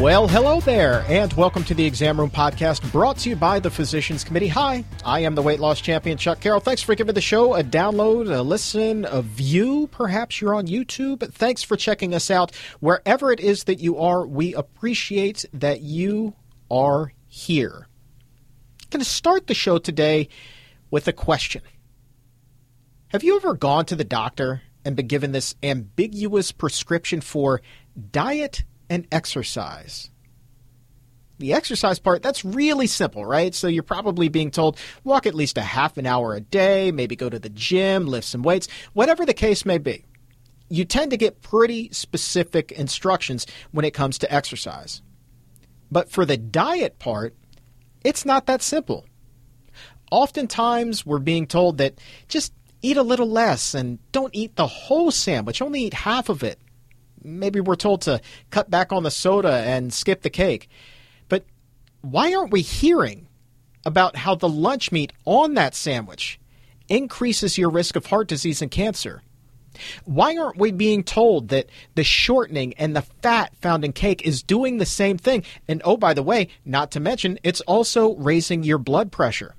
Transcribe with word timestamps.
Well, 0.00 0.28
hello 0.28 0.60
there, 0.60 1.06
and 1.08 1.32
welcome 1.32 1.64
to 1.64 1.72
the 1.72 1.86
Exam 1.86 2.20
Room 2.20 2.28
Podcast 2.28 2.92
brought 2.92 3.16
to 3.18 3.30
you 3.30 3.34
by 3.34 3.60
the 3.60 3.70
Physicians 3.70 4.24
Committee. 4.24 4.48
Hi, 4.48 4.84
I 5.06 5.20
am 5.20 5.34
the 5.34 5.40
weight 5.40 5.58
loss 5.58 5.80
champion, 5.80 6.18
Chuck 6.18 6.38
Carroll. 6.38 6.60
Thanks 6.60 6.82
for 6.82 6.94
giving 6.94 7.14
the 7.14 7.22
show 7.22 7.54
a 7.54 7.64
download, 7.64 8.30
a 8.30 8.42
listen, 8.42 9.06
a 9.06 9.22
view. 9.22 9.86
Perhaps 9.90 10.38
you're 10.38 10.54
on 10.54 10.66
YouTube. 10.66 11.32
Thanks 11.32 11.62
for 11.62 11.78
checking 11.78 12.14
us 12.14 12.30
out. 12.30 12.54
Wherever 12.80 13.32
it 13.32 13.40
is 13.40 13.64
that 13.64 13.80
you 13.80 13.96
are, 13.98 14.26
we 14.26 14.52
appreciate 14.52 15.46
that 15.54 15.80
you 15.80 16.34
are 16.70 17.14
here. 17.26 17.88
I'm 18.82 18.90
going 18.90 19.02
to 19.02 19.08
start 19.08 19.46
the 19.46 19.54
show 19.54 19.78
today 19.78 20.28
with 20.90 21.08
a 21.08 21.12
question 21.14 21.62
Have 23.08 23.24
you 23.24 23.36
ever 23.36 23.54
gone 23.54 23.86
to 23.86 23.96
the 23.96 24.04
doctor 24.04 24.60
and 24.84 24.94
been 24.94 25.06
given 25.06 25.32
this 25.32 25.54
ambiguous 25.62 26.52
prescription 26.52 27.22
for 27.22 27.62
diet 28.10 28.62
and 28.88 29.06
exercise. 29.12 30.10
The 31.38 31.52
exercise 31.52 31.98
part, 31.98 32.22
that's 32.22 32.44
really 32.44 32.86
simple, 32.86 33.24
right? 33.24 33.54
So 33.54 33.68
you're 33.68 33.82
probably 33.82 34.28
being 34.28 34.50
told 34.50 34.78
walk 35.04 35.26
at 35.26 35.34
least 35.34 35.58
a 35.58 35.62
half 35.62 35.98
an 35.98 36.06
hour 36.06 36.34
a 36.34 36.40
day, 36.40 36.90
maybe 36.92 37.14
go 37.14 37.28
to 37.28 37.38
the 37.38 37.50
gym, 37.50 38.06
lift 38.06 38.26
some 38.26 38.42
weights, 38.42 38.68
whatever 38.94 39.26
the 39.26 39.34
case 39.34 39.66
may 39.66 39.78
be. 39.78 40.04
You 40.68 40.84
tend 40.84 41.10
to 41.10 41.16
get 41.16 41.42
pretty 41.42 41.90
specific 41.92 42.72
instructions 42.72 43.46
when 43.70 43.84
it 43.84 43.92
comes 43.92 44.18
to 44.18 44.32
exercise. 44.32 45.02
But 45.90 46.10
for 46.10 46.24
the 46.24 46.36
diet 46.38 46.98
part, 46.98 47.36
it's 48.02 48.24
not 48.24 48.46
that 48.46 48.62
simple. 48.62 49.04
Oftentimes, 50.10 51.04
we're 51.04 51.18
being 51.18 51.46
told 51.46 51.78
that 51.78 52.00
just 52.28 52.52
eat 52.80 52.96
a 52.96 53.02
little 53.02 53.28
less 53.28 53.74
and 53.74 53.98
don't 54.12 54.34
eat 54.34 54.56
the 54.56 54.66
whole 54.66 55.10
sandwich, 55.10 55.60
only 55.60 55.82
eat 55.82 55.94
half 55.94 56.28
of 56.28 56.42
it 56.42 56.58
maybe 57.26 57.60
we're 57.60 57.76
told 57.76 58.02
to 58.02 58.20
cut 58.50 58.70
back 58.70 58.92
on 58.92 59.02
the 59.02 59.10
soda 59.10 59.52
and 59.52 59.92
skip 59.92 60.22
the 60.22 60.30
cake. 60.30 60.68
But 61.28 61.44
why 62.00 62.32
aren't 62.34 62.52
we 62.52 62.62
hearing 62.62 63.28
about 63.84 64.16
how 64.16 64.34
the 64.34 64.48
lunch 64.48 64.92
meat 64.92 65.12
on 65.24 65.54
that 65.54 65.74
sandwich 65.74 66.40
increases 66.88 67.58
your 67.58 67.70
risk 67.70 67.96
of 67.96 68.06
heart 68.06 68.28
disease 68.28 68.62
and 68.62 68.70
cancer? 68.70 69.22
Why 70.04 70.36
aren't 70.36 70.58
we 70.58 70.72
being 70.72 71.04
told 71.04 71.48
that 71.48 71.68
the 71.96 72.04
shortening 72.04 72.72
and 72.74 72.96
the 72.96 73.02
fat 73.02 73.54
found 73.56 73.84
in 73.84 73.92
cake 73.92 74.22
is 74.26 74.42
doing 74.42 74.78
the 74.78 74.86
same 74.86 75.18
thing? 75.18 75.44
And 75.68 75.82
oh, 75.84 75.98
by 75.98 76.14
the 76.14 76.22
way, 76.22 76.48
not 76.64 76.90
to 76.92 77.00
mention, 77.00 77.38
it's 77.42 77.60
also 77.62 78.14
raising 78.14 78.62
your 78.62 78.78
blood 78.78 79.12
pressure. 79.12 79.54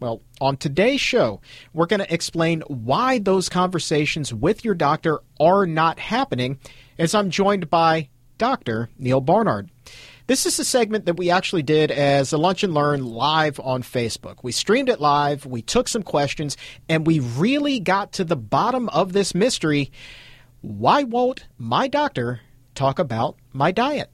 Well, 0.00 0.22
on 0.40 0.56
today's 0.56 1.00
show, 1.00 1.40
we're 1.72 1.86
going 1.86 2.00
to 2.00 2.12
explain 2.12 2.62
why 2.62 3.18
those 3.18 3.48
conversations 3.48 4.34
with 4.34 4.64
your 4.64 4.74
doctor 4.74 5.20
are 5.38 5.66
not 5.66 5.98
happening 5.98 6.58
as 6.98 7.14
I'm 7.14 7.30
joined 7.30 7.70
by 7.70 8.08
Dr. 8.38 8.88
Neal 8.98 9.20
Barnard. 9.20 9.70
This 10.26 10.46
is 10.46 10.58
a 10.58 10.64
segment 10.64 11.04
that 11.04 11.18
we 11.18 11.30
actually 11.30 11.62
did 11.62 11.90
as 11.90 12.32
a 12.32 12.38
Lunch 12.38 12.62
and 12.62 12.72
Learn 12.72 13.04
live 13.04 13.60
on 13.60 13.82
Facebook. 13.82 14.36
We 14.42 14.52
streamed 14.52 14.88
it 14.88 15.00
live, 15.00 15.44
we 15.44 15.60
took 15.60 15.86
some 15.86 16.02
questions, 16.02 16.56
and 16.88 17.06
we 17.06 17.20
really 17.20 17.78
got 17.78 18.12
to 18.12 18.24
the 18.24 18.36
bottom 18.36 18.88
of 18.88 19.12
this 19.12 19.34
mystery. 19.34 19.92
Why 20.62 21.02
won't 21.02 21.46
my 21.58 21.88
doctor 21.88 22.40
talk 22.74 22.98
about 22.98 23.36
my 23.52 23.70
diet? 23.70 24.10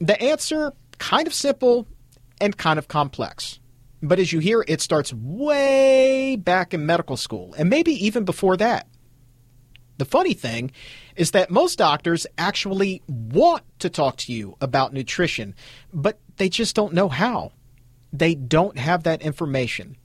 The 0.00 0.20
answer 0.20 0.72
kind 0.98 1.28
of 1.28 1.34
simple 1.34 1.86
and 2.40 2.56
kind 2.56 2.78
of 2.78 2.88
complex. 2.88 3.60
But 4.02 4.18
as 4.18 4.32
you 4.32 4.40
hear, 4.40 4.64
it 4.66 4.80
starts 4.80 5.12
way 5.12 6.36
back 6.36 6.74
in 6.74 6.86
medical 6.86 7.16
school, 7.16 7.54
and 7.56 7.70
maybe 7.70 7.92
even 8.04 8.24
before 8.24 8.56
that. 8.56 8.88
The 9.98 10.04
funny 10.04 10.34
thing 10.34 10.70
is 11.18 11.32
that 11.32 11.50
most 11.50 11.78
doctors 11.78 12.26
actually 12.38 13.02
want 13.08 13.64
to 13.80 13.90
talk 13.90 14.16
to 14.16 14.32
you 14.32 14.56
about 14.60 14.92
nutrition, 14.92 15.54
but 15.92 16.20
they 16.36 16.48
just 16.48 16.76
don't 16.76 16.94
know 16.94 17.08
how. 17.08 17.52
They 18.12 18.36
don't 18.36 18.78
have 18.78 19.02
that 19.02 19.20
information. 19.20 19.96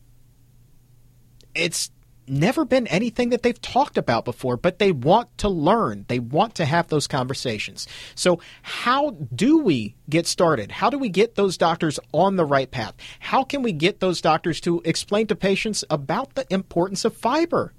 It's 1.54 1.92
never 2.28 2.66
been 2.66 2.88
anything 2.88 3.30
that 3.30 3.44
they've 3.44 3.62
talked 3.62 3.96
about 3.96 4.26
before, 4.26 4.58
but 4.58 4.80
they 4.80 4.92
want 4.92 5.38
to 5.38 5.50
learn. 5.50 6.06
They 6.08 6.18
want 6.18 6.56
to 6.56 6.66
have 6.66 6.88
those 6.88 7.06
conversations. 7.06 7.88
So, 8.16 8.40
how 8.64 9.12
do 9.36 9.60
we 9.60 9.96
get 10.10 10.26
started? 10.26 10.72
How 10.72 10.90
do 10.90 10.98
we 10.98 11.10
get 11.10 11.36
those 11.36 11.58
doctors 11.58 12.00
on 12.12 12.38
the 12.38 12.46
right 12.46 12.72
path? 12.72 12.96
How 13.20 13.44
can 13.44 13.62
we 13.62 13.72
get 13.72 14.00
those 14.00 14.20
doctors 14.20 14.60
to 14.62 14.82
explain 14.84 15.28
to 15.28 15.36
patients 15.36 15.84
about 15.92 16.34
the 16.34 16.52
importance 16.52 17.06
of 17.06 17.16
fiber? 17.16 17.74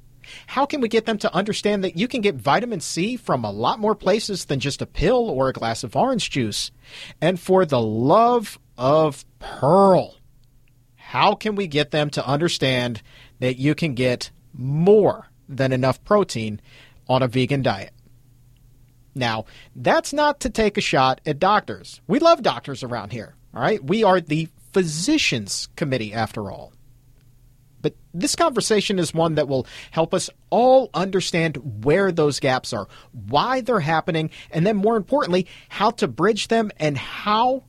How 0.47 0.67
can 0.67 0.81
we 0.81 0.89
get 0.89 1.07
them 1.07 1.19
to 1.19 1.35
understand 1.35 1.85
that 1.85 1.97
you 1.97 2.09
can 2.09 2.21
get 2.21 2.35
vitamin 2.35 2.81
C 2.81 3.17
from 3.17 3.45
a 3.45 3.51
lot 3.51 3.79
more 3.79 3.95
places 3.95 4.47
than 4.47 4.61
just 4.61 4.83
a 4.83 4.87
pill 4.87 5.29
or 5.31 5.49
a 5.49 5.53
glass 5.53 5.85
of 5.85 5.97
orange 5.97 6.31
juice? 6.31 6.71
And 7.21 7.39
for 7.39 7.65
the 7.65 7.81
love 7.81 8.59
of 8.77 9.25
Pearl, 9.39 10.17
how 10.97 11.35
can 11.35 11.55
we 11.55 11.67
get 11.67 11.91
them 11.91 12.11
to 12.11 12.27
understand 12.27 13.03
that 13.41 13.59
you 13.59 13.75
can 13.75 13.95
get 13.95 14.31
more 14.53 15.29
than 15.49 15.73
enough 15.73 16.03
protein 16.05 16.61
on 17.09 17.23
a 17.23 17.29
vegan 17.29 17.62
diet? 17.62 17.93
Now, 19.15 19.45
that's 19.77 20.12
not 20.12 20.41
to 20.41 20.51
take 20.51 20.77
a 20.77 20.81
shot 20.81 21.21
at 21.25 21.39
doctors. 21.39 22.01
We 22.09 22.19
love 22.19 22.43
doctors 22.43 22.83
around 22.83 23.12
here, 23.12 23.37
all 23.55 23.62
right? 23.62 23.83
We 23.83 24.03
are 24.03 24.21
the 24.21 24.49
physicians 24.73 25.69
committee 25.77 26.12
after 26.12 26.51
all. 26.51 26.73
But 27.84 27.95
this 28.15 28.34
conversation 28.34 28.99
is 28.99 29.12
one 29.12 29.34
that 29.34 29.47
will 29.47 29.67
help 29.91 30.15
us 30.15 30.31
all 30.49 30.89
understand 30.95 31.84
where 31.84 32.11
those 32.11 32.41
gaps 32.41 32.72
are, 32.72 32.89
why 33.28 33.61
they're 33.61 33.78
happening, 33.78 34.31
and 34.50 34.67
then 34.67 34.77
more 34.77 34.97
importantly, 34.97 35.47
how 35.69 35.91
to 35.91 36.09
bridge 36.09 36.49
them 36.49 36.71
and 36.78 36.97
how 36.97 37.62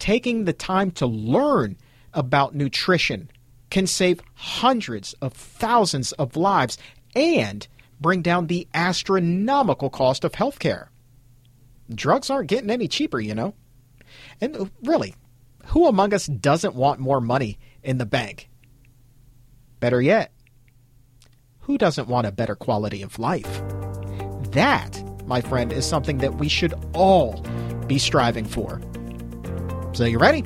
taking 0.00 0.44
the 0.44 0.52
time 0.52 0.90
to 0.90 1.06
learn 1.06 1.76
about 2.12 2.52
nutrition 2.52 3.30
can 3.70 3.86
save 3.86 4.20
hundreds 4.34 5.12
of 5.22 5.32
thousands 5.34 6.10
of 6.12 6.34
lives 6.34 6.76
and 7.14 7.68
bring 8.00 8.22
down 8.22 8.48
the 8.48 8.66
astronomical 8.74 9.88
cost 9.88 10.24
of 10.24 10.32
healthcare. 10.32 10.88
Drugs 11.94 12.28
aren't 12.28 12.48
getting 12.48 12.70
any 12.70 12.88
cheaper, 12.88 13.20
you 13.20 13.36
know. 13.36 13.54
And 14.40 14.56
uh, 14.56 14.64
really, 14.82 15.14
who 15.66 15.86
among 15.86 16.12
us 16.12 16.26
doesn't 16.26 16.74
want 16.74 16.98
more 16.98 17.20
money 17.20 17.60
in 17.84 17.98
the 17.98 18.06
bank? 18.06 18.49
Better 19.80 20.02
yet, 20.02 20.30
who 21.60 21.78
doesn't 21.78 22.06
want 22.06 22.26
a 22.26 22.32
better 22.32 22.54
quality 22.54 23.00
of 23.00 23.18
life? 23.18 23.62
That, 24.50 25.02
my 25.26 25.40
friend, 25.40 25.72
is 25.72 25.86
something 25.86 26.18
that 26.18 26.34
we 26.34 26.48
should 26.48 26.74
all 26.92 27.40
be 27.86 27.98
striving 27.98 28.44
for. 28.44 28.80
So, 29.94 30.04
you 30.04 30.18
ready? 30.18 30.44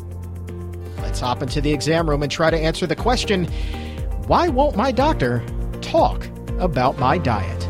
Let's 0.99 1.19
hop 1.19 1.43
into 1.43 1.61
the 1.61 1.73
exam 1.73 2.09
room 2.09 2.23
and 2.23 2.31
try 2.31 2.51
to 2.51 2.59
answer 2.59 2.87
the 2.87 2.97
question 2.97 3.47
why 4.27 4.49
won't 4.49 4.77
my 4.77 4.91
doctor 4.91 5.45
talk 5.83 6.25
about 6.59 6.99
my 6.99 7.19
diet? 7.19 7.64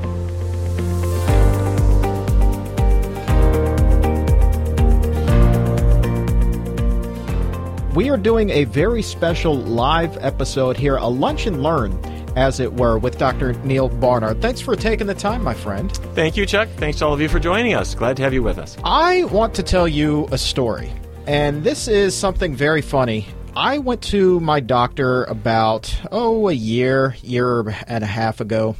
We 7.94 8.10
are 8.10 8.16
doing 8.16 8.50
a 8.50 8.64
very 8.64 9.02
special 9.02 9.54
live 9.56 10.18
episode 10.20 10.76
here, 10.76 10.96
a 10.96 11.06
lunch 11.06 11.46
and 11.46 11.62
learn, 11.62 11.96
as 12.34 12.58
it 12.58 12.72
were, 12.72 12.98
with 12.98 13.18
Dr. 13.18 13.52
Neal 13.62 13.88
Barnard. 13.88 14.42
Thanks 14.42 14.60
for 14.60 14.74
taking 14.74 15.06
the 15.06 15.14
time, 15.14 15.44
my 15.44 15.54
friend. 15.54 15.92
Thank 16.16 16.36
you, 16.36 16.44
Chuck. 16.44 16.68
Thanks 16.70 16.98
to 16.98 17.06
all 17.06 17.12
of 17.12 17.20
you 17.20 17.28
for 17.28 17.38
joining 17.38 17.74
us. 17.74 17.94
Glad 17.94 18.16
to 18.16 18.24
have 18.24 18.34
you 18.34 18.42
with 18.42 18.58
us. 18.58 18.76
I 18.82 19.22
want 19.24 19.54
to 19.54 19.62
tell 19.62 19.86
you 19.86 20.26
a 20.32 20.38
story, 20.38 20.90
and 21.28 21.62
this 21.62 21.86
is 21.86 22.16
something 22.16 22.56
very 22.56 22.82
funny. 22.82 23.28
I 23.54 23.78
went 23.78 24.02
to 24.04 24.40
my 24.40 24.58
doctor 24.58 25.22
about, 25.26 25.96
oh, 26.10 26.48
a 26.48 26.52
year, 26.52 27.14
year 27.22 27.60
and 27.86 28.02
a 28.02 28.08
half 28.08 28.40
ago, 28.40 28.74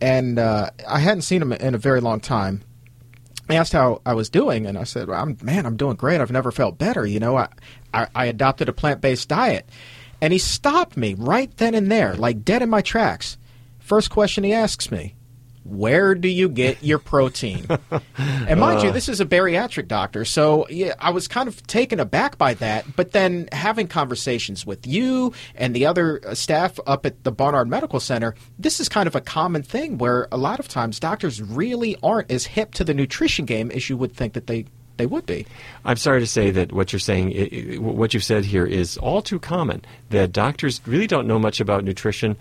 and 0.00 0.38
uh, 0.38 0.70
I 0.88 1.00
hadn't 1.00 1.22
seen 1.22 1.42
him 1.42 1.52
in 1.52 1.74
a 1.74 1.78
very 1.78 2.00
long 2.00 2.18
time. 2.18 2.62
Asked 3.50 3.74
how 3.74 4.00
I 4.06 4.14
was 4.14 4.30
doing, 4.30 4.66
and 4.66 4.78
I 4.78 4.84
said, 4.84 5.08
well, 5.08 5.20
I'm, 5.22 5.36
"Man, 5.42 5.66
I'm 5.66 5.76
doing 5.76 5.96
great. 5.96 6.20
I've 6.20 6.30
never 6.30 6.50
felt 6.50 6.78
better. 6.78 7.04
You 7.04 7.20
know, 7.20 7.36
I, 7.36 7.48
I, 7.92 8.06
I 8.14 8.24
adopted 8.26 8.68
a 8.68 8.72
plant 8.72 9.00
based 9.00 9.28
diet. 9.28 9.68
And 10.20 10.32
he 10.32 10.38
stopped 10.38 10.96
me 10.96 11.14
right 11.14 11.54
then 11.58 11.74
and 11.74 11.92
there, 11.92 12.14
like 12.14 12.44
dead 12.44 12.62
in 12.62 12.70
my 12.70 12.80
tracks. 12.80 13.36
First 13.78 14.08
question 14.08 14.44
he 14.44 14.52
asks 14.54 14.90
me, 14.90 15.14
where 15.64 16.14
do 16.14 16.28
you 16.28 16.48
get 16.48 16.82
your 16.82 16.98
protein? 16.98 17.66
and 18.18 18.60
mind 18.60 18.80
uh. 18.80 18.84
you, 18.84 18.92
this 18.92 19.08
is 19.08 19.20
a 19.20 19.26
bariatric 19.26 19.88
doctor, 19.88 20.24
so 20.24 20.68
yeah, 20.68 20.94
I 20.98 21.10
was 21.10 21.26
kind 21.26 21.48
of 21.48 21.66
taken 21.66 22.00
aback 22.00 22.38
by 22.38 22.54
that. 22.54 22.84
But 22.96 23.12
then 23.12 23.48
having 23.52 23.88
conversations 23.88 24.66
with 24.66 24.86
you 24.86 25.32
and 25.54 25.74
the 25.74 25.86
other 25.86 26.20
uh, 26.26 26.34
staff 26.34 26.78
up 26.86 27.06
at 27.06 27.24
the 27.24 27.32
Barnard 27.32 27.68
Medical 27.68 28.00
Center, 28.00 28.34
this 28.58 28.78
is 28.78 28.88
kind 28.88 29.06
of 29.06 29.14
a 29.14 29.20
common 29.20 29.62
thing 29.62 29.98
where 29.98 30.28
a 30.30 30.36
lot 30.36 30.60
of 30.60 30.68
times 30.68 31.00
doctors 31.00 31.42
really 31.42 31.96
aren't 32.02 32.30
as 32.30 32.44
hip 32.46 32.74
to 32.74 32.84
the 32.84 32.94
nutrition 32.94 33.44
game 33.44 33.70
as 33.70 33.88
you 33.88 33.96
would 33.96 34.14
think 34.14 34.34
that 34.34 34.46
they 34.46 34.66
they 34.96 35.06
would 35.06 35.26
be. 35.26 35.46
I'm 35.84 35.96
sorry 35.96 36.20
to 36.20 36.26
say 36.26 36.50
that 36.52 36.72
what 36.72 36.92
you're 36.92 37.00
saying, 37.00 37.82
what 37.82 38.14
you've 38.14 38.24
said 38.24 38.44
here, 38.44 38.64
is 38.64 38.96
all 38.98 39.22
too 39.22 39.40
common. 39.40 39.84
That 40.10 40.32
doctors 40.32 40.80
really 40.86 41.06
don't 41.06 41.26
know 41.26 41.38
much 41.38 41.60
about 41.60 41.84
nutrition 41.84 42.36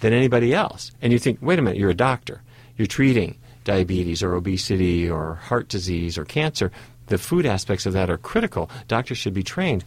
than 0.00 0.12
anybody 0.12 0.54
else. 0.54 0.92
And 1.02 1.12
you 1.12 1.18
think, 1.18 1.38
wait 1.40 1.58
a 1.58 1.62
minute, 1.62 1.78
you're 1.78 1.90
a 1.90 1.94
doctor, 1.94 2.42
you're 2.76 2.86
treating 2.86 3.38
diabetes 3.64 4.22
or 4.22 4.34
obesity 4.34 5.08
or 5.08 5.34
heart 5.34 5.68
disease 5.68 6.16
or 6.16 6.24
cancer, 6.24 6.70
the 7.06 7.18
food 7.18 7.46
aspects 7.46 7.86
of 7.86 7.92
that 7.92 8.10
are 8.10 8.18
critical. 8.18 8.70
Doctors 8.88 9.18
should 9.18 9.34
be 9.34 9.42
trained. 9.42 9.84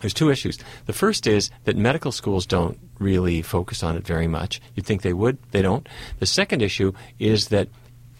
There's 0.00 0.14
two 0.14 0.30
issues. 0.30 0.58
The 0.86 0.92
first 0.92 1.26
is 1.26 1.50
that 1.64 1.76
medical 1.76 2.12
schools 2.12 2.46
don't 2.46 2.78
really 2.98 3.42
focus 3.42 3.82
on 3.82 3.96
it 3.96 4.06
very 4.06 4.28
much. 4.28 4.60
You'd 4.74 4.86
think 4.86 5.02
they 5.02 5.12
would, 5.12 5.38
they 5.50 5.62
don't. 5.62 5.88
The 6.20 6.26
second 6.26 6.62
issue 6.62 6.92
is 7.18 7.48
that 7.48 7.68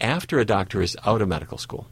after 0.01 0.39
a 0.39 0.45
doctor 0.45 0.81
is 0.81 0.97
out 1.05 1.21
of 1.21 1.29
medical 1.29 1.57
school, 1.57 1.87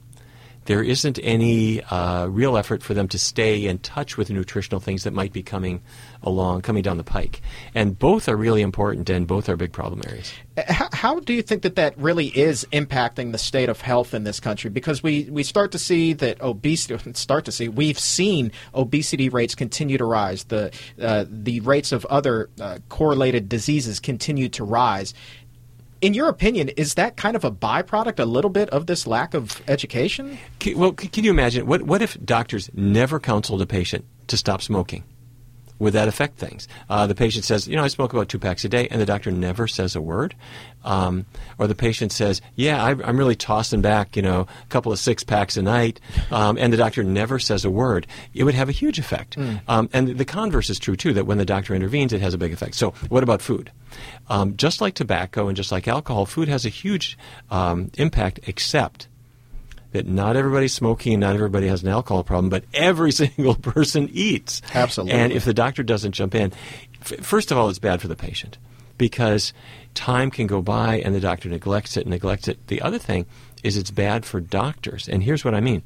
there 0.67 0.83
isn't 0.83 1.17
any 1.23 1.81
uh, 1.83 2.27
real 2.27 2.57
effort 2.57 2.83
for 2.83 2.93
them 2.93 3.07
to 3.07 3.17
stay 3.17 3.65
in 3.65 3.79
touch 3.79 4.17
with 4.17 4.27
the 4.27 4.33
nutritional 4.33 4.79
things 4.79 5.03
that 5.03 5.13
might 5.13 5.33
be 5.33 5.41
coming 5.41 5.81
along, 6.21 6.61
coming 6.61 6.83
down 6.83 6.97
the 6.97 7.03
pike. 7.03 7.41
And 7.73 7.97
both 7.97 8.27
are 8.29 8.35
really 8.35 8.61
important, 8.61 9.09
and 9.09 9.25
both 9.25 9.49
are 9.49 9.55
big 9.55 9.71
problem 9.71 10.01
areas. 10.05 10.31
How, 10.67 10.89
how, 10.91 11.19
do 11.21 11.33
you 11.33 11.41
think 11.41 11.61
that 11.61 11.75
that 11.77 11.97
really 11.97 12.27
is 12.27 12.67
impacting 12.71 13.31
the 13.31 13.37
state 13.37 13.69
of 13.69 13.79
health 13.79 14.13
in 14.13 14.25
this 14.25 14.39
country? 14.39 14.69
Because 14.69 15.01
we, 15.01 15.29
we 15.31 15.43
start 15.43 15.71
to 15.71 15.79
see 15.79 16.13
that 16.13 16.41
obesity, 16.41 17.13
start 17.13 17.45
to 17.45 17.51
see, 17.51 17.69
we've 17.69 17.99
seen 17.99 18.51
obesity 18.75 19.29
rates 19.29 19.55
continue 19.55 19.97
to 19.97 20.05
rise. 20.05 20.43
The, 20.45 20.71
uh, 21.01 21.25
the 21.29 21.61
rates 21.61 21.93
of 21.93 22.05
other 22.05 22.49
uh, 22.59 22.79
correlated 22.89 23.47
diseases 23.47 23.99
continue 23.99 24.49
to 24.49 24.63
rise 24.65 25.13
in 26.01 26.13
your 26.13 26.29
opinion, 26.29 26.69
is 26.69 26.95
that 26.95 27.17
kind 27.17 27.35
of 27.35 27.44
a 27.44 27.51
byproduct, 27.51 28.19
a 28.19 28.25
little 28.25 28.49
bit 28.49 28.69
of 28.69 28.88
this 28.88 29.07
lack 29.07 29.33
of 29.33 29.61
education? 29.67 30.38
Well, 30.75 30.94
can 30.94 31.23
you 31.23 31.31
imagine 31.31 31.65
what 31.65 31.83
what 31.83 32.01
if 32.01 32.17
doctors 32.23 32.69
never 32.73 33.19
counseled 33.19 33.61
a 33.61 33.65
patient 33.65 34.05
to 34.27 34.38
stop 34.38 34.61
smoking? 34.61 35.03
Would 35.79 35.94
that 35.94 36.07
affect 36.07 36.38
things? 36.38 36.68
Uh, 36.89 37.07
the 37.07 37.15
patient 37.15 37.45
says, 37.45 37.68
you 37.68 37.75
know, 37.75 37.83
I 37.83 37.88
smoke 37.88 38.13
about 38.13 38.29
two 38.29 38.39
packs 38.39 38.65
a 38.65 38.69
day, 38.69 38.88
and 38.89 39.00
the 39.00 39.06
doctor 39.06 39.31
never 39.31 39.68
says 39.68 39.95
a 39.95 40.01
word. 40.01 40.35
Um, 40.83 41.25
or 41.57 41.68
the 41.68 41.75
patient 41.75 42.12
says, 42.12 42.41
yeah, 42.56 42.83
I, 42.83 42.91
am 42.91 43.18
really 43.18 43.35
tossing 43.35 43.81
back, 43.81 44.15
you 44.15 44.21
know, 44.21 44.47
a 44.63 44.68
couple 44.68 44.91
of 44.91 45.00
six 45.00 45.24
packs 45.24 45.57
a 45.57 45.62
night, 45.62 46.00
um, 46.31 46.57
and 46.57 46.71
the 46.71 46.77
doctor 46.77 47.03
never 47.03 47.39
says 47.39 47.65
a 47.65 47.69
word. 47.69 48.07
It 48.33 48.44
would 48.44 48.56
have 48.56 48.69
a 48.69 48.74
huge 48.74 48.97
effect. 48.97 49.38
Mm. 49.38 49.62
Um, 49.68 49.89
and 49.94 50.18
the 50.18 50.25
converse 50.25 50.69
is 50.69 50.79
true, 50.79 50.95
too, 50.95 51.13
that 51.13 51.25
when 51.25 51.38
the 51.38 51.45
doctor 51.45 51.75
intervenes, 51.75 52.13
it 52.13 52.21
has 52.21 52.33
a 52.33 52.38
big 52.38 52.53
effect. 52.53 52.75
So, 52.75 52.91
what 53.09 53.23
about 53.23 53.41
food? 53.41 53.71
Um, 54.30 54.57
just 54.57 54.81
like 54.81 54.94
tobacco 54.94 55.47
and 55.47 55.57
just 55.57 55.71
like 55.71 55.88
alcohol, 55.88 56.25
food 56.25 56.47
has 56.47 56.65
a 56.65 56.69
huge 56.69 57.18
um, 57.50 57.91
impact, 57.97 58.39
except 58.47 59.07
that 59.97 60.07
not 60.07 60.35
everybody's 60.35 60.73
smoking, 60.73 61.13
and 61.13 61.21
not 61.21 61.33
everybody 61.33 61.67
has 61.67 61.81
an 61.81 61.89
alcohol 61.89 62.23
problem, 62.23 62.49
but 62.49 62.63
every 62.73 63.11
single 63.23 63.55
person 63.55 64.09
eats. 64.13 64.61
Absolutely. 64.73 65.19
And 65.19 65.33
if 65.33 65.44
the 65.44 65.53
doctor 65.53 65.83
doesn't 65.83 66.11
jump 66.11 66.35
in, 66.35 66.53
f- 67.01 67.19
first 67.25 67.51
of 67.51 67.57
all, 67.57 67.67
it's 67.69 67.79
bad 67.79 67.99
for 67.99 68.07
the 68.07 68.15
patient 68.15 68.57
because 68.97 69.53
time 69.95 70.29
can 70.29 70.47
go 70.47 70.61
by 70.61 70.99
and 70.99 71.13
the 71.13 71.19
doctor 71.19 71.49
neglects 71.49 71.97
it, 71.97 72.01
and 72.01 72.11
neglects 72.11 72.47
it. 72.47 72.67
The 72.67 72.81
other 72.81 72.99
thing 72.99 73.25
is 73.63 73.75
it's 73.75 73.91
bad 73.91 74.25
for 74.25 74.39
doctors. 74.39 75.09
And 75.09 75.23
here's 75.23 75.44
what 75.44 75.55
I 75.55 75.59
mean. 75.59 75.81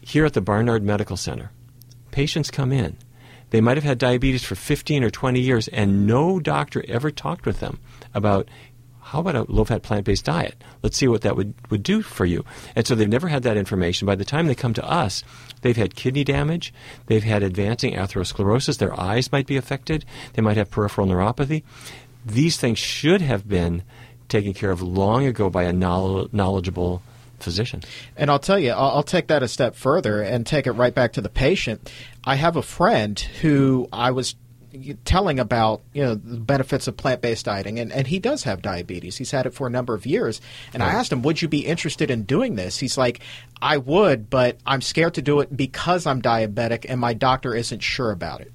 Here 0.00 0.24
at 0.24 0.34
the 0.34 0.40
Barnard 0.40 0.82
Medical 0.82 1.16
Center, 1.16 1.50
patients 2.10 2.50
come 2.50 2.72
in. 2.72 2.96
They 3.50 3.60
might 3.60 3.76
have 3.76 3.84
had 3.84 3.98
diabetes 3.98 4.42
for 4.42 4.56
15 4.56 5.04
or 5.04 5.10
20 5.10 5.38
years, 5.38 5.68
and 5.68 6.06
no 6.06 6.40
doctor 6.40 6.84
ever 6.88 7.12
talked 7.12 7.46
with 7.46 7.60
them 7.60 7.78
about 8.12 8.48
how 9.04 9.20
about 9.20 9.36
a 9.36 9.42
low 9.52 9.64
fat 9.64 9.82
plant 9.82 10.06
based 10.06 10.24
diet? 10.24 10.56
Let's 10.82 10.96
see 10.96 11.08
what 11.08 11.20
that 11.20 11.36
would, 11.36 11.54
would 11.70 11.82
do 11.82 12.00
for 12.00 12.24
you. 12.24 12.44
And 12.74 12.86
so 12.86 12.94
they've 12.94 13.08
never 13.08 13.28
had 13.28 13.42
that 13.42 13.58
information. 13.58 14.06
By 14.06 14.14
the 14.14 14.24
time 14.24 14.46
they 14.46 14.54
come 14.54 14.74
to 14.74 14.84
us, 14.84 15.22
they've 15.60 15.76
had 15.76 15.94
kidney 15.94 16.24
damage, 16.24 16.72
they've 17.06 17.22
had 17.22 17.42
advancing 17.42 17.94
atherosclerosis, 17.94 18.78
their 18.78 18.98
eyes 18.98 19.30
might 19.30 19.46
be 19.46 19.58
affected, 19.58 20.04
they 20.32 20.42
might 20.42 20.56
have 20.56 20.70
peripheral 20.70 21.06
neuropathy. 21.06 21.62
These 22.24 22.56
things 22.56 22.78
should 22.78 23.20
have 23.20 23.46
been 23.46 23.82
taken 24.28 24.54
care 24.54 24.70
of 24.70 24.80
long 24.80 25.26
ago 25.26 25.50
by 25.50 25.64
a 25.64 25.72
knowledgeable 25.72 27.02
physician. 27.40 27.82
And 28.16 28.30
I'll 28.30 28.38
tell 28.38 28.58
you, 28.58 28.70
I'll, 28.70 28.96
I'll, 28.96 29.02
take 29.02 29.26
that 29.26 29.42
a 29.42 29.48
step 29.48 29.76
further 29.76 30.22
and 30.22 30.46
take 30.46 30.66
it 30.66 30.72
right 30.72 30.94
back 30.94 31.12
to 31.12 31.20
the 31.20 31.28
patient. 31.28 31.92
I 32.24 32.36
have 32.36 32.56
a 32.56 32.62
friend 32.62 33.20
who 33.20 33.86
I 33.92 34.12
was 34.12 34.34
telling 35.04 35.38
about 35.38 35.82
you 35.92 36.02
know 36.02 36.14
the 36.14 36.38
benefits 36.38 36.86
of 36.86 36.96
plant-based 36.96 37.44
dieting 37.44 37.78
and, 37.78 37.92
and 37.92 38.06
he 38.06 38.18
does 38.18 38.42
have 38.44 38.62
diabetes. 38.62 39.16
He's 39.16 39.30
had 39.30 39.46
it 39.46 39.54
for 39.54 39.66
a 39.66 39.70
number 39.70 39.94
of 39.94 40.06
years. 40.06 40.40
And 40.72 40.82
right. 40.82 40.92
i 40.92 40.98
asked 40.98 41.12
him 41.12 41.22
would 41.22 41.42
you 41.42 41.48
be 41.48 41.66
interested 41.66 42.10
in 42.10 42.24
doing 42.24 42.56
this? 42.56 42.78
He's 42.78 42.98
like 42.98 43.20
i 43.62 43.76
would 43.76 44.28
but 44.28 44.58
i'm 44.66 44.80
scared 44.80 45.14
to 45.14 45.22
do 45.22 45.40
it 45.40 45.56
because 45.56 46.06
i'm 46.06 46.20
diabetic 46.20 46.86
and 46.88 47.00
my 47.00 47.14
doctor 47.14 47.54
isn't 47.54 47.80
sure 47.80 48.10
about 48.10 48.40
it. 48.40 48.52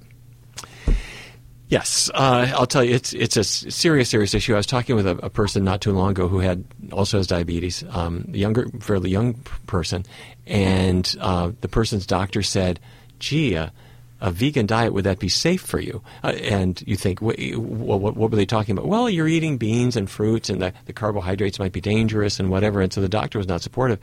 Yes, 1.70 2.10
uh, 2.14 2.50
I'll 2.52 2.66
tell 2.66 2.82
you, 2.82 2.96
it's 2.96 3.12
it's 3.12 3.36
a 3.36 3.44
serious, 3.44 4.10
serious 4.10 4.34
issue. 4.34 4.54
I 4.54 4.56
was 4.56 4.66
talking 4.66 4.96
with 4.96 5.06
a, 5.06 5.16
a 5.18 5.30
person 5.30 5.62
not 5.62 5.80
too 5.80 5.92
long 5.92 6.10
ago 6.10 6.26
who 6.26 6.40
had 6.40 6.64
also 6.90 7.18
has 7.18 7.28
diabetes, 7.28 7.84
um, 7.90 8.24
younger, 8.32 8.66
fairly 8.80 9.08
young 9.08 9.34
person, 9.68 10.04
and 10.48 11.14
uh, 11.20 11.52
the 11.60 11.68
person's 11.68 12.06
doctor 12.06 12.42
said, 12.42 12.80
"Gee, 13.20 13.56
uh, 13.56 13.70
a 14.20 14.30
vegan 14.30 14.66
diet, 14.66 14.92
would 14.92 15.04
that 15.04 15.18
be 15.18 15.28
safe 15.28 15.62
for 15.62 15.80
you? 15.80 16.02
Uh, 16.22 16.28
and 16.28 16.82
you 16.86 16.96
think, 16.96 17.20
what, 17.20 17.36
what, 17.38 18.16
what, 18.16 18.30
were 18.30 18.36
they 18.36 18.46
talking 18.46 18.72
about? 18.76 18.86
Well, 18.86 19.08
you're 19.08 19.28
eating 19.28 19.58
beans 19.58 19.96
and 19.96 20.10
fruits, 20.10 20.50
and 20.50 20.60
the, 20.60 20.72
the 20.86 20.92
carbohydrates 20.92 21.58
might 21.58 21.72
be 21.72 21.80
dangerous 21.80 22.38
and 22.38 22.50
whatever. 22.50 22.80
And 22.80 22.92
so 22.92 23.00
the 23.00 23.08
doctor 23.08 23.38
was 23.38 23.48
not 23.48 23.62
supportive. 23.62 23.98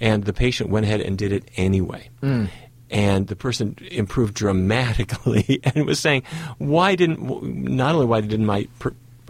And 0.00 0.24
the 0.24 0.32
patient 0.32 0.70
went 0.70 0.86
ahead 0.86 1.00
and 1.00 1.18
did 1.18 1.32
it 1.32 1.50
anyway. 1.56 2.08
Mm. 2.22 2.48
And 2.90 3.26
the 3.26 3.36
person 3.36 3.76
improved 3.90 4.34
dramatically 4.34 5.60
and 5.64 5.86
was 5.86 6.00
saying, 6.00 6.22
why 6.58 6.94
didn't, 6.94 7.20
not 7.68 7.94
only 7.94 8.06
why 8.06 8.20
didn't 8.20 8.46
my 8.46 8.68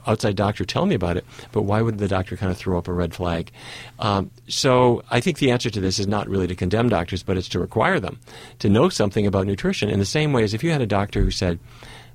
outside 0.09 0.35
doctor 0.35 0.65
tell 0.65 0.87
me 0.87 0.95
about 0.95 1.17
it, 1.17 1.25
but 1.53 1.63
why 1.63 1.83
would 1.83 1.99
the 1.99 2.09
doctor 2.09 2.37
kind 2.37 2.51
of 2.51 2.59
throw 2.59 2.79
up 2.79 2.89
a 2.89 2.93
red 2.93 3.15
flag? 3.15 3.53
Um, 3.99 4.31
so 4.49 5.03
I 5.11 5.21
think 5.21 5.39
the 5.39 5.51
answer 5.51 5.71
to 5.71 5.81
this 5.81 5.99
is 5.99 6.07
not 6.07 6.29
really 6.29 6.47
to 6.47 6.55
condemn 6.55 6.89
doctors, 6.89 7.23
but 7.23 7.37
it's 7.37 7.49
to 7.51 7.61
require 7.61 8.01
them 8.01 8.19
to 8.59 8.69
know 8.69 8.89
something 8.89 9.27
about 9.27 9.47
nutrition 9.47 9.89
in 9.91 9.99
the 9.99 10.07
same 10.07 10.33
way 10.33 10.43
as 10.43 10.55
if 10.55 10.65
you 10.65 10.71
had 10.71 10.81
a 10.81 10.87
doctor 10.87 11.23
who 11.23 11.31
said, 11.31 11.59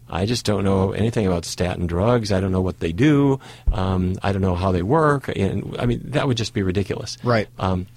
I 0.09 0.25
just 0.25 0.45
don't 0.45 0.63
know 0.63 0.91
anything 0.91 1.25
about 1.25 1.45
statin 1.45 1.87
drugs. 1.87 2.31
I 2.31 2.39
don't 2.39 2.51
know 2.51 2.61
what 2.61 2.79
they 2.79 2.91
do. 2.91 3.39
Um, 3.71 4.15
I 4.21 4.31
don't 4.31 4.41
know 4.41 4.55
how 4.55 4.71
they 4.71 4.83
work. 4.83 5.29
And 5.29 5.75
I 5.79 5.85
mean, 5.85 6.01
that 6.11 6.27
would 6.27 6.37
just 6.37 6.53
be 6.53 6.61
ridiculous. 6.61 7.17
Right. 7.23 7.47
Um, 7.57 7.87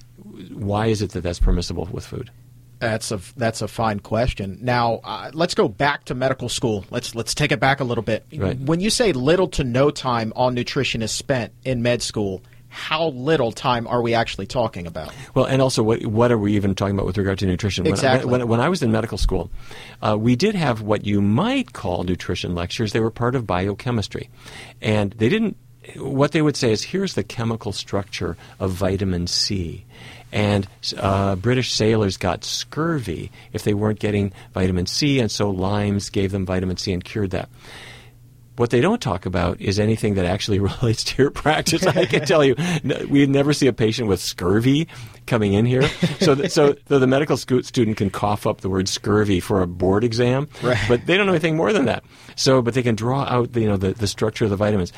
why 0.52 0.87
is 0.87 1.02
it 1.02 1.10
that 1.12 1.22
that's 1.22 1.40
permissible 1.40 1.88
with 1.90 2.06
food? 2.06 2.31
That's 2.78 3.11
a 3.11 3.20
that's 3.37 3.62
a 3.62 3.69
fine 3.69 4.00
question. 4.00 4.58
Now 4.61 5.00
uh, 5.02 5.31
let's 5.32 5.55
go 5.55 5.69
back 5.69 6.05
to 6.06 6.14
medical 6.14 6.49
school. 6.49 6.84
Let's 6.90 7.14
let's 7.14 7.34
take 7.34 7.52
it 7.52 7.61
back 7.61 7.81
a 7.81 7.84
little 7.84 8.05
bit. 8.05 8.25
Right. 8.37 8.58
When 8.58 8.81
you 8.81 8.90
say 8.90 9.12
little 9.12 9.49
to 9.49 9.64
no 9.64 9.90
time 9.90 10.32
on 10.37 10.55
nutrition 10.55 11.02
is 11.02 11.11
spent 11.11 11.52
in 11.64 11.82
med 11.82 12.02
school, 12.02 12.43
how 12.76 13.08
little 13.08 13.53
time 13.53 13.86
are 13.86 14.03
we 14.03 14.12
actually 14.12 14.46
talking 14.46 14.86
about? 14.86 15.10
Well, 15.32 15.46
and 15.46 15.62
also, 15.62 15.82
what, 15.82 16.05
what 16.05 16.31
are 16.31 16.36
we 16.36 16.56
even 16.56 16.74
talking 16.74 16.94
about 16.94 17.06
with 17.06 17.17
regard 17.17 17.39
to 17.39 17.46
nutrition? 17.46 17.86
Exactly. 17.86 18.31
When, 18.31 18.41
when, 18.41 18.48
when 18.48 18.60
I 18.60 18.69
was 18.69 18.82
in 18.82 18.93
medical 18.93 19.17
school, 19.17 19.51
uh, 20.03 20.17
we 20.19 20.36
did 20.36 20.55
have 20.55 20.82
what 20.82 21.06
you 21.06 21.22
might 21.22 21.72
call 21.72 22.05
nutrition 22.05 22.55
lectures. 22.55 22.93
They 22.93 23.01
were 23.01 23.10
part 23.10 23.34
of 23.34 23.46
biochemistry. 23.46 24.29
And 24.82 25.12
they 25.12 25.31
didn't, 25.31 25.56
what 25.96 26.32
they 26.32 26.43
would 26.43 26.56
say 26.56 26.70
is 26.70 26.82
here's 26.82 27.15
the 27.15 27.24
chemical 27.24 27.72
structure 27.72 28.36
of 28.60 28.72
vitamin 28.72 29.27
C. 29.27 29.86
And 30.33 30.67
uh, 30.97 31.37
British 31.37 31.73
sailors 31.73 32.17
got 32.17 32.45
scurvy 32.45 33.31
if 33.53 33.63
they 33.63 33.75
weren't 33.75 34.01
getting 34.01 34.33
vitamin 34.53 34.87
C, 34.87 35.21
and 35.21 35.31
so 35.31 35.51
limes 35.51 36.11
gave 36.11 36.33
them 36.33 36.45
vitamin 36.45 36.77
C 36.77 36.93
and 36.93 37.05
cured 37.05 37.31
that. 37.31 37.49
What 38.56 38.71
they 38.71 38.81
don't 38.81 39.03
talk 39.03 39.27
about 39.27 39.61
is 39.61 39.79
anything 39.79 40.15
that 40.15 40.25
actually 40.25 40.59
relates 40.61 41.05
to 41.05 41.23
your 41.23 41.31
practice. 41.31 41.87
I 41.87 42.06
can 42.06 42.25
tell 42.25 42.43
you, 42.43 42.56
we 43.09 43.27
never 43.27 43.53
see 43.53 43.67
a 43.67 43.73
patient 43.73 44.09
with 44.09 44.21
scurvy 44.21 44.89
coming 45.27 45.53
in 45.53 45.67
here. 45.67 45.87
So, 46.21 46.35
th- 46.35 46.51
so 46.51 46.73
the 46.87 47.06
medical 47.06 47.37
student 47.37 47.97
can 47.97 48.11
cough 48.11 48.47
up 48.47 48.63
the 48.63 48.71
word 48.71 48.89
scurvy 48.89 49.41
for 49.41 49.61
a 49.61 49.67
board 49.67 50.05
exam, 50.05 50.49
right. 50.63 50.79
but 50.89 51.06
they 51.06 51.17
don't 51.17 51.27
know 51.27 51.33
anything 51.33 51.56
more 51.56 51.73
than 51.73 51.85
that. 51.85 52.03
So, 52.35 52.63
but 52.63 52.75
they 52.75 52.83
can 52.83 52.95
draw 52.95 53.25
out 53.25 53.53
the, 53.53 53.61
you 53.61 53.69
know 53.69 53.77
the, 53.77 53.93
the 53.93 54.06
structure 54.06 54.45
of 54.45 54.51
the 54.51 54.56
vitamins 54.56 54.93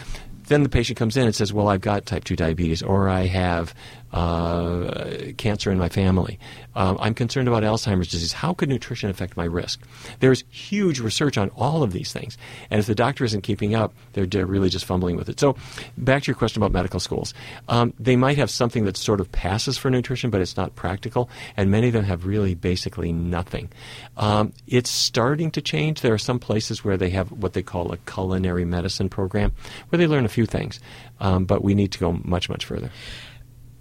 then 0.49 0.63
the 0.63 0.69
patient 0.69 0.99
comes 0.99 1.17
in 1.17 1.25
and 1.25 1.35
says, 1.35 1.53
"Well, 1.53 1.69
I've 1.69 1.81
got 1.81 2.07
type 2.07 2.25
two 2.25 2.35
diabetes, 2.35 2.83
or 2.83 3.09
I 3.09 3.27
have 3.27 3.75
uh, 4.13 5.33
cancer 5.37 5.71
in 5.71 5.79
my 5.79 5.89
family. 5.89 6.39
Um, 6.75 6.97
I'm 7.01 7.15
concerned 7.15 7.49
about 7.49 7.63
Alzheimer's 7.63 8.09
disease. 8.09 8.33
How 8.33 8.55
could 8.55 8.69
nutrition 8.69 9.11
affect 9.11 9.37
my 9.37 9.45
risk?" 9.45 9.81
There's 10.21 10.45
huge 10.51 11.01
research 11.01 11.37
on 11.39 11.51
all 11.51 11.83
of 11.83 11.93
these 11.93 12.13
things, 12.13 12.39
and 12.71 12.79
if 12.79 12.87
the 12.87 12.95
doctor 12.95 13.25
isn't 13.25 13.43
keeping 13.43 13.75
up, 13.75 13.95
they're, 14.13 14.27
they're 14.27 14.47
really 14.47 14.69
just 14.69 14.85
fumbling 14.85 15.17
with 15.17 15.29
it. 15.29 15.41
So, 15.41 15.57
back 15.97 16.23
to 16.25 16.29
your 16.29 16.37
question 16.37 16.63
about 16.63 16.73
medical 16.73 17.01
schools, 17.01 17.35
um, 17.69 17.95
they 17.99 18.17
might 18.17 18.39
have 18.39 18.51
something 18.51 18.85
that 18.85 18.97
sort 18.97 19.21
of 19.21 19.31
passes 19.33 19.77
for 19.79 19.91
nutrition, 19.91 20.31
but 20.31 20.41
it's 20.41 20.57
not 20.57 20.75
practical, 20.75 21.29
and 21.57 21.71
many 21.71 21.89
of 21.89 21.93
them 21.93 22.05
have 22.05 22.27
really 22.27 22.55
basically 22.55 23.13
nothing. 23.13 23.71
Um, 24.17 24.53
it's 24.67 24.91
starting 24.91 25.51
to 25.53 25.61
change. 25.61 26.01
There 26.01 26.15
are 26.15 26.19
some 26.19 26.39
places 26.39 26.85
where 26.85 26.97
they 26.97 27.11
have 27.11 27.31
what 27.33 27.53
they 27.53 27.63
call 27.63 27.93
a 27.93 27.97
culinary 27.99 28.65
medicine 28.65 29.09
program, 29.09 29.53
where 29.89 29.99
they 29.99 30.07
learn 30.07 30.25
a 30.25 30.29
few 30.29 30.47
things, 30.47 30.81
um, 31.21 31.45
but 31.45 31.63
we 31.63 31.75
need 31.75 31.93
to 31.93 31.99
go 31.99 32.13
much, 32.25 32.49
much 32.49 32.65
further. 32.65 32.91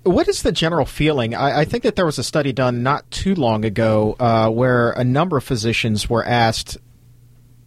What 0.03 0.27
is 0.27 0.41
the 0.41 0.51
general 0.51 0.85
feeling? 0.85 1.35
I, 1.35 1.59
I, 1.59 1.65
think 1.65 1.83
that 1.83 1.97
there 1.97 2.05
was 2.05 2.17
a 2.17 2.23
study 2.23 2.53
done 2.53 2.81
not 2.81 3.09
too 3.11 3.35
long 3.35 3.65
ago 3.65 4.15
uh, 4.19 4.49
where 4.49 4.91
a 4.91 5.03
number 5.03 5.35
of 5.37 5.43
physicians 5.43 6.09
were 6.09 6.25
asked 6.25 6.77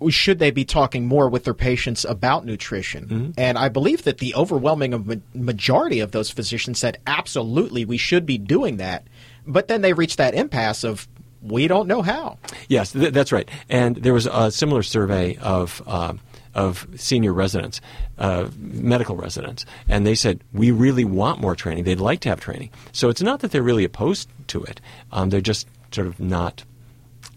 should 0.09 0.39
they 0.39 0.51
be 0.51 0.65
talking 0.65 1.07
more 1.07 1.29
with 1.29 1.45
their 1.45 1.55
patients 1.55 2.05
about 2.07 2.47
nutrition? 2.47 3.07
Mm-hmm. 3.07 3.31
And 3.37 3.59
I 3.59 3.69
believe 3.69 4.05
that 4.05 4.19
the 4.19 4.35
overwhelming 4.35 5.23
majority 5.35 6.01
of 6.01 6.13
those 6.13 6.31
physicians 6.31 6.79
said 6.79 6.99
absolutely 7.07 7.85
we 7.85 7.99
should 7.99 8.25
be 8.25 8.39
doing 8.39 8.79
that. 8.79 9.07
but 9.47 9.69
then 9.69 9.83
they 9.83 9.93
reached 9.93 10.17
that 10.19 10.35
impasse 10.35 10.85
of 10.85 11.07
we 11.43 11.67
don't 11.69 11.89
know 11.89 12.03
how. 12.03 12.39
Yes, 12.69 12.93
th- 12.93 13.13
that's 13.13 13.33
right. 13.33 13.49
And 13.69 13.97
there 13.97 14.15
was 14.15 14.27
a 14.27 14.51
similar 14.51 14.83
survey 14.83 15.37
of. 15.37 15.83
Uh, 15.87 16.15
of 16.54 16.87
senior 16.97 17.33
residents, 17.33 17.80
uh, 18.19 18.49
medical 18.59 19.16
residents, 19.16 19.64
and 19.88 20.07
they 20.07 20.14
said 20.14 20.42
we 20.52 20.71
really 20.71 21.04
want 21.04 21.40
more 21.40 21.54
training. 21.54 21.85
They'd 21.85 22.00
like 22.00 22.21
to 22.21 22.28
have 22.28 22.40
training. 22.40 22.71
So 22.92 23.09
it's 23.09 23.23
not 23.23 23.40
that 23.40 23.52
they're 23.52 23.62
really 23.62 23.85
opposed 23.85 24.28
to 24.49 24.62
it; 24.64 24.80
um, 25.12 25.30
they're 25.30 25.40
just 25.40 25.66
sort 25.92 26.07
of 26.07 26.21
not 26.21 26.64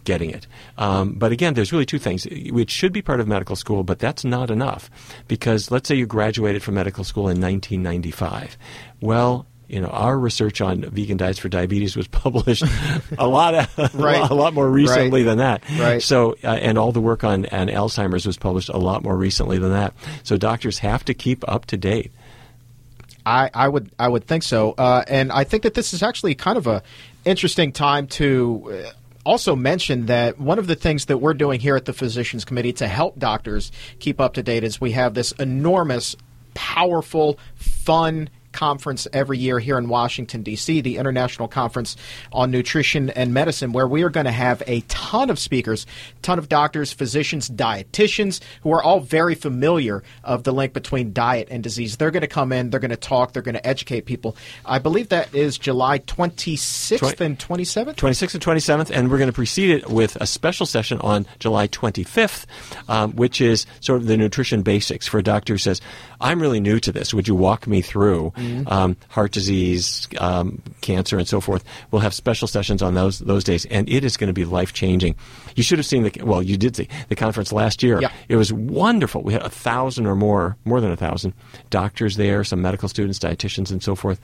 getting 0.03 0.29
it. 0.29 0.47
Um, 0.77 1.13
but 1.13 1.31
again, 1.31 1.53
there's 1.53 1.71
really 1.71 1.85
two 1.85 1.99
things. 1.99 2.25
It 2.25 2.69
should 2.69 2.93
be 2.93 3.01
part 3.01 3.19
of 3.19 3.27
medical 3.27 3.55
school, 3.55 3.83
but 3.83 3.99
that's 3.99 4.23
not 4.25 4.49
enough 4.49 4.89
because 5.27 5.71
let's 5.71 5.87
say 5.87 5.95
you 5.95 6.05
graduated 6.05 6.63
from 6.63 6.75
medical 6.75 7.03
school 7.03 7.23
in 7.23 7.39
1995. 7.39 8.57
Well, 9.01 9.45
you 9.73 9.81
know, 9.81 9.87
our 9.87 10.17
research 10.17 10.61
on 10.61 10.81
vegan 10.81 11.17
diets 11.17 11.39
for 11.39 11.49
diabetes 11.49 11.95
was 11.95 12.07
published 12.23 12.63
a 13.17 13.27
lot, 13.27 13.55
of, 13.55 13.95
right. 13.95 14.29
a 14.29 14.33
lot 14.35 14.53
more 14.53 14.69
recently 14.69 15.23
right. 15.23 15.29
than 15.29 15.37
that. 15.39 15.63
Right. 15.79 16.01
So, 16.01 16.35
uh, 16.43 16.49
and 16.49 16.77
all 16.77 16.91
the 16.91 17.01
work 17.01 17.23
on, 17.23 17.47
on 17.47 17.69
Alzheimer's 17.69 18.27
was 18.27 18.37
published 18.37 18.69
a 18.69 18.77
lot 18.77 19.03
more 19.03 19.17
recently 19.17 19.57
than 19.57 19.71
that. 19.71 19.95
So, 20.21 20.37
doctors 20.37 20.77
have 20.79 21.03
to 21.05 21.15
keep 21.15 21.43
up 21.49 21.65
to 21.67 21.77
date. 21.77 22.11
I, 23.25 23.49
I 23.53 23.67
would 23.67 23.89
I 23.97 24.09
would 24.09 24.27
think 24.27 24.43
so, 24.43 24.73
uh, 24.77 25.03
and 25.07 25.31
I 25.31 25.45
think 25.45 25.63
that 25.63 25.73
this 25.73 25.93
is 25.93 26.03
actually 26.03 26.35
kind 26.35 26.57
of 26.57 26.67
a 26.67 26.83
interesting 27.25 27.71
time 27.71 28.07
to. 28.07 28.83
Uh, 28.85 28.91
also 29.25 29.55
mention 29.55 30.07
that 30.07 30.37
one 30.37 30.59
of 30.59 30.67
the 30.67 30.75
things 30.75 31.05
that 31.05 31.19
we're 31.19 31.33
doing 31.33 31.57
here 31.57 31.77
at 31.77 31.85
the 31.85 31.93
Physicians 31.93 32.43
Committee 32.43 32.73
to 32.73 32.89
help 32.89 33.17
doctors 33.17 33.71
keep 33.99 34.19
up 34.19 34.33
to 34.33 34.43
date 34.43 34.65
is 34.65 34.81
we 34.81 34.91
have 34.91 35.13
this 35.13 35.31
enormous, 35.39 36.17
powerful, 36.53 37.39
fun 37.55 38.29
conference 38.53 39.07
every 39.11 39.37
year 39.37 39.59
here 39.59 39.77
in 39.77 39.89
Washington, 39.89 40.43
D.C., 40.43 40.81
the 40.81 40.97
International 40.97 41.47
Conference 41.47 41.97
on 42.31 42.51
Nutrition 42.51 43.09
and 43.09 43.33
Medicine, 43.33 43.73
where 43.73 43.87
we 43.87 44.03
are 44.03 44.09
going 44.09 44.25
to 44.25 44.31
have 44.31 44.63
a 44.67 44.81
ton 44.87 45.29
of 45.29 45.37
speakers, 45.39 45.85
ton 46.21 46.39
of 46.39 46.47
doctors, 46.47 46.93
physicians, 46.93 47.49
dietitians, 47.49 48.39
who 48.61 48.71
are 48.71 48.81
all 48.81 48.99
very 48.99 49.35
familiar 49.35 50.03
of 50.23 50.43
the 50.43 50.53
link 50.53 50.73
between 50.73 51.13
diet 51.13 51.47
and 51.51 51.63
disease. 51.63 51.97
They're 51.97 52.11
going 52.11 52.21
to 52.21 52.27
come 52.27 52.51
in, 52.51 52.69
they're 52.69 52.79
going 52.79 52.91
to 52.91 52.97
talk, 52.97 53.33
they're 53.33 53.41
going 53.41 53.55
to 53.55 53.67
educate 53.67 54.05
people. 54.05 54.37
I 54.65 54.79
believe 54.79 55.09
that 55.09 55.33
is 55.33 55.57
July 55.57 55.99
26th 55.99 56.99
20, 56.99 57.25
and 57.25 57.39
27th? 57.39 57.95
26th 57.95 58.33
and 58.35 58.43
27th, 58.43 58.91
and 58.91 59.11
we're 59.11 59.17
going 59.17 59.27
to 59.27 59.33
precede 59.33 59.71
it 59.71 59.89
with 59.89 60.15
a 60.17 60.27
special 60.27 60.65
session 60.65 60.99
on 61.01 61.25
July 61.39 61.67
25th, 61.67 62.45
um, 62.87 63.13
which 63.13 63.41
is 63.41 63.65
sort 63.79 64.01
of 64.01 64.07
the 64.07 64.17
nutrition 64.17 64.61
basics 64.61 65.07
for 65.07 65.17
a 65.17 65.23
doctor 65.23 65.53
who 65.53 65.57
says, 65.57 65.81
I'm 66.21 66.41
really 66.41 66.59
new 66.59 66.79
to 66.79 66.91
this. 66.91 67.13
Would 67.13 67.27
you 67.27 67.35
walk 67.35 67.67
me 67.67 67.81
through? 67.81 68.33
Mm-hmm. 68.43 68.67
um, 68.67 68.97
heart 69.09 69.31
disease, 69.31 70.07
um, 70.19 70.61
cancer, 70.81 71.17
and 71.17 71.27
so 71.27 71.39
forth. 71.39 71.63
We'll 71.91 72.01
have 72.01 72.13
special 72.13 72.47
sessions 72.47 72.81
on 72.81 72.93
those 72.93 73.19
those 73.19 73.43
days, 73.43 73.65
and 73.65 73.89
it 73.89 74.03
is 74.03 74.17
going 74.17 74.27
to 74.27 74.33
be 74.33 74.45
life 74.45 74.73
changing. 74.73 75.15
You 75.55 75.63
should 75.63 75.79
have 75.79 75.85
seen 75.85 76.03
the 76.03 76.23
well, 76.23 76.41
you 76.41 76.57
did 76.57 76.75
see 76.75 76.87
the 77.09 77.15
conference 77.15 77.51
last 77.51 77.83
year. 77.83 78.01
Yeah. 78.01 78.11
It 78.27 78.35
was 78.35 78.51
wonderful. 78.51 79.21
We 79.21 79.33
had 79.33 79.43
a 79.43 79.49
thousand 79.49 80.05
or 80.05 80.15
more, 80.15 80.57
more 80.65 80.81
than 80.81 80.91
a 80.91 80.97
thousand 80.97 81.33
doctors 81.69 82.17
there, 82.17 82.43
some 82.43 82.61
medical 82.61 82.89
students, 82.89 83.19
dietitians, 83.19 83.71
and 83.71 83.81
so 83.81 83.95
forth. 83.95 84.19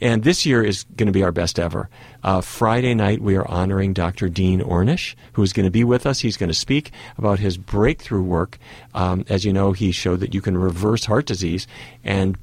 And 0.00 0.22
this 0.22 0.46
year 0.46 0.62
is 0.62 0.84
going 0.96 1.06
to 1.06 1.12
be 1.12 1.24
our 1.24 1.32
best 1.32 1.58
ever. 1.58 1.88
Uh, 2.22 2.40
Friday 2.40 2.94
night, 2.94 3.20
we 3.20 3.36
are 3.36 3.46
honoring 3.48 3.92
Dr. 3.92 4.28
Dean 4.28 4.60
Ornish, 4.60 5.14
who 5.32 5.42
is 5.42 5.52
going 5.52 5.64
to 5.64 5.70
be 5.70 5.84
with 5.84 6.06
us. 6.06 6.20
He's 6.20 6.36
going 6.36 6.48
to 6.48 6.54
speak 6.54 6.92
about 7.16 7.38
his 7.38 7.58
breakthrough 7.58 8.22
work. 8.22 8.58
Um, 8.94 9.24
as 9.28 9.44
you 9.44 9.52
know, 9.52 9.72
he 9.72 9.90
showed 9.90 10.20
that 10.20 10.34
you 10.34 10.40
can 10.40 10.56
reverse 10.56 11.04
heart 11.04 11.26
disease 11.26 11.66
and 12.04 12.38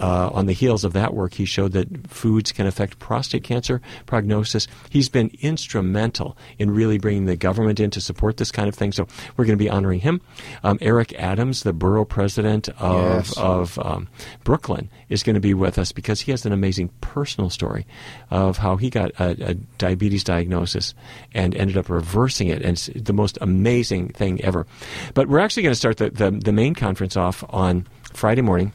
uh, 0.00 0.30
on 0.32 0.46
the 0.46 0.52
heels 0.52 0.84
of 0.84 0.92
that 0.92 1.14
work, 1.14 1.34
he 1.34 1.44
showed 1.44 1.72
that 1.72 2.08
foods 2.08 2.52
can 2.52 2.66
affect 2.66 2.98
prostate 2.98 3.44
cancer 3.44 3.80
prognosis. 4.06 4.66
He's 4.90 5.08
been 5.08 5.30
instrumental 5.40 6.36
in 6.58 6.70
really 6.70 6.98
bringing 6.98 7.26
the 7.26 7.36
government 7.36 7.80
in 7.80 7.90
to 7.90 8.00
support 8.00 8.36
this 8.36 8.50
kind 8.50 8.68
of 8.68 8.74
thing. 8.74 8.92
So 8.92 9.06
we're 9.36 9.44
going 9.44 9.58
to 9.58 9.62
be 9.62 9.70
honoring 9.70 10.00
him. 10.00 10.20
Um, 10.62 10.78
Eric 10.80 11.14
Adams, 11.14 11.62
the 11.62 11.72
borough 11.72 12.04
president 12.04 12.68
of, 12.78 13.26
yes. 13.26 13.36
of 13.36 13.78
um, 13.78 14.08
Brooklyn, 14.44 14.90
is 15.08 15.22
going 15.22 15.34
to 15.34 15.40
be 15.40 15.54
with 15.54 15.78
us 15.78 15.92
because 15.92 16.20
he 16.20 16.30
has 16.30 16.44
an 16.46 16.52
amazing 16.52 16.90
personal 17.00 17.50
story 17.50 17.86
of 18.30 18.58
how 18.58 18.76
he 18.76 18.90
got 18.90 19.10
a, 19.18 19.50
a 19.50 19.54
diabetes 19.54 20.24
diagnosis 20.24 20.94
and 21.34 21.54
ended 21.54 21.76
up 21.76 21.88
reversing 21.88 22.48
it. 22.48 22.62
And 22.62 22.72
it's 22.72 22.86
the 22.94 23.12
most 23.12 23.38
amazing 23.40 24.10
thing 24.10 24.40
ever. 24.42 24.66
But 25.14 25.28
we're 25.28 25.40
actually 25.40 25.64
going 25.64 25.72
to 25.72 25.78
start 25.78 25.96
the, 25.96 26.10
the, 26.10 26.30
the 26.30 26.52
main 26.52 26.74
conference 26.74 27.16
off 27.16 27.44
on 27.48 27.86
Friday 28.12 28.42
morning 28.42 28.72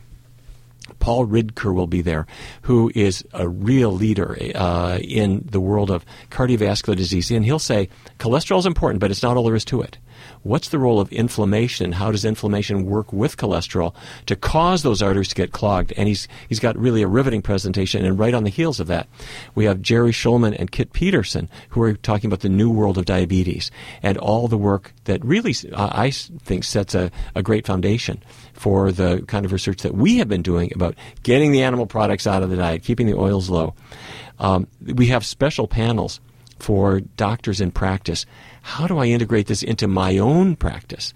Paul 0.99 1.27
Ridker 1.27 1.73
will 1.73 1.87
be 1.87 2.01
there, 2.01 2.27
who 2.63 2.91
is 2.93 3.25
a 3.33 3.47
real 3.47 3.91
leader 3.91 4.37
uh, 4.55 4.99
in 5.01 5.43
the 5.49 5.59
world 5.59 5.89
of 5.89 6.05
cardiovascular 6.29 6.95
disease. 6.95 7.31
And 7.31 7.45
he'll 7.45 7.59
say 7.59 7.89
cholesterol 8.19 8.59
is 8.59 8.65
important, 8.65 8.99
but 8.99 9.11
it's 9.11 9.23
not 9.23 9.37
all 9.37 9.43
there 9.43 9.55
is 9.55 9.65
to 9.65 9.81
it. 9.81 9.97
What's 10.43 10.69
the 10.69 10.77
role 10.77 10.99
of 10.99 11.11
inflammation? 11.11 11.93
How 11.93 12.11
does 12.11 12.25
inflammation 12.25 12.85
work 12.85 13.13
with 13.13 13.37
cholesterol 13.37 13.95
to 14.25 14.35
cause 14.35 14.83
those 14.83 15.01
arteries 15.01 15.29
to 15.29 15.35
get 15.35 15.53
clogged? 15.53 15.93
And 15.95 16.07
he's 16.07 16.27
he's 16.49 16.59
got 16.59 16.77
really 16.77 17.01
a 17.01 17.07
riveting 17.07 17.41
presentation. 17.41 18.05
And 18.05 18.19
right 18.19 18.33
on 18.33 18.43
the 18.43 18.49
heels 18.49 18.79
of 18.79 18.87
that, 18.87 19.07
we 19.55 19.65
have 19.65 19.81
Jerry 19.81 20.11
Shulman 20.11 20.55
and 20.59 20.69
Kitt 20.69 20.91
Petersen, 20.91 21.49
who 21.69 21.81
are 21.81 21.93
talking 21.93 22.27
about 22.27 22.41
the 22.41 22.49
new 22.49 22.69
world 22.69 22.97
of 22.97 23.05
diabetes 23.05 23.71
and 24.01 24.17
all 24.17 24.49
the 24.49 24.57
work 24.57 24.93
that 25.05 25.23
really 25.23 25.55
uh, 25.71 25.89
I 25.91 26.11
think 26.11 26.65
sets 26.65 26.93
a, 26.93 27.09
a 27.35 27.41
great 27.41 27.65
foundation 27.65 28.21
for 28.53 28.91
the 28.91 29.23
kind 29.27 29.45
of 29.45 29.53
research 29.53 29.81
that 29.81 29.95
we 29.95 30.17
have 30.17 30.27
been 30.27 30.41
doing 30.41 30.71
about 30.75 30.95
getting 31.23 31.51
the 31.51 31.63
animal 31.63 31.85
products 31.85 32.27
out 32.27 32.43
of 32.43 32.49
the 32.49 32.57
diet, 32.57 32.83
keeping 32.83 33.07
the 33.07 33.17
oils 33.17 33.49
low. 33.49 33.73
Um, 34.39 34.67
we 34.81 35.07
have 35.07 35.25
special 35.25 35.67
panels 35.67 36.19
for 36.59 37.01
doctors 37.17 37.61
in 37.61 37.71
practice. 37.71 38.25
How 38.63 38.87
do 38.87 38.97
I 38.97 39.07
integrate 39.07 39.47
this 39.47 39.61
into 39.61 39.87
my 39.87 40.17
own 40.17 40.55
practice? 40.55 41.13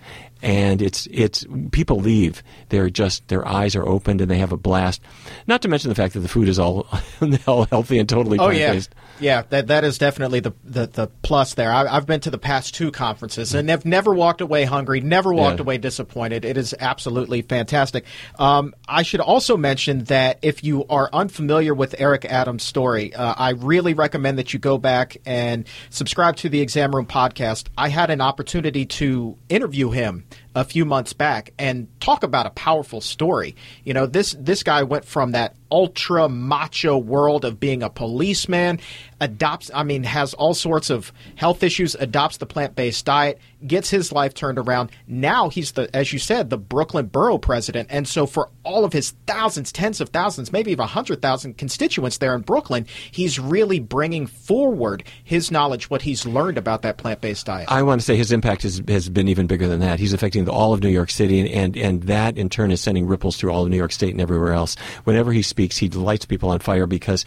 And 0.48 0.82
it's 0.82 1.08
it's 1.12 1.46
people 1.74 2.00
leave. 2.00 2.42
They're 2.70 2.89
just 2.89 3.27
their 3.27 3.46
eyes 3.46 3.75
are 3.75 3.86
opened 3.86 4.22
and 4.22 4.32
they 4.32 4.38
have 4.38 4.54
a 4.54 4.58
blast. 4.58 5.01
Not 5.46 5.62
to 5.63 5.68
mention 5.68 5.89
the 5.89 5.96
fact 5.96 6.13
that 6.13 6.22
the 6.22 6.30
food 6.30 6.48
is 6.48 6.58
all, 6.58 6.88
all 7.48 7.66
healthy 7.66 8.00
and 8.00 8.08
totally 8.08 8.39
oh, 8.39 8.48
plant 8.48 8.74
based. 8.74 8.96
Yeah. 8.96 9.01
Yeah, 9.20 9.44
that 9.50 9.68
that 9.68 9.84
is 9.84 9.98
definitely 9.98 10.39
the 10.39 10.54
the, 10.63 10.88
the 10.88 11.08
plus 11.22 11.56
there. 11.56 11.72
I, 11.72 11.88
have 11.88 12.06
been 12.06 12.22
to 12.22 12.30
the 12.30 12.38
past 12.38 12.74
two 12.74 12.92
conferences 12.92 13.54
and 13.54 13.70
have 13.70 13.84
never 13.84 14.13
walked 14.13 14.39
away 14.39 14.63
hungry, 14.63 15.01
never 15.01 15.34
walked 15.34 15.58
Yeah. 15.60 15.63
away 15.63 15.77
disappointed. 15.80 16.46
It 16.46 16.56
is 16.56 16.74
absolutely 16.80 17.42
fantastic. 17.42 18.06
Um, 18.39 18.74
I 18.88 19.04
should 19.04 19.20
also 19.20 19.58
mention 19.58 20.06
that 20.06 20.39
if 20.44 20.63
you 20.63 20.86
are 20.88 21.10
unfamiliar 21.12 21.74
with 21.74 21.96
Eric 21.98 22.24
Adams' 22.24 22.63
story, 22.63 23.13
uh, 23.13 23.34
I 23.38 23.50
really 23.50 23.94
recommend 23.94 24.38
that 24.38 24.54
you 24.54 24.60
go 24.60 24.77
back 24.77 25.18
and 25.25 25.68
subscribe 25.89 26.38
to 26.38 26.50
the 26.50 26.62
Exam 26.62 26.96
Room 26.96 27.06
podcast. 27.06 27.68
I 27.77 27.89
had 27.89 28.10
an 28.12 28.22
opportunity 28.22 28.86
to 28.86 29.36
interview 29.50 29.89
him 29.89 30.24
a 30.58 30.64
few 30.64 30.86
months 30.86 31.14
back 31.14 31.54
and 31.60 31.88
talk 32.00 32.24
about 32.24 32.48
a 32.48 32.50
powerful 32.50 33.00
story. 33.00 33.56
You 33.84 33.94
know, 33.94 34.08
this 34.08 34.36
this 34.40 34.64
guy 34.64 34.84
went 34.84 35.06
from 35.06 35.32
that 35.32 35.56
ultra 35.72 36.30
macho 36.30 36.98
world 36.98 37.46
of 37.46 37.60
being 37.60 37.84
a 37.84 37.90
policeman, 37.90 38.80
adopts 39.20 39.72
I 39.74 39.84
mean 39.84 40.04
has 40.04 40.34
all 40.34 40.54
sorts 40.54 40.90
of 40.90 41.12
health 41.36 41.64
issues, 41.64 41.96
adopts 41.96 42.38
the 42.38 42.46
plant-based 42.46 43.06
diet, 43.06 43.40
gets 43.66 43.90
his 43.90 44.12
life 44.12 44.34
turned 44.34 44.60
around. 44.60 44.92
Now 45.08 45.50
he's 45.50 45.74
the 45.74 45.94
as 45.96 46.14
you 46.14 46.20
said, 46.20 46.50
the 46.50 46.58
Brooklyn 46.58 47.08
borough 47.08 47.38
president. 47.38 47.88
And 47.92 48.08
so 48.08 48.26
for 48.26 48.50
all 48.64 48.86
of 48.86 48.94
his 48.94 49.12
thousands, 49.26 49.72
tens 49.72 50.02
of 50.02 50.10
thousands, 50.10 50.52
maybe 50.52 50.72
even 50.72 50.84
100,000 50.84 51.58
constituents 51.58 52.18
there 52.18 52.36
in 52.36 52.42
Brooklyn, 52.42 52.86
he's 53.12 53.40
really 53.40 53.80
bringing 53.80 54.28
forward 54.28 55.04
his 55.24 55.52
knowledge 55.52 55.90
what 55.90 56.02
he's 56.02 56.26
learned 56.26 56.58
about 56.58 56.82
that 56.84 56.98
plant-based 56.98 57.46
diet. 57.46 57.72
I 57.72 57.84
want 57.84 58.02
to 58.02 58.06
say 58.06 58.16
his 58.16 58.32
impact 58.32 58.64
has, 58.64 58.82
has 58.88 59.10
been 59.10 59.28
even 59.28 59.48
bigger 59.48 59.68
than 59.68 59.80
that. 59.80 60.00
He's 60.00 60.14
affecting 60.14 60.48
all 60.50 60.74
of 60.74 60.82
New 60.82 60.90
York 60.90 61.10
City, 61.10 61.40
and, 61.40 61.50
and, 61.50 61.78
and 61.78 62.04
that 62.04 62.38
in 62.38 62.50
turn 62.50 62.72
is 62.72 62.82
sending 62.82 63.08
ripples 63.08 63.38
through 63.38 63.52
all 63.52 63.64
of 63.64 63.70
New 63.70 63.78
York 63.78 63.92
State 63.92 64.12
and 64.12 64.22
everywhere 64.22 64.54
else. 64.54 64.76
Whenever 65.04 65.32
he 65.32 65.42
speaks, 65.42 65.57
he 65.58 65.90
lights 65.90 66.26
people 66.26 66.50
on 66.50 66.60
fire 66.60 66.88
because 66.88 67.26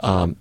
um, 0.00 0.36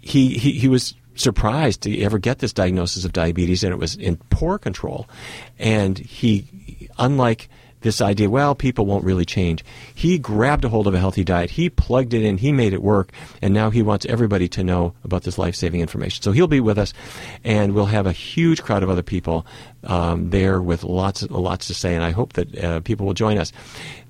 he, 0.00 0.36
he 0.38 0.52
he 0.52 0.68
was 0.68 0.94
surprised 1.14 1.82
to 1.82 2.00
ever 2.02 2.18
get 2.18 2.38
this 2.38 2.52
diagnosis 2.52 3.04
of 3.04 3.12
diabetes, 3.12 3.64
and 3.64 3.72
it 3.72 3.78
was 3.78 3.96
in 3.96 4.16
poor 4.30 4.58
control. 4.58 5.08
And 5.58 5.98
he, 5.98 6.88
unlike 6.98 7.48
this 7.80 8.00
idea, 8.00 8.28
well, 8.28 8.54
people 8.54 8.86
won't 8.86 9.04
really 9.04 9.24
change. 9.24 9.64
He 9.94 10.18
grabbed 10.18 10.64
a 10.64 10.68
hold 10.68 10.86
of 10.86 10.94
a 10.94 10.98
healthy 10.98 11.22
diet. 11.24 11.50
He 11.50 11.70
plugged 11.70 12.12
it 12.12 12.24
in. 12.24 12.38
He 12.38 12.50
made 12.50 12.72
it 12.72 12.82
work. 12.82 13.12
And 13.40 13.54
now 13.54 13.70
he 13.70 13.82
wants 13.82 14.04
everybody 14.06 14.48
to 14.48 14.64
know 14.64 14.94
about 15.04 15.22
this 15.22 15.38
life 15.38 15.54
saving 15.54 15.80
information. 15.80 16.22
So 16.22 16.32
he'll 16.32 16.48
be 16.48 16.60
with 16.60 16.78
us, 16.78 16.92
and 17.44 17.74
we'll 17.74 17.86
have 17.86 18.06
a 18.06 18.12
huge 18.12 18.62
crowd 18.62 18.82
of 18.82 18.90
other 18.90 19.02
people 19.02 19.46
um, 19.84 20.30
there 20.30 20.60
with 20.60 20.82
lots, 20.82 21.22
lots 21.30 21.68
to 21.68 21.74
say. 21.74 21.94
And 21.94 22.02
I 22.02 22.10
hope 22.10 22.32
that 22.32 22.64
uh, 22.64 22.80
people 22.80 23.06
will 23.06 23.14
join 23.14 23.38
us. 23.38 23.52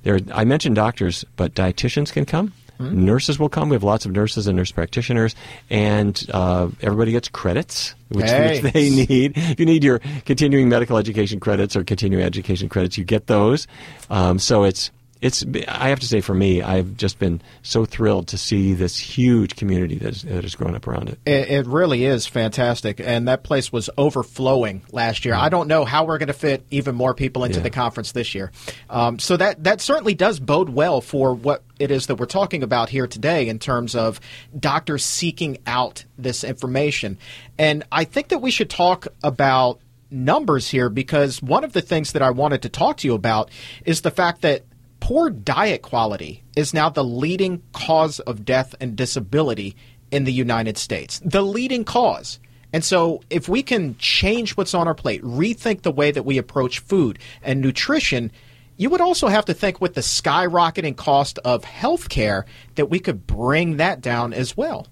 There, 0.09 0.21
I 0.33 0.45
mentioned 0.45 0.75
doctors, 0.75 1.23
but 1.37 1.53
dietitians 1.55 2.11
can 2.11 2.25
come. 2.25 2.55
Nurses 2.81 3.39
will 3.39 3.51
come. 3.51 3.69
We 3.69 3.75
have 3.75 3.83
lots 3.83 4.07
of 4.07 4.13
nurses 4.13 4.47
and 4.47 4.57
nurse 4.57 4.71
practitioners, 4.73 5.35
and 5.69 6.25
uh, 6.33 6.69
everybody 6.81 7.11
gets 7.13 7.29
credits, 7.29 7.95
which, 8.09 8.25
Hey. 8.25 8.63
which 8.63 8.73
they 8.73 8.89
need. 8.89 9.33
If 9.37 9.61
you 9.61 9.67
need 9.67 9.85
your 9.85 9.99
continuing 10.25 10.71
medical 10.71 10.97
education 10.97 11.41
credits 11.41 11.77
or 11.77 11.85
continuing 11.85 12.25
education 12.25 12.71
credits, 12.71 12.97
you 12.97 13.05
get 13.05 13.27
those. 13.27 13.67
Um, 14.09 14.39
so 14.39 14.63
it's 14.65 14.91
it's 15.21 15.45
I 15.67 15.89
have 15.89 16.01
to 16.01 16.07
say 16.07 16.21
for 16.21 16.35
me, 16.35 16.63
I've 16.63 16.97
just 16.97 17.19
been 17.19 17.41
so 17.63 17.85
thrilled 17.85 18.29
to 18.29 18.39
see 18.39 18.75
this 18.75 18.99
huge 18.99 19.57
community 19.57 19.97
that, 19.99 20.11
is, 20.11 20.23
that 20.23 20.45
has 20.45 20.55
grown 20.55 20.75
up 20.75 20.87
around 20.87 21.09
it. 21.09 21.19
it. 21.27 21.49
It 21.51 21.67
really 21.67 22.05
is 22.05 22.27
fantastic, 22.27 23.01
and 23.01 23.27
that 23.29 23.43
place 23.43 23.73
was 23.73 23.91
overflowing 23.99 24.83
last 24.93 25.25
year. 25.25 25.35
I 25.35 25.49
don't 25.49 25.69
know 25.69 25.85
how 25.85 26.05
we're 26.05 26.19
going 26.19 26.29
to 26.29 26.33
fit 26.33 26.65
even 26.71 26.95
more 26.95 27.15
people 27.15 27.45
into 27.45 27.59
Yeah. 27.59 27.65
the 27.65 27.71
conference 27.71 28.13
this 28.13 28.35
year. 28.35 28.53
Um, 28.89 29.19
so 29.19 29.37
that 29.37 29.65
that 29.65 29.81
certainly 29.81 30.15
does 30.15 30.39
bode 30.39 30.69
well 30.69 31.01
for 31.01 31.35
what 31.35 31.63
it 31.79 31.91
is 31.91 32.07
that 32.07 32.17
we're 32.17 32.27
talking 32.27 32.63
about 32.63 32.89
here 32.89 33.07
today 33.07 33.49
in 33.49 33.59
terms 33.59 33.95
of 33.95 34.21
doctors 34.59 35.05
seeking 35.05 35.59
out 35.67 36.05
this 36.17 36.45
information. 36.45 37.19
And 37.59 37.85
I 37.91 38.05
think 38.05 38.29
that 38.29 38.39
we 38.41 38.51
should 38.51 38.71
talk 38.71 39.09
about 39.23 39.81
numbers 40.11 40.69
here 40.71 40.89
because 40.89 41.43
one 41.43 41.65
of 41.65 41.73
the 41.73 41.83
things 41.83 42.13
that 42.13 42.23
I 42.23 42.31
wanted 42.31 42.63
to 42.63 42.69
talk 42.69 42.97
to 42.99 43.07
you 43.07 43.15
about 43.15 43.51
is 43.85 44.01
the 44.01 44.11
fact 44.11 44.41
that 44.43 44.63
poor 45.01 45.31
diet 45.31 45.83
quality 45.83 46.43
is 46.57 46.75
now 46.75 46.89
the 46.89 47.05
leading 47.05 47.63
cause 47.73 48.21
of 48.21 48.45
death 48.45 48.75
and 48.81 48.97
disability 48.97 49.77
in 50.11 50.25
the 50.25 50.33
United 50.33 50.79
States. 50.79 51.21
The 51.25 51.43
leading 51.43 51.85
cause. 51.85 52.39
And 52.73 52.85
so, 52.85 53.23
if 53.31 53.49
we 53.49 53.63
can 53.63 53.97
change 53.97 54.57
what's 54.57 54.75
on 54.75 54.87
our 54.87 54.95
plate, 54.95 55.23
rethink 55.23 55.83
the 55.83 55.91
way 55.91 56.11
that 56.11 56.25
we 56.25 56.37
approach 56.37 56.81
food 56.81 57.19
and 57.43 57.61
nutrition, 57.61 58.31
you 58.77 58.91
would 58.91 59.01
also 59.01 59.29
have 59.29 59.47
to 59.47 59.55
think 59.55 59.81
with 59.81 59.95
the 59.95 60.03
skyrocketing 60.03 60.97
cost 60.97 61.39
of 61.45 61.63
healthcare 61.63 62.45
that 62.75 62.91
we 62.91 63.01
could 63.01 63.27
bring 63.27 63.79
that 63.79 64.01
down 64.01 64.33
as 64.33 64.57
well. 64.57 64.87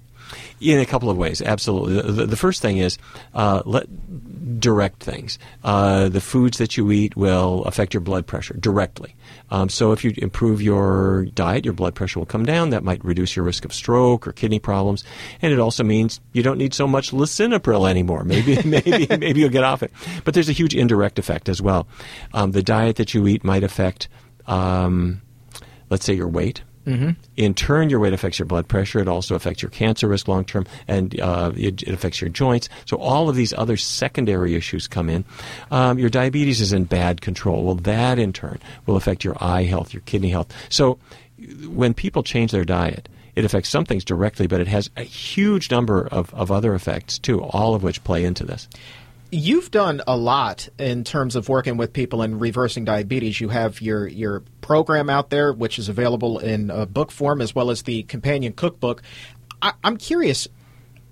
In 0.61 0.79
a 0.79 0.87
couple 0.87 1.11
of 1.11 1.17
ways, 1.17 1.43
absolutely. 1.43 2.01
The, 2.13 2.27
the, 2.27 2.37
first 2.37 2.63
thing 2.63 2.79
is 2.79 2.99
uh, 3.35 3.63
let 3.67 3.87
direct 4.59 5.03
things. 5.03 5.39
Uh, 5.63 6.09
the 6.09 6.21
foods 6.21 6.59
that 6.59 6.77
you 6.77 6.91
eat 6.91 7.17
will 7.17 7.63
affect 7.65 7.93
your 7.93 8.01
blood 8.01 8.27
pressure 8.27 8.55
directly. 8.55 9.15
Um, 9.51 9.69
so 9.69 9.93
if 9.93 10.05
you 10.05 10.15
improve 10.17 10.63
your 10.63 11.27
diet, 11.27 11.65
your 11.65 11.75
blood 11.75 11.95
pressure 11.95 12.19
will 12.19 12.27
come 12.27 12.45
down. 12.45 12.71
That 12.71 12.85
might 12.85 13.05
reduce 13.05 13.37
your 13.37 13.45
risk 13.45 13.65
of 13.65 13.73
stroke 13.73 14.27
or 14.27 14.33
kidney 14.33 14.59
problems, 14.59 15.05
and 15.43 15.53
it 15.53 15.59
also 15.59 15.85
means 15.85 16.21
you 16.33 16.43
don't 16.43 16.59
need 16.59 16.75
so 16.75 16.87
much 16.87 17.11
lisinopril 17.11 17.89
anymore. 17.89 18.25
Maybe, 18.25 18.61
maybe, 18.65 19.07
maybe 19.17 19.41
you'll 19.41 19.51
get 19.51 19.65
off 19.65 19.83
it. 19.83 19.93
But 20.25 20.35
there's 20.35 20.49
a 20.49 20.53
huge 20.53 20.75
indirect 20.75 21.19
effect 21.19 21.49
as 21.49 21.61
well. 21.61 21.87
Um, 22.33 22.53
the 22.53 22.63
diet 22.63 22.97
that 22.97 23.15
you 23.15 23.27
eat 23.27 23.45
might 23.45 23.63
affect, 23.63 24.09
um, 24.47 25.21
let's 25.91 26.05
say, 26.07 26.15
your 26.15 26.29
weight. 26.29 26.63
Mm-hmm. 26.87 27.11
In 27.37 27.55
turn, 27.55 27.91
your 27.91 27.99
weight 27.99 28.13
affects 28.13 28.39
your 28.39 28.47
blood 28.47 28.69
pressure. 28.69 29.01
It 29.01 29.09
also 29.09 29.35
affects 29.35 29.61
your 29.61 29.71
cancer 29.71 30.07
risk 30.07 30.29
long 30.29 30.45
term, 30.45 30.67
and 30.87 31.19
uh, 31.21 31.53
it, 31.57 31.83
it 31.83 31.93
affects 31.93 32.21
your 32.21 32.31
joints. 32.31 32.69
So 32.85 32.97
all 32.97 33.29
of 33.29 33.35
these 33.35 33.53
other 33.53 33.77
secondary 33.77 34.55
issues 34.55 34.87
come 34.87 35.09
in. 35.11 35.25
Um, 35.71 35.99
your 35.99 36.11
diabetes 36.11 36.61
is 36.61 36.73
in 36.73 36.85
bad 36.85 37.21
control. 37.21 37.65
Well, 37.65 37.75
that 37.75 38.19
in 38.19 38.33
turn 38.33 38.61
will 38.87 38.97
affect 38.97 39.25
your 39.25 39.37
eye 39.41 39.65
health, 39.65 39.93
your 39.93 40.03
kidney 40.03 40.31
health. 40.31 40.53
So 40.69 40.99
when 41.69 41.93
people 41.93 42.23
change 42.23 42.53
their 42.53 42.65
diet, 42.65 43.09
it 43.35 43.45
affects 43.45 43.69
some 43.69 43.85
things 43.85 44.05
directly, 44.05 44.47
but 44.47 44.61
it 44.61 44.69
has 44.69 44.89
a 44.97 45.03
huge 45.03 45.71
number 45.71 46.07
of, 46.07 46.33
of 46.33 46.51
other 46.51 46.75
effects 46.75 47.19
too, 47.19 47.43
all 47.43 47.75
of 47.75 47.83
which 47.83 48.03
play 48.03 48.25
into 48.25 48.45
this. 48.45 48.69
You've 49.33 49.71
done 49.71 50.03
a 50.07 50.17
lot 50.17 50.69
in 50.79 51.03
terms 51.03 51.35
of 51.35 51.49
working 51.49 51.77
with 51.77 51.93
people 51.93 52.23
in 52.23 52.39
reversing 52.39 52.85
diabetes. 52.85 53.41
You 53.41 53.49
have 53.49 53.81
your 53.81 54.07
your 54.07 54.43
program 54.61 55.11
out 55.11 55.31
there, 55.31 55.53
which 55.53 55.79
is 55.79 55.89
available 55.89 56.39
in 56.39 56.71
uh, 56.71 56.87
book 56.87 57.11
form, 57.11 57.41
as 57.41 57.55
well 57.55 57.71
as 57.71 57.83
the 57.83 58.05
companion 58.05 58.53
cookbook. 58.53 59.03
I, 59.61 59.73
I'm 59.83 59.97
curious, 59.97 60.47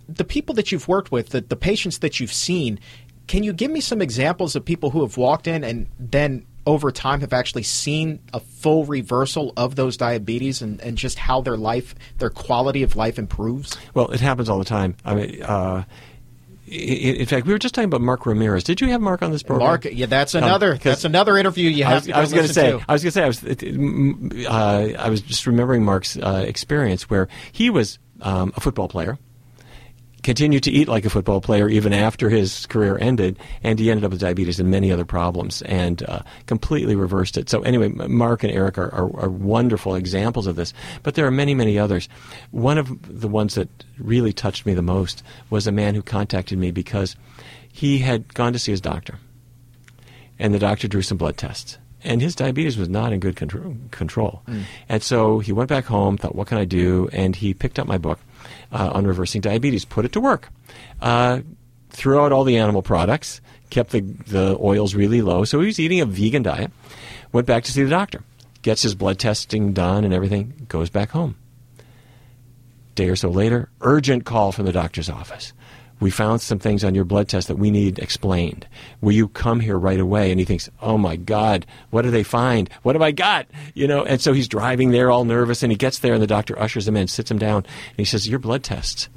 the 0.09 0.25
people 0.25 0.55
that 0.55 0.71
you've 0.71 0.87
worked 0.87 1.11
with, 1.11 1.31
the, 1.31 1.41
the 1.41 1.57
patients 1.57 1.99
that 1.99 2.21
you've 2.21 2.33
seen, 2.33 2.79
can 3.27 3.43
you 3.43 3.53
give 3.53 3.71
me 3.71 3.81
some 3.81 4.01
examples 4.01 4.55
of 4.55 4.65
people 4.65 4.91
who 4.91 5.03
have 5.03 5.17
walked 5.17 5.47
in 5.47 5.65
and 5.65 5.89
then 5.99 6.47
over 6.67 6.91
time 6.91 7.21
have 7.21 7.33
actually 7.33 7.63
seen 7.63 8.21
a 8.33 8.41
full 8.41 8.85
reversal 8.85 9.53
of 9.57 9.77
those 9.77 9.97
diabetes 9.97 10.63
and, 10.63 10.81
and 10.81 10.97
just 10.97 11.19
how 11.19 11.41
their 11.41 11.57
life, 11.57 11.95
their 12.19 12.31
quality 12.31 12.83
of 12.83 12.97
life 12.97 13.19
improves? 13.19 13.77
Well, 13.93 14.11
it 14.11 14.21
happens 14.21 14.49
all 14.49 14.59
the 14.59 14.65
time. 14.65 14.97
I 15.05 15.15
mean, 15.15 15.43
uh, 15.43 15.85
in 16.67 17.27
fact, 17.27 17.47
we 17.47 17.53
were 17.53 17.59
just 17.59 17.75
talking 17.75 17.87
about 17.87 18.01
Mark 18.01 18.27
Ramirez. 18.27 18.65
Did 18.65 18.81
you 18.81 18.89
have 18.89 19.01
Mark 19.01 19.23
on 19.23 19.31
this 19.31 19.43
program? 19.43 19.69
Mark, 19.69 19.85
yeah, 19.85 20.07
that's 20.07 20.35
Um, 20.75 20.79
that's 20.79 21.05
another 21.05 21.37
interview 21.37 21.69
you 21.69 21.85
have 21.85 21.93
I 21.93 21.95
was, 21.97 22.05
to 22.07 22.13
I 22.13 22.21
was 22.21 22.33
going 22.33 22.43
to 22.43 22.49
to 22.49 22.55
say, 22.55 22.85
I 22.89 22.93
was 22.93 23.03
going 23.03 23.13
to 23.13 23.13
say, 23.13 23.23
I 23.23 23.27
was, 23.27 24.47
uh, 24.47 25.03
I 25.03 25.11
was 25.11 25.21
just 25.21 25.47
remembering 25.47 25.85
Mark's 25.85 26.17
uh, 26.17 26.45
experience 26.47 27.11
where 27.11 27.29
he 27.53 27.71
was 27.71 27.99
um, 28.21 28.53
a 28.57 28.61
football 28.61 28.89
player, 28.89 29.19
continued 30.25 30.65
to 30.65 30.73
eat 30.73 30.89
like 30.89 31.05
a 31.05 31.11
football 31.11 31.41
player 31.41 31.69
even 31.69 31.93
after 31.93 32.29
his 32.29 32.67
career 32.67 32.99
ended, 33.01 33.39
and 33.63 33.79
he 33.79 33.91
ended 33.91 34.05
up 34.05 34.11
with 34.11 34.21
diabetes 34.21 34.59
and 34.59 34.71
many 34.71 34.91
other 34.91 35.05
problems, 35.05 35.63
and 35.63 36.03
uh, 36.09 36.21
completely 36.47 36.97
reversed 36.97 37.37
it. 37.37 37.49
So 37.49 37.63
anyway, 37.63 37.89
Mark 37.89 38.43
and 38.43 38.53
Eric 38.53 38.79
are, 38.79 38.93
are, 38.93 39.21
are 39.21 39.29
wonderful 39.29 39.95
examples 39.95 40.49
of 40.49 40.57
this, 40.57 40.75
but 41.05 41.15
there 41.15 41.27
are 41.27 41.31
many, 41.31 41.55
many 41.55 41.79
others. 41.79 42.09
One 42.51 42.79
of 42.79 43.21
the 43.21 43.29
ones 43.29 43.55
that 43.55 43.69
really 43.99 44.33
touched 44.33 44.67
me 44.67 44.75
the 44.75 44.83
most 44.83 45.23
was 45.51 45.67
a 45.67 45.73
man 45.73 45.95
who 45.95 46.03
contacted 46.03 46.59
me 46.59 46.73
because 46.73 47.15
he 47.71 47.99
had 47.99 48.35
gone 48.35 48.53
to 48.53 48.59
see 48.59 48.73
his 48.73 48.81
doctor 48.81 49.19
and 50.39 50.55
the 50.55 50.59
doctor 50.59 50.89
drew 50.89 51.03
some 51.03 51.19
blood 51.19 51.37
tests. 51.37 51.79
And 52.03 52.21
his 52.21 52.35
diabetes 52.35 52.77
was 52.77 52.89
not 52.89 53.13
in 53.13 53.21
good 53.21 53.35
control. 53.35 53.77
control. 53.91 54.43
And 54.91 55.03
so 55.03 55.39
he 55.39 55.53
went 55.53 55.71
back 55.71 55.87
home, 55.87 56.19
thought, 56.19 56.35
what 56.35 56.49
can 56.49 56.59
I 56.59 56.67
do? 56.67 57.09
And 57.13 57.35
he 57.35 57.55
picked 57.55 57.79
up 57.79 57.87
my 57.87 57.97
book 57.97 58.19
uh, 58.75 58.91
on 58.93 59.07
reversing 59.07 59.41
diabetes, 59.41 59.85
put 59.85 60.05
it 60.05 60.13
to 60.13 60.21
work, 60.21 60.51
uh, 61.01 61.41
threw 61.91 62.21
out 62.21 62.33
all 62.33 62.45
the 62.45 62.59
animal 62.59 62.83
products, 62.83 63.41
kept 63.71 63.93
the, 63.93 64.01
the 64.01 64.59
oils 64.61 64.95
really 64.95 65.23
low. 65.23 65.45
So 65.45 65.61
he 65.61 65.67
was 65.67 65.79
eating 65.79 66.01
a 66.01 66.07
vegan 66.07 66.43
diet, 66.43 66.73
went 67.33 67.47
back 67.47 67.65
to 67.65 67.73
see 67.73 67.85
the 67.85 67.91
doctor, 67.91 68.23
gets 68.63 68.83
his 68.83 68.95
blood 68.95 69.19
testing 69.19 69.73
done 69.73 70.05
and 70.05 70.13
everything, 70.13 70.67
goes 70.69 70.91
back 70.91 71.11
home. 71.11 71.37
Day 72.97 73.09
or 73.09 73.17
so 73.17 73.31
later, 73.31 73.71
urgent 73.81 74.25
call 74.25 74.53
from 74.53 74.67
the 74.67 74.73
doctor's 74.73 75.09
office. 75.09 75.53
We 76.01 76.11
found 76.11 76.41
some 76.41 76.59
things 76.59 76.85
on 76.85 76.95
your 76.95 77.05
blood 77.05 77.29
test 77.29 77.49
that 77.49 77.57
we 77.57 77.71
need 77.71 77.99
explained. 77.99 78.67
Will 79.01 79.13
you 79.13 79.29
come 79.29 79.61
here 79.61 79.79
right 79.79 80.01
away? 80.01 80.31
And 80.31 80.39
he 80.39 80.45
thinks, 80.45 80.69
oh 80.83 80.99
my 80.99 81.17
God, 81.17 81.67
what 81.91 82.03
do 82.03 82.11
they 82.11 82.23
find? 82.23 82.69
What 82.83 82.95
have 82.95 83.03
I 83.03 83.13
got? 83.13 83.47
You 83.75 83.87
know, 83.87 84.05
and 84.05 84.21
so 84.21 84.33
he's 84.33 84.49
driving 84.49 84.91
there 84.91 85.11
all 85.11 85.25
nervous 85.25 85.63
and 85.63 85.71
he 85.71 85.79
gets 85.79 86.01
there 86.01 86.15
and 86.15 86.23
the 86.23 86.27
doctor 86.27 86.59
ushers 86.59 86.89
him 86.89 86.97
in, 86.97 87.09
sits 87.09 87.31
him 87.31 87.39
down, 87.39 87.59
and 87.65 87.97
he 87.97 88.05
says, 88.05 88.29
Your 88.29 88.39
blood 88.39 88.63
tests, 88.63 89.09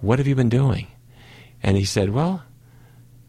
what 0.00 0.18
have 0.18 0.28
you 0.28 0.34
been 0.34 0.48
doing? 0.48 0.86
And 1.62 1.76
he 1.76 1.84
said, 1.84 2.10
Well, 2.10 2.42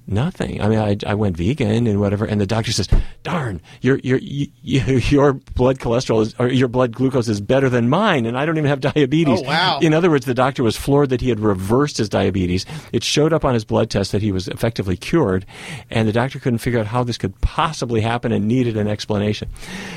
Nothing. 0.05 0.61
I 0.61 0.67
mean, 0.67 0.79
I, 0.79 0.97
I 1.07 1.13
went 1.13 1.37
vegan 1.37 1.87
and 1.87 1.99
whatever, 2.01 2.25
and 2.25 2.41
the 2.41 2.45
doctor 2.45 2.73
says, 2.73 2.89
"Darn, 3.23 3.61
your 3.79 3.99
your 3.99 4.17
you, 4.17 4.47
your 4.61 5.33
blood 5.33 5.79
cholesterol 5.79 6.21
is, 6.21 6.35
or 6.39 6.49
your 6.49 6.67
blood 6.67 6.91
glucose 6.91 7.29
is 7.29 7.39
better 7.39 7.69
than 7.69 7.87
mine, 7.87 8.25
and 8.25 8.37
I 8.37 8.45
don't 8.45 8.57
even 8.57 8.69
have 8.69 8.81
diabetes." 8.95 9.39
Oh, 9.39 9.43
wow. 9.43 9.79
In 9.81 9.93
other 9.93 10.09
words, 10.09 10.25
the 10.25 10.33
doctor 10.33 10.61
was 10.61 10.75
floored 10.75 11.09
that 11.09 11.21
he 11.21 11.29
had 11.29 11.39
reversed 11.39 11.97
his 11.97 12.09
diabetes. 12.09 12.65
It 12.91 13.01
showed 13.03 13.31
up 13.31 13.45
on 13.45 13.53
his 13.53 13.63
blood 13.63 13.89
test 13.89 14.11
that 14.11 14.21
he 14.21 14.33
was 14.33 14.49
effectively 14.49 14.97
cured, 14.97 15.45
and 15.89 16.05
the 16.05 16.13
doctor 16.13 16.37
couldn't 16.37 16.59
figure 16.59 16.81
out 16.81 16.87
how 16.87 17.05
this 17.05 17.17
could 17.17 17.39
possibly 17.39 18.01
happen 18.01 18.33
and 18.33 18.45
needed 18.45 18.75
an 18.75 18.89
explanation. 18.89 19.49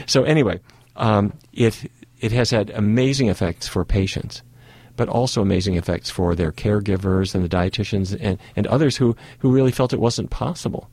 So 0.07 0.23
anyway, 0.23 0.61
um, 0.95 1.33
it 1.53 1.91
it 2.21 2.31
has 2.31 2.51
had 2.51 2.71
amazing 2.71 3.29
effects 3.29 3.67
for 3.67 3.85
patients 3.85 4.43
but 4.97 5.09
also 5.09 5.43
amazing 5.43 5.77
effects 5.77 6.11
for 6.11 6.35
their 6.35 6.53
caregivers 6.53 7.35
and 7.35 7.45
the 7.45 7.49
dietitians 7.49 8.17
and, 8.21 8.39
and 8.57 8.67
others 8.67 8.97
who, 8.97 9.17
who 9.41 9.53
really 9.53 9.73
felt 9.73 9.93
it 9.93 10.01
wasn't 10.01 10.31
possible 10.31 10.91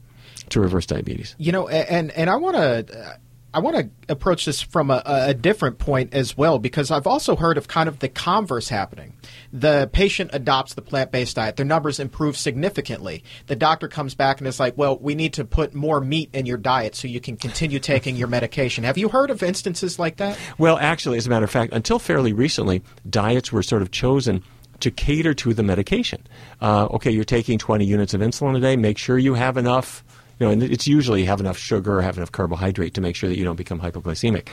to 0.49 0.59
reverse 0.59 0.85
diabetes. 0.85 1.35
You 1.37 1.51
know, 1.51 1.67
and 1.67 2.11
and 2.11 2.29
I 2.29 2.35
want 2.35 2.55
to 2.55 3.17
I 3.53 3.59
want 3.59 3.75
to 3.77 3.89
approach 4.11 4.45
this 4.45 4.61
from 4.61 4.89
a, 4.89 5.03
a 5.05 5.33
different 5.33 5.77
point 5.77 6.13
as 6.13 6.35
well 6.35 6.57
because 6.57 6.89
I've 6.89 7.05
also 7.05 7.35
heard 7.35 7.57
of 7.57 7.67
kind 7.67 7.87
of 7.87 7.99
the 7.99 8.09
converse 8.09 8.69
happening. 8.69 9.13
The 9.51 9.89
patient 9.93 10.31
adopts 10.33 10.73
the 10.73 10.81
plant-based 10.81 11.35
diet, 11.35 11.55
their 11.57 11.65
numbers 11.65 11.99
improve 11.99 12.35
significantly. 12.35 13.23
The 13.47 13.55
doctor 13.55 13.87
comes 13.87 14.15
back 14.15 14.39
and 14.39 14.47
is 14.47 14.59
like, 14.59 14.77
"Well, 14.77 14.97
we 14.97 15.13
need 15.13 15.33
to 15.33 15.45
put 15.45 15.75
more 15.75 16.01
meat 16.01 16.29
in 16.33 16.45
your 16.47 16.57
diet 16.57 16.95
so 16.95 17.07
you 17.07 17.21
can 17.21 17.37
continue 17.37 17.79
taking 17.79 18.15
your 18.15 18.27
medication." 18.27 18.83
Have 18.83 18.97
you 18.97 19.09
heard 19.09 19.29
of 19.29 19.43
instances 19.43 19.99
like 19.99 20.17
that? 20.17 20.37
Well, 20.57 20.77
actually, 20.79 21.17
as 21.17 21.27
a 21.27 21.29
matter 21.29 21.45
of 21.45 21.51
fact, 21.51 21.73
until 21.73 21.99
fairly 21.99 22.33
recently, 22.33 22.81
diets 23.07 23.51
were 23.51 23.61
sort 23.61 23.83
of 23.83 23.91
chosen 23.91 24.43
to 24.79 24.91
cater 24.91 25.33
to 25.33 25.53
the 25.53 25.63
medication. 25.63 26.25
Uh, 26.61 26.85
okay, 26.91 27.11
you're 27.11 27.23
taking 27.23 27.57
20 27.57 27.85
units 27.85 28.13
of 28.13 28.21
insulin 28.21 28.57
a 28.57 28.59
day. 28.59 28.75
Make 28.75 28.97
sure 28.97 29.17
you 29.17 29.35
have 29.35 29.57
enough. 29.57 30.03
You 30.39 30.47
know, 30.47 30.51
and 30.51 30.63
it's 30.63 30.87
usually 30.87 31.25
have 31.25 31.39
enough 31.39 31.57
sugar 31.57 32.01
have 32.01 32.17
enough 32.17 32.31
carbohydrate 32.31 32.95
to 32.95 33.01
make 33.01 33.15
sure 33.15 33.29
that 33.29 33.37
you 33.37 33.45
don't 33.45 33.55
become 33.55 33.79
hypoglycemic. 33.79 34.47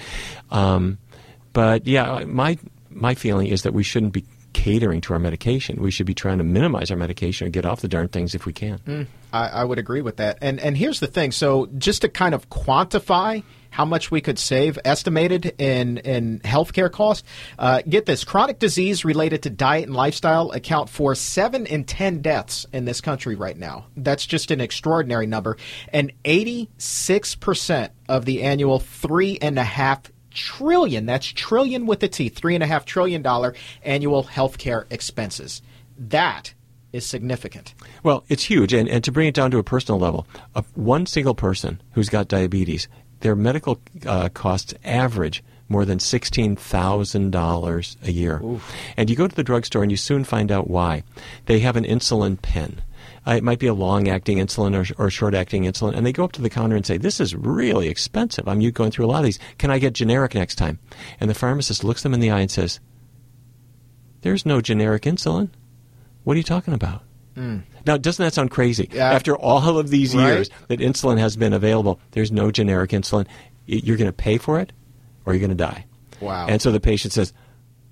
Um, 0.50 0.98
but 1.52 1.86
yeah, 1.86 2.24
my 2.26 2.58
my 2.90 3.14
feeling 3.14 3.48
is 3.48 3.62
that 3.62 3.72
we 3.72 3.82
shouldn't 3.82 4.12
be 4.12 4.24
catering 4.52 5.00
to 5.00 5.12
our 5.12 5.18
medication. 5.18 5.80
We 5.80 5.90
should 5.90 6.06
be 6.06 6.14
trying 6.14 6.38
to 6.38 6.44
minimize 6.44 6.90
our 6.90 6.96
medication 6.96 7.46
and 7.46 7.52
get 7.52 7.64
off 7.64 7.80
the 7.80 7.88
darn 7.88 8.08
things 8.08 8.34
if 8.34 8.46
we 8.46 8.52
can. 8.52 9.06
I, 9.32 9.48
I 9.48 9.64
would 9.64 9.78
agree 9.78 10.02
with 10.02 10.16
that. 10.16 10.38
And 10.40 10.60
and 10.60 10.76
here's 10.76 11.00
the 11.00 11.06
thing. 11.06 11.32
So 11.32 11.66
just 11.78 12.02
to 12.02 12.08
kind 12.08 12.34
of 12.34 12.48
quantify 12.50 13.42
how 13.70 13.84
much 13.84 14.10
we 14.10 14.20
could 14.20 14.38
save, 14.38 14.78
estimated 14.84 15.54
in 15.58 15.98
in 15.98 16.40
healthcare 16.40 16.90
costs. 16.90 17.26
Uh, 17.58 17.82
get 17.88 18.06
this: 18.06 18.24
chronic 18.24 18.58
disease 18.58 19.04
related 19.04 19.42
to 19.44 19.50
diet 19.50 19.86
and 19.86 19.96
lifestyle 19.96 20.50
account 20.50 20.88
for 20.88 21.14
seven 21.14 21.66
in 21.66 21.84
ten 21.84 22.20
deaths 22.20 22.66
in 22.72 22.84
this 22.84 23.00
country 23.00 23.34
right 23.34 23.56
now. 23.56 23.86
That's 23.96 24.26
just 24.26 24.50
an 24.50 24.60
extraordinary 24.60 25.26
number. 25.26 25.56
And 25.92 26.12
eighty 26.24 26.68
six 26.78 27.34
percent 27.34 27.92
of 28.08 28.24
the 28.24 28.42
annual 28.42 28.80
three 28.80 29.38
and 29.40 29.58
a 29.58 29.64
half 29.64 30.02
trillion, 30.32 31.06
that's 31.06 31.26
trillion 31.26 31.86
with 31.86 32.02
a 32.02 32.08
T, 32.08 32.28
three 32.28 32.54
and 32.54 32.62
a 32.62 32.66
half 32.66 32.84
trillion 32.84 33.22
dollar 33.22 33.54
annual 33.82 34.24
healthcare 34.24 34.84
expenses. 34.90 35.62
That 35.98 36.54
is 36.92 37.06
significant. 37.06 37.74
Well, 38.02 38.24
it's 38.28 38.44
huge. 38.44 38.72
And, 38.72 38.88
and 38.88 39.04
to 39.04 39.12
bring 39.12 39.28
it 39.28 39.34
down 39.34 39.50
to 39.52 39.58
a 39.58 39.64
personal 39.64 40.00
level, 40.00 40.26
one 40.74 41.06
single 41.06 41.34
person 41.34 41.80
who's 41.92 42.08
got 42.08 42.28
diabetes, 42.28 42.88
their 43.20 43.36
medical 43.36 43.80
uh, 44.06 44.28
costs 44.30 44.74
average 44.84 45.42
more 45.68 45.84
than 45.84 45.98
$16,000 45.98 47.96
a 48.02 48.12
year. 48.12 48.42
Oof. 48.42 48.74
And 48.96 49.08
you 49.08 49.16
go 49.16 49.28
to 49.28 49.34
the 49.34 49.44
drugstore 49.44 49.82
and 49.82 49.90
you 49.90 49.96
soon 49.96 50.24
find 50.24 50.50
out 50.50 50.68
why. 50.68 51.04
They 51.46 51.60
have 51.60 51.76
an 51.76 51.84
insulin 51.84 52.42
pen. 52.42 52.82
Uh, 53.26 53.32
it 53.32 53.44
might 53.44 53.60
be 53.60 53.68
a 53.68 53.74
long 53.74 54.08
acting 54.08 54.38
insulin 54.38 54.74
or, 54.74 55.02
or 55.02 55.10
short 55.10 55.34
acting 55.34 55.64
insulin. 55.64 55.94
And 55.94 56.04
they 56.04 56.12
go 56.12 56.24
up 56.24 56.32
to 56.32 56.42
the 56.42 56.50
counter 56.50 56.74
and 56.74 56.84
say, 56.84 56.96
This 56.96 57.20
is 57.20 57.36
really 57.36 57.88
expensive. 57.88 58.48
I'm 58.48 58.58
going 58.70 58.90
through 58.90 59.06
a 59.06 59.08
lot 59.08 59.18
of 59.18 59.24
these. 59.24 59.38
Can 59.58 59.70
I 59.70 59.78
get 59.78 59.92
generic 59.92 60.34
next 60.34 60.56
time? 60.56 60.80
And 61.20 61.30
the 61.30 61.34
pharmacist 61.34 61.84
looks 61.84 62.02
them 62.02 62.14
in 62.14 62.20
the 62.20 62.30
eye 62.30 62.40
and 62.40 62.50
says, 62.50 62.80
There's 64.22 64.44
no 64.44 64.60
generic 64.60 65.02
insulin. 65.02 65.50
What 66.24 66.34
are 66.34 66.38
you 66.38 66.44
talking 66.44 66.74
about? 66.74 67.02
Mm. 67.40 67.62
Now, 67.86 67.96
doesn't 67.96 68.22
that 68.22 68.34
sound 68.34 68.50
crazy? 68.50 68.88
Yeah. 68.92 69.10
After 69.10 69.34
all 69.34 69.78
of 69.78 69.88
these 69.88 70.14
right? 70.14 70.26
years 70.26 70.50
that 70.68 70.80
insulin 70.80 71.18
has 71.18 71.36
been 71.36 71.54
available, 71.54 71.98
there's 72.10 72.30
no 72.30 72.50
generic 72.50 72.90
insulin. 72.90 73.26
You're 73.66 73.96
going 73.96 74.10
to 74.10 74.12
pay 74.12 74.36
for 74.36 74.60
it 74.60 74.72
or 75.24 75.32
you're 75.32 75.40
going 75.40 75.56
to 75.56 75.56
die. 75.56 75.86
Wow. 76.20 76.46
And 76.48 76.60
so 76.60 76.70
the 76.70 76.80
patient 76.80 77.14
says, 77.14 77.32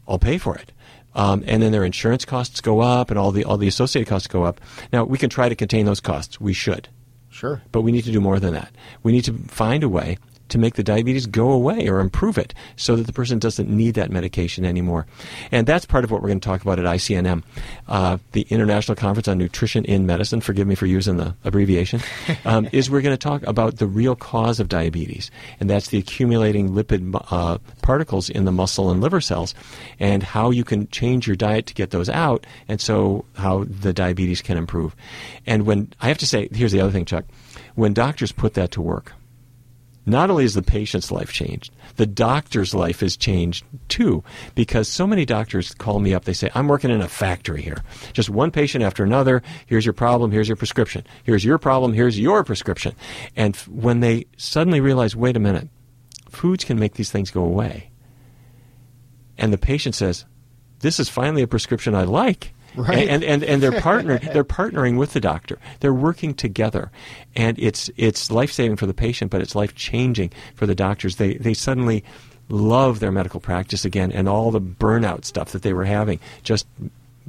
I'll 0.07 0.19
pay 0.19 0.37
for 0.37 0.55
it. 0.57 0.73
Um, 1.15 1.43
and 1.47 1.63
then 1.63 1.73
their 1.73 1.85
insurance 1.85 2.27
costs 2.27 2.61
go 2.61 2.81
up 2.81 3.11
and 3.11 3.19
all 3.19 3.33
the, 3.33 3.45
all 3.45 3.57
the 3.57 3.69
associated 3.69 4.09
costs 4.09 4.29
go 4.29 4.45
up. 4.45 4.61
Now, 4.93 5.05
we 5.05 5.17
can 5.17 5.31
try 5.31 5.49
to 5.49 5.57
contain 5.57 5.87
those 5.87 6.01
costs. 6.01 6.39
We 6.39 6.53
should. 6.53 6.89
Sure. 7.31 7.63
But 7.73 7.83
we 7.83 7.93
need 7.93 8.05
to 8.05 8.13
do 8.13 8.21
more 8.21 8.39
than 8.39 8.53
that. 8.53 8.75
We 9.03 9.13
need 9.13 9.25
to 9.25 9.33
find 9.33 9.83
a 9.83 9.89
way 9.89 10.19
to 10.49 10.59
make 10.59 10.75
the 10.75 10.83
diabetes 10.83 11.27
go 11.27 11.51
away 11.51 11.89
or 11.89 12.01
improve 12.01 12.39
it 12.39 12.55
so 12.77 12.97
that 12.97 13.07
the 13.07 13.13
person 13.13 13.39
doesn't 13.39 13.69
need 13.69 13.95
that 13.95 14.11
medication 14.11 14.65
anymore. 14.65 15.07
And 15.51 15.67
that's 15.67 15.85
part 15.85 16.05
of 16.05 16.11
what 16.11 16.23
we're 16.23 16.29
going 16.29 16.41
to 16.41 16.49
talk 16.49 16.63
about 16.63 16.79
at 16.79 16.85
ICNM, 16.85 17.43
uh, 17.89 18.19
the 18.33 18.43
International 18.51 18.95
Conference 18.95 19.29
on 19.29 19.39
Nutrition 19.39 19.85
in 19.85 20.07
Medicine. 20.07 20.41
Forgive 20.41 20.67
me 20.67 20.75
for 20.75 20.87
using 20.87 21.17
the 21.17 21.35
abbreviation. 21.45 22.01
Um, 22.45 22.69
is 22.73 22.89
we're 22.89 23.03
going 23.03 23.17
to 23.17 23.19
talk 23.19 23.43
about 23.43 23.77
the 23.77 23.87
real 23.87 24.15
cause 24.15 24.61
of 24.61 24.69
diabetes, 24.69 25.31
and 25.61 25.69
that's 25.69 25.89
the 25.89 25.99
accumulating 25.99 26.71
lipid 26.71 27.21
uh, 27.31 27.59
particles 27.83 28.31
in 28.31 28.45
the 28.45 28.53
muscle 28.53 28.91
and 28.91 29.01
liver 29.01 29.21
cells, 29.21 29.55
and 29.99 30.23
how 30.23 30.51
you 30.51 30.65
can 30.65 30.89
change 30.89 31.27
your 31.27 31.37
diet 31.37 31.67
to 31.67 31.75
get 31.75 31.91
those 31.91 32.09
out, 32.09 32.47
and 32.69 32.81
so 32.81 33.25
how 33.35 33.65
the 33.65 33.93
diabetes 33.93 34.41
can 34.41 34.57
improve. 34.57 34.95
And 35.47 35.67
when 35.67 35.93
I 36.01 36.09
have 36.09 36.19
to 36.19 36.27
say, 36.27 36.49
here's 36.53 36.73
the 36.73 36.81
other 36.81 36.93
thing, 36.93 37.05
Chuck. 37.05 37.25
When 37.75 37.93
doctors 37.93 38.33
put 38.33 38.55
that 38.55 38.71
to 38.73 38.81
work, 38.81 39.13
not 40.07 40.31
only 40.31 40.45
is 40.45 40.55
the 40.55 40.63
patient's 40.63 41.11
life 41.11 41.33
changed, 41.33 41.73
the 41.97 42.07
doctor's 42.07 42.75
life 42.75 43.03
is 43.03 43.17
changed 43.17 43.65
too. 43.89 44.25
Because 44.55 44.89
so 44.89 45.07
many 45.07 45.25
doctors 45.25 45.75
call 45.75 45.99
me 45.99 46.15
up, 46.15 46.25
they 46.25 46.33
say, 46.33 46.51
I'm 46.55 46.69
working 46.69 46.91
in 46.91 47.01
a 47.01 47.09
factory 47.09 47.63
here. 47.63 47.83
Just 48.13 48.31
one 48.31 48.51
patient 48.51 48.85
after 48.85 49.05
another. 49.05 49.43
Here's 49.67 49.85
your 49.85 49.93
problem. 49.93 50.31
Here's 50.31 50.49
your 50.49 50.57
prescription. 50.57 51.05
Here's 51.25 51.45
your 51.45 51.59
problem. 51.59 51.93
Here's 51.93 52.19
your 52.19 52.43
prescription. 52.45 52.95
And 53.37 53.57
when 53.57 54.01
they 54.01 54.27
suddenly 54.37 54.81
realize, 54.81 55.15
wait 55.15 55.37
a 55.37 55.41
minute, 55.41 55.69
foods 56.31 56.65
can 56.65 56.79
make 56.79 56.95
these 56.95 57.11
things 57.11 57.31
go 57.31 57.43
away. 57.45 57.91
And 59.37 59.53
the 59.53 59.59
patient 59.59 59.95
says, 59.95 60.25
this 60.81 60.99
is 60.99 61.09
finally 61.09 61.43
a 61.43 61.49
prescription 61.49 61.95
I 61.95 62.05
like. 62.05 62.55
Right. 62.77 63.09
And, 63.09 63.25
and, 63.25 63.43
and 63.43 63.63
they're 63.63 63.81
partner 63.81 64.19
they're 64.19 64.45
partnering 64.45 64.99
with 64.99 65.13
the 65.13 65.21
doctor. 65.21 65.59
They're 65.81 65.95
working 65.95 66.35
together. 66.35 66.91
And 67.35 67.59
it's 67.59 67.91
it's 67.97 68.31
life 68.31 68.53
saving 68.53 68.77
for 68.77 68.87
the 68.87 68.95
patient, 68.95 69.31
but 69.31 69.41
it's 69.41 69.55
life 69.55 69.75
changing 69.75 70.33
for 70.55 70.67
the 70.67 70.75
doctors. 70.75 71.17
They 71.17 71.35
they 71.35 71.55
suddenly 71.55 72.05
love 72.49 73.01
their 73.01 73.13
medical 73.13 73.41
practice 73.41 73.85
again 73.85 74.11
and 74.11 74.29
all 74.29 74.51
the 74.51 74.61
burnout 74.61 75.25
stuff 75.25 75.53
that 75.53 75.63
they 75.63 75.73
were 75.73 75.85
having 75.85 76.19
just 76.43 76.67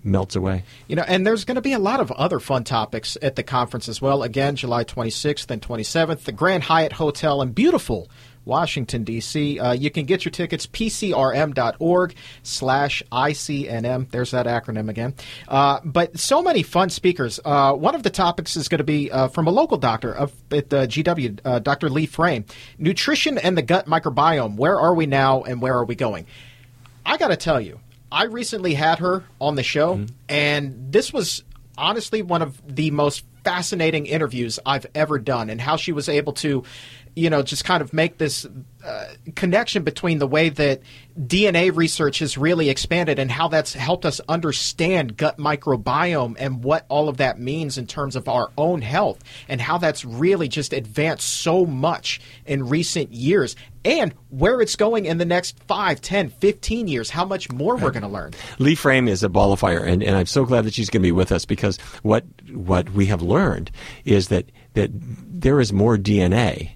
melts 0.04 0.36
away. 0.36 0.64
You 0.88 0.96
know, 0.96 1.04
and 1.08 1.26
there's 1.26 1.46
going 1.46 1.56
to 1.56 1.62
be 1.62 1.74
a 1.74 1.80
lot 1.80 2.00
of 2.00 2.12
other 2.12 2.40
fun 2.40 2.64
topics 2.64 3.18
at 3.22 3.36
the 3.36 3.44
conference 3.44 3.90
as 3.90 4.02
well. 4.02 4.24
Again, 4.24 4.56
July 4.56 4.84
26th 4.84 5.50
and 5.50 5.62
27th, 5.62 6.24
the 6.24 6.32
Grand 6.32 6.64
Hyatt 6.64 6.94
Hotel 6.94 7.42
in 7.42 7.52
beautiful 7.52 8.10
Washington, 8.46 9.04
D.C. 9.04 9.60
Uh, 9.60 9.74
you 9.74 9.90
can 9.90 10.06
get 10.06 10.26
your 10.26 10.32
tickets, 10.32 10.66
pcrm.org 10.68 12.16
slash 12.44 13.04
ICNM. 13.12 14.10
There's 14.12 14.32
that 14.32 14.46
acronym 14.46 14.90
again. 14.90 15.14
Uh, 15.48 15.80
but 15.84 16.18
so 16.18 16.42
many 16.42 16.64
fun 16.64 16.90
speakers. 16.90 17.40
Uh, 17.44 17.74
one 17.74 17.96
of 17.96 18.04
the 18.04 18.10
topics 18.10 18.56
is 18.56 18.68
going 18.68 18.80
to 18.80 18.84
be 18.84 19.12
uh, 19.12 19.28
from 19.28 19.48
a 19.48 19.52
local 19.52 19.78
doctor 19.78 20.14
of, 20.14 20.34
at 20.52 20.70
the 20.70 20.88
GW, 20.88 21.40
uh, 21.46 21.60
Dr. 21.60 21.90
Lee 21.90 22.06
Frame. 22.06 22.46
Nutrition 22.78 23.38
and 23.38 23.58
the 23.58 23.62
gut 23.62 23.86
microbiome. 23.86 24.56
Where 24.56 24.80
are 24.80 24.94
we 24.94 25.06
now 25.06 25.44
and 25.44 25.62
where 25.62 25.76
are 25.76 25.86
we 25.86 25.96
going? 25.96 26.26
I 27.06 27.18
got 27.18 27.30
to 27.30 27.38
tell 27.38 27.60
you, 27.60 27.80
I 28.12 28.26
recently 28.26 28.74
had 28.74 29.00
her 29.00 29.24
on 29.40 29.56
the 29.56 29.64
show, 29.64 29.96
mm-hmm. 29.96 30.14
and 30.28 30.92
this 30.92 31.14
was 31.14 31.44
honestly 31.78 32.22
one 32.22 32.42
of 32.42 32.62
the 32.68 32.92
most 32.92 33.24
fascinating 33.44 34.06
interviews 34.06 34.60
I've 34.66 34.86
ever 34.94 35.18
done, 35.18 35.50
and 35.50 35.62
how 35.62 35.76
she 35.76 35.92
was 35.92 36.10
able 36.10 36.34
to 36.34 36.64
you 37.20 37.30
know, 37.30 37.44
just 37.44 37.66
kind 37.66 37.82
of 37.82 37.92
make 37.92 38.18
this 38.18 38.48
uh, 38.84 39.08
connection 39.36 39.84
between 39.84 40.20
the 40.20 40.28
way 40.28 40.48
that 40.48 40.82
DNA 41.20 41.76
research 41.76 42.20
has 42.20 42.38
really 42.38 42.70
expanded 42.70 43.20
and 43.20 43.30
how 43.30 43.50
that's 43.50 43.74
helped 43.74 44.06
us 44.06 44.22
understand 44.30 45.18
gut 45.18 45.38
microbiome 45.38 46.38
and 46.40 46.64
what 46.64 46.86
all 46.88 47.10
of 47.10 47.18
that 47.18 47.38
means 47.38 47.78
in 47.78 47.86
terms 47.86 48.16
of 48.16 48.30
our 48.30 48.50
own 48.58 48.82
health 48.82 49.22
and 49.50 49.60
how 49.60 49.78
that's 49.78 50.06
really 50.06 50.48
just 50.48 50.72
advanced 50.72 51.28
so 51.28 51.66
much 51.66 52.22
in 52.46 52.70
recent 52.70 53.12
years 53.12 53.58
and 53.84 54.14
where 54.30 54.62
it's 54.62 54.78
going 54.78 55.06
in 55.06 55.18
the 55.18 55.26
next 55.26 55.62
5, 55.64 56.00
10, 56.00 56.30
15 56.30 56.88
years, 56.88 57.10
how 57.10 57.26
much 57.26 57.52
more 57.52 57.76
we're 57.76 57.92
going 57.92 58.04
to 58.04 58.08
learn. 58.08 58.32
Lee 58.60 58.76
Frame 58.76 59.10
is 59.10 59.24
a 59.24 59.30
ball 59.30 59.52
of 59.52 59.60
fire, 59.60 59.84
and, 59.84 60.02
and 60.02 60.16
I'm 60.16 60.26
so 60.26 60.46
glad 60.46 60.64
that 60.64 60.74
she's 60.74 60.90
going 60.90 61.02
to 61.02 61.08
be 61.08 61.12
with 61.12 61.34
us 61.34 61.44
because 61.44 61.78
what, 62.02 62.24
what 62.54 62.90
we 62.92 63.08
have 63.08 63.22
learned 63.22 63.72
is 64.06 64.30
that, 64.30 64.46
that 64.74 64.90
there 64.94 65.60
is 65.60 65.74
more 65.74 65.98
DNA 65.98 66.72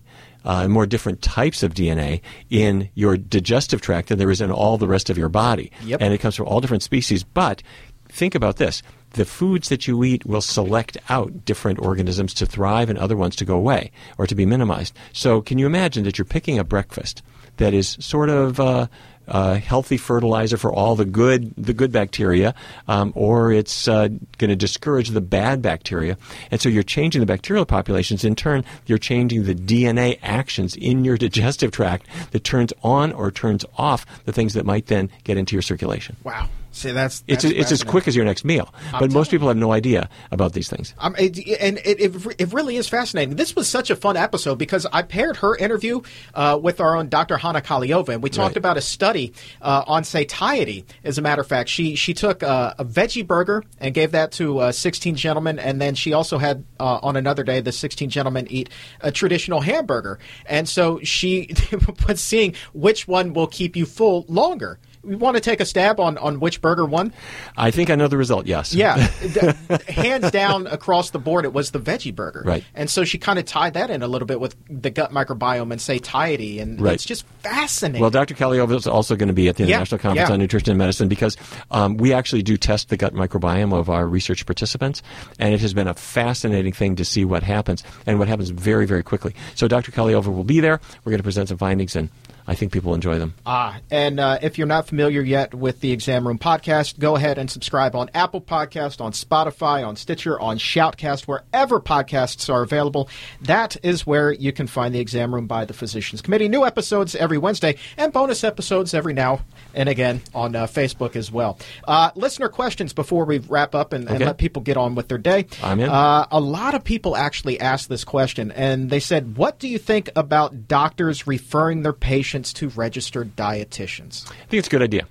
uh, 0.45 0.67
more 0.67 0.85
different 0.85 1.21
types 1.21 1.63
of 1.63 1.73
DNA 1.73 2.21
in 2.49 2.89
your 2.95 3.17
digestive 3.17 3.81
tract 3.81 4.09
than 4.09 4.17
there 4.17 4.31
is 4.31 4.41
in 4.41 4.51
all 4.51 4.77
the 4.77 4.87
rest 4.87 5.09
of 5.09 5.17
your 5.17 5.29
body. 5.29 5.71
Yep. 5.83 6.01
And 6.01 6.13
it 6.13 6.19
comes 6.19 6.35
from 6.35 6.47
all 6.47 6.61
different 6.61 6.83
species. 6.83 7.23
But 7.23 7.63
think 8.09 8.35
about 8.35 8.57
this 8.57 8.83
the 9.13 9.25
foods 9.25 9.69
that 9.69 9.87
you 9.87 10.03
eat 10.03 10.25
will 10.25 10.41
select 10.41 10.97
out 11.09 11.45
different 11.45 11.79
organisms 11.79 12.33
to 12.33 12.45
thrive 12.45 12.89
and 12.89 12.97
other 12.97 13.15
ones 13.15 13.35
to 13.35 13.45
go 13.45 13.55
away 13.55 13.91
or 14.17 14.25
to 14.27 14.35
be 14.35 14.45
minimized. 14.45 14.95
So, 15.13 15.41
can 15.41 15.57
you 15.57 15.65
imagine 15.65 16.03
that 16.03 16.17
you're 16.17 16.25
picking 16.25 16.59
a 16.59 16.63
breakfast 16.63 17.21
that 17.57 17.73
is 17.73 17.95
sort 17.99 18.29
of 18.29 18.59
uh, 18.59 18.87
uh, 19.27 19.55
healthy 19.55 19.97
fertilizer 19.97 20.57
for 20.57 20.71
all 20.71 20.95
the 20.95 21.05
good 21.05 21.53
the 21.55 21.73
good 21.73 21.91
bacteria, 21.91 22.53
um, 22.87 23.13
or 23.15 23.51
it's 23.51 23.87
uh, 23.87 24.09
going 24.37 24.49
to 24.49 24.55
discourage 24.55 25.09
the 25.09 25.21
bad 25.21 25.61
bacteria. 25.61 26.17
And 26.51 26.61
so 26.61 26.69
you're 26.69 26.83
changing 26.83 27.19
the 27.19 27.25
bacterial 27.25 27.65
populations. 27.65 28.23
In 28.23 28.35
turn, 28.35 28.63
you're 28.85 28.97
changing 28.97 29.43
the 29.43 29.55
DNA 29.55 30.19
actions 30.21 30.75
in 30.75 31.03
your 31.05 31.17
digestive 31.17 31.71
tract 31.71 32.07
that 32.31 32.43
turns 32.43 32.73
on 32.83 33.11
or 33.11 33.31
turns 33.31 33.65
off 33.77 34.05
the 34.25 34.31
things 34.31 34.53
that 34.53 34.65
might 34.65 34.87
then 34.87 35.09
get 35.23 35.37
into 35.37 35.55
your 35.55 35.61
circulation. 35.61 36.15
Wow. 36.23 36.49
See, 36.73 36.91
that's, 36.91 37.21
that's 37.21 37.45
it's, 37.45 37.53
it's 37.53 37.71
as 37.71 37.83
quick 37.83 38.07
as 38.07 38.15
your 38.15 38.25
next 38.25 38.43
meal. 38.43 38.73
I'm 38.91 38.99
but 38.99 39.11
most 39.11 39.29
people 39.29 39.47
have 39.47 39.57
no 39.57 39.71
idea 39.71 40.09
about 40.31 40.53
these 40.53 40.67
things. 40.67 40.95
Um, 40.97 41.15
it, 41.19 41.37
and 41.59 41.77
it, 41.77 42.01
it, 42.01 42.35
it, 42.39 42.53
really 42.53 42.77
is 42.77 42.89
fascinating. 42.89 43.35
This 43.35 43.55
was 43.55 43.69
such 43.69 43.91
a 43.91 43.95
fun 43.95 44.17
episode 44.17 44.55
because 44.55 44.87
I 44.91 45.03
paired 45.03 45.37
her 45.37 45.55
interview 45.55 46.01
uh, 46.33 46.59
with 46.61 46.81
our 46.81 46.97
own 46.97 47.09
Dr. 47.09 47.37
Hana 47.37 47.61
Kahleova, 47.61 48.09
and 48.09 48.23
we 48.23 48.31
talked 48.31 48.55
right. 48.55 48.57
about 48.57 48.77
a 48.77 48.81
study 48.81 49.33
uh, 49.61 49.83
on 49.85 50.03
satiety. 50.03 50.83
As 51.03 51.19
a 51.19 51.21
matter 51.21 51.41
of 51.41 51.47
fact, 51.47 51.69
she 51.69 51.95
she 51.95 52.15
took 52.15 52.41
uh, 52.41 52.73
a 52.79 52.83
veggie 52.83 53.25
burger 53.25 53.63
and 53.79 53.93
gave 53.93 54.11
that 54.11 54.31
to 54.33 54.57
uh, 54.57 54.71
16 54.71 55.15
gentlemen, 55.15 55.59
and 55.59 55.79
then 55.79 55.93
she 55.93 56.13
also 56.13 56.39
had 56.39 56.65
uh, 56.79 56.99
on 57.03 57.15
another 57.15 57.43
day 57.43 57.61
the 57.61 57.71
16 57.71 58.09
gentlemen 58.09 58.47
eat 58.49 58.69
a 59.01 59.11
traditional 59.11 59.61
hamburger, 59.61 60.17
and 60.47 60.67
so 60.67 60.99
she 61.03 61.53
was 62.07 62.19
seeing 62.19 62.55
which 62.73 63.07
one 63.07 63.33
will 63.33 63.47
keep 63.47 63.75
you 63.75 63.85
full 63.85 64.25
longer 64.27 64.79
we 65.03 65.15
want 65.15 65.35
to 65.35 65.41
take 65.41 65.59
a 65.59 65.65
stab 65.65 65.99
on, 65.99 66.17
on 66.17 66.39
which 66.39 66.61
burger 66.61 66.85
won? 66.85 67.13
I 67.57 67.71
think 67.71 67.89
I 67.89 67.95
know 67.95 68.07
the 68.07 68.17
result, 68.17 68.47
yes. 68.47 68.73
Yeah. 68.73 68.95
hands 69.87 70.31
down 70.31 70.65
across 70.67 71.09
the 71.09 71.19
board, 71.19 71.45
it 71.45 71.53
was 71.53 71.71
the 71.71 71.79
veggie 71.79 72.15
burger. 72.15 72.43
Right. 72.45 72.63
And 72.73 72.89
so 72.89 73.03
she 73.03 73.17
kind 73.17 73.37
of 73.37 73.45
tied 73.45 73.73
that 73.73 73.89
in 73.89 74.01
a 74.01 74.07
little 74.07 74.25
bit 74.25 74.39
with 74.39 74.55
the 74.69 74.89
gut 74.89 75.11
microbiome 75.11 75.71
and 75.71 75.81
satiety. 75.81 76.59
And 76.59 76.79
right. 76.79 76.93
it's 76.93 77.03
just 77.03 77.25
fascinating. 77.39 78.01
Well, 78.01 78.11
Dr. 78.11 78.33
Kahleova 78.33 78.75
is 78.75 78.87
also 78.87 79.15
going 79.15 79.27
to 79.27 79.33
be 79.33 79.49
at 79.49 79.57
the 79.57 79.63
International 79.63 79.99
yeah. 79.99 80.01
Conference 80.01 80.29
yeah. 80.29 80.33
on 80.33 80.39
Nutrition 80.39 80.69
and 80.71 80.77
Medicine 80.77 81.09
because 81.09 81.37
um, 81.71 81.97
we 81.97 82.13
actually 82.13 82.43
do 82.43 82.55
test 82.55 82.89
the 82.89 82.97
gut 82.97 83.13
microbiome 83.13 83.77
of 83.77 83.89
our 83.89 84.07
research 84.07 84.45
participants. 84.45 85.01
And 85.37 85.53
it 85.53 85.59
has 85.59 85.73
been 85.73 85.87
a 85.87 85.93
fascinating 85.93 86.73
thing 86.73 86.95
to 86.95 87.05
see 87.05 87.25
what 87.25 87.43
happens 87.43 87.83
and 88.05 88.19
what 88.19 88.29
happens 88.29 88.49
very, 88.51 88.85
very 88.85 89.03
quickly. 89.03 89.35
So 89.55 89.67
Dr. 89.67 89.91
Kahleova 89.91 90.33
will 90.33 90.43
be 90.45 90.61
there. 90.61 90.79
We're 91.03 91.11
going 91.11 91.19
to 91.19 91.23
present 91.23 91.49
some 91.49 91.57
findings 91.57 91.95
and 91.95 92.09
I 92.47 92.55
think 92.55 92.71
people 92.71 92.93
enjoy 92.93 93.19
them. 93.19 93.33
Ah, 93.45 93.79
and 93.89 94.19
uh, 94.19 94.39
if 94.41 94.57
you're 94.57 94.67
not 94.67 94.87
familiar 94.87 95.21
yet 95.21 95.53
with 95.53 95.79
the 95.79 95.91
Exam 95.91 96.27
Room 96.27 96.37
podcast, 96.37 96.99
go 96.99 97.15
ahead 97.15 97.37
and 97.37 97.49
subscribe 97.49 97.95
on 97.95 98.09
Apple 98.13 98.41
Podcast, 98.41 98.99
on 98.99 99.13
Spotify, 99.13 99.87
on 99.87 99.95
Stitcher, 99.95 100.39
on 100.39 100.57
Shoutcast, 100.57 101.23
wherever 101.23 101.79
podcasts 101.79 102.53
are 102.53 102.61
available. 102.61 103.09
That 103.41 103.77
is 103.83 104.05
where 104.05 104.31
you 104.31 104.51
can 104.51 104.67
find 104.67 104.93
the 104.93 104.99
Exam 104.99 105.33
Room 105.33 105.47
by 105.47 105.65
the 105.65 105.73
Physicians 105.73 106.21
Committee. 106.21 106.49
New 106.49 106.65
episodes 106.65 107.15
every 107.15 107.37
Wednesday 107.37 107.77
and 107.97 108.11
bonus 108.11 108.43
episodes 108.43 108.93
every 108.93 109.13
now 109.13 109.41
and 109.73 109.87
again 109.87 110.21
on 110.33 110.55
uh, 110.55 110.65
Facebook 110.67 111.15
as 111.15 111.31
well. 111.31 111.57
Uh, 111.87 112.11
listener 112.15 112.49
questions 112.49 112.93
before 112.93 113.25
we 113.25 113.39
wrap 113.39 113.73
up 113.73 113.93
and, 113.93 114.09
and 114.09 114.19
let 114.19 114.37
people 114.37 114.61
get 114.61 114.77
on 114.77 114.95
with 114.95 115.07
their 115.07 115.17
day. 115.17 115.45
I'm 115.61 115.79
in. 115.79 115.89
Uh, 115.89 116.27
a 116.29 116.39
lot 116.39 116.75
of 116.75 116.83
people 116.83 117.15
actually 117.15 117.59
asked 117.59 117.89
this 117.89 118.03
question, 118.03 118.51
and 118.51 118.89
they 118.89 118.99
said, 118.99 119.37
"What 119.37 119.59
do 119.59 119.67
you 119.67 119.77
think 119.77 120.09
about 120.15 120.67
doctors 120.67 121.25
referring 121.25 121.83
their 121.83 121.93
patients 122.33 122.53
to 122.53 122.69
registered 122.69 123.35
dietitians?" 123.35 124.25
I 124.25 124.45
think 124.49 124.59
it's 124.59 124.67
a 124.67 124.71
good 124.71 124.81
idea. 124.81 125.05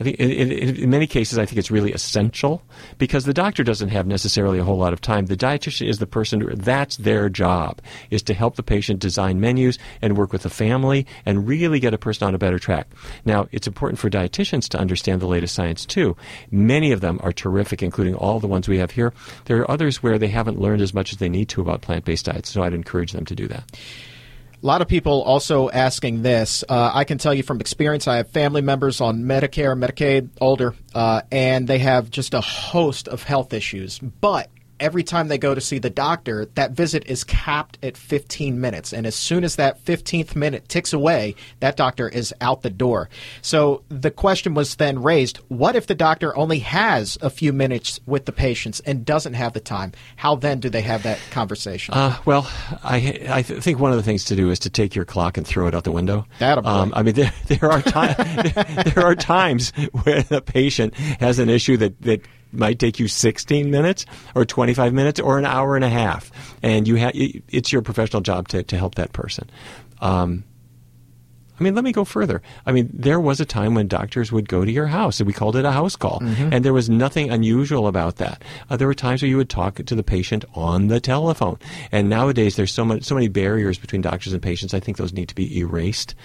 I 0.00 0.02
think 0.02 0.16
in, 0.18 0.50
in, 0.50 0.76
in 0.76 0.90
many 0.90 1.06
cases, 1.06 1.38
I 1.38 1.46
think 1.46 1.58
it's 1.58 1.70
really 1.70 1.92
essential 1.92 2.62
because 2.98 3.26
the 3.26 3.34
doctor 3.34 3.62
doesn't 3.62 3.90
have 3.90 4.08
necessarily 4.08 4.58
a 4.58 4.64
whole 4.64 4.76
lot 4.76 4.92
of 4.92 5.00
time. 5.00 5.26
The 5.26 5.36
dietitian 5.36 5.88
is 5.88 5.98
the 5.98 6.06
person 6.06 6.44
that's 6.56 6.96
their 6.96 7.28
job 7.28 7.80
is 8.10 8.20
to 8.24 8.34
help 8.34 8.56
the 8.56 8.64
patient 8.64 8.98
design 8.98 9.40
menus 9.40 9.78
and 10.02 10.16
work 10.16 10.32
with 10.32 10.42
the 10.42 10.50
family 10.50 11.06
and 11.24 11.46
really 11.46 11.78
get 11.78 11.94
a 11.94 11.98
person 11.98 12.26
on 12.26 12.34
a 12.34 12.38
better 12.38 12.58
track. 12.58 12.88
Now, 13.24 13.46
it's 13.52 13.68
important 13.68 14.00
for 14.00 14.10
dietitians 14.10 14.68
to 14.70 14.78
understand 14.78 15.22
the 15.22 15.28
latest 15.28 15.54
science 15.54 15.86
too. 15.86 16.16
Many 16.50 16.90
of 16.90 17.00
them 17.00 17.20
are 17.22 17.32
terrific, 17.32 17.80
including 17.80 18.16
all 18.16 18.40
the 18.40 18.48
ones 18.48 18.66
we 18.66 18.78
have 18.78 18.90
here. 18.90 19.12
There 19.44 19.60
are 19.60 19.70
others 19.70 20.02
where 20.02 20.18
they 20.18 20.28
haven't 20.28 20.58
learned 20.58 20.82
as 20.82 20.92
much 20.92 21.12
as 21.12 21.18
they 21.18 21.28
need 21.28 21.48
to 21.50 21.60
about 21.60 21.82
plant-based 21.82 22.24
diets, 22.24 22.50
so 22.50 22.64
I'd 22.64 22.74
encourage 22.74 23.12
them 23.12 23.26
to 23.26 23.34
do 23.36 23.46
that. 23.46 23.70
A 24.64 24.66
lot 24.66 24.80
of 24.80 24.88
people 24.88 25.20
also 25.24 25.68
asking 25.68 26.22
this. 26.22 26.64
Uh, 26.66 26.90
I 26.94 27.04
can 27.04 27.18
tell 27.18 27.34
you 27.34 27.42
from 27.42 27.60
experience, 27.60 28.08
I 28.08 28.16
have 28.16 28.30
family 28.30 28.62
members 28.62 29.02
on 29.02 29.24
Medicare, 29.24 29.78
Medicaid, 29.78 30.30
older, 30.40 30.74
uh, 30.94 31.20
and 31.30 31.68
they 31.68 31.80
have 31.80 32.08
just 32.08 32.32
a 32.32 32.40
host 32.40 33.06
of 33.06 33.22
health 33.24 33.52
issues. 33.52 33.98
But 33.98 34.48
every 34.80 35.02
time 35.02 35.28
they 35.28 35.38
go 35.38 35.54
to 35.54 35.60
see 35.60 35.78
the 35.78 35.90
doctor, 35.90 36.46
that 36.54 36.72
visit 36.72 37.04
is 37.06 37.24
capped 37.24 37.78
at 37.82 37.96
15 37.96 38.60
minutes. 38.60 38.92
And 38.92 39.06
as 39.06 39.14
soon 39.14 39.44
as 39.44 39.56
that 39.56 39.84
15th 39.84 40.34
minute 40.36 40.68
ticks 40.68 40.92
away, 40.92 41.34
that 41.60 41.76
doctor 41.76 42.08
is 42.08 42.34
out 42.40 42.62
the 42.62 42.70
door. 42.70 43.08
So 43.42 43.82
the 43.88 44.10
question 44.10 44.54
was 44.54 44.76
then 44.76 45.02
raised 45.02 45.38
what 45.48 45.76
if 45.76 45.86
the 45.86 45.94
doctor 45.94 46.36
only 46.36 46.58
has 46.60 47.18
a 47.20 47.30
few 47.30 47.52
minutes 47.52 48.00
with 48.06 48.26
the 48.26 48.32
patients 48.32 48.80
and 48.80 49.04
doesn't 49.04 49.34
have 49.34 49.52
the 49.52 49.60
time? 49.60 49.92
How 50.16 50.36
then 50.36 50.60
do 50.60 50.68
they 50.68 50.82
have 50.82 51.02
that 51.04 51.18
conversation? 51.30 51.94
Uh, 51.94 52.16
well, 52.24 52.50
I 52.82 53.26
I 53.28 53.42
th- 53.42 53.62
think 53.62 53.78
one 53.78 53.90
of 53.90 53.96
the 53.96 54.02
things 54.02 54.24
to 54.26 54.36
do 54.36 54.50
is 54.50 54.58
to 54.60 54.70
take 54.70 54.94
your 54.94 55.04
clock 55.04 55.36
and 55.36 55.46
throw 55.46 55.66
it 55.66 55.74
out 55.74 55.84
the 55.84 55.92
window. 55.92 56.26
Boy. 56.62 56.68
Um, 56.68 56.92
I 56.94 57.02
mean, 57.02 57.14
there 57.14 57.32
there 57.46 57.70
are 57.70 57.82
times 57.82 58.16
there 58.94 59.04
are 59.04 59.14
times 59.14 59.72
where 60.02 60.22
the 60.22 60.40
patient 60.40 60.94
has 60.94 61.38
an 61.38 61.48
issue 61.48 61.76
that 61.78 62.00
that 62.02 62.22
might 62.54 62.78
take 62.78 62.98
you 62.98 63.08
16 63.08 63.70
minutes 63.70 64.06
or 64.34 64.44
25 64.44 64.92
minutes 64.92 65.20
or 65.20 65.38
an 65.38 65.44
hour 65.44 65.76
and 65.76 65.84
a 65.84 65.90
half, 65.90 66.30
and 66.62 66.86
you 66.88 66.96
have 66.96 67.12
it's 67.14 67.72
your 67.72 67.82
professional 67.82 68.22
job 68.22 68.48
to 68.48 68.62
to 68.62 68.76
help 68.76 68.94
that 68.96 69.12
person. 69.12 69.50
Um, 70.00 70.44
I 71.58 71.62
mean, 71.62 71.76
let 71.76 71.84
me 71.84 71.92
go 71.92 72.04
further. 72.04 72.42
I 72.66 72.72
mean, 72.72 72.90
there 72.92 73.20
was 73.20 73.38
a 73.40 73.44
time 73.44 73.74
when 73.74 73.86
doctors 73.86 74.32
would 74.32 74.48
go 74.48 74.64
to 74.64 74.72
your 74.72 74.88
house, 74.88 75.20
and 75.20 75.26
we 75.28 75.32
called 75.32 75.54
it 75.54 75.64
a 75.64 75.70
house 75.70 75.94
call, 75.94 76.18
and 76.52 76.64
there 76.64 76.72
was 76.72 76.90
nothing 76.90 77.30
unusual 77.30 77.86
about 77.86 78.16
that. 78.16 78.42
Uh, 78.68 78.76
there 78.76 78.88
were 78.88 78.94
times 78.94 79.22
where 79.22 79.28
you 79.28 79.36
would 79.36 79.50
talk 79.50 79.76
to 79.76 79.94
the 79.94 80.02
patient 80.02 80.44
on 80.54 80.88
the 80.88 80.98
telephone, 80.98 81.58
and 81.92 82.08
nowadays 82.10 82.56
there's 82.56 82.72
so 82.72 82.84
much, 82.84 83.04
so 83.04 83.14
many 83.14 83.28
barriers 83.28 83.78
between 83.78 84.02
doctors 84.02 84.32
and 84.32 84.42
patients. 84.42 84.74
I 84.74 84.80
think 84.80 84.96
those 84.96 85.12
need 85.12 85.28
to 85.28 85.34
be 85.36 85.58
erased. 85.58 86.16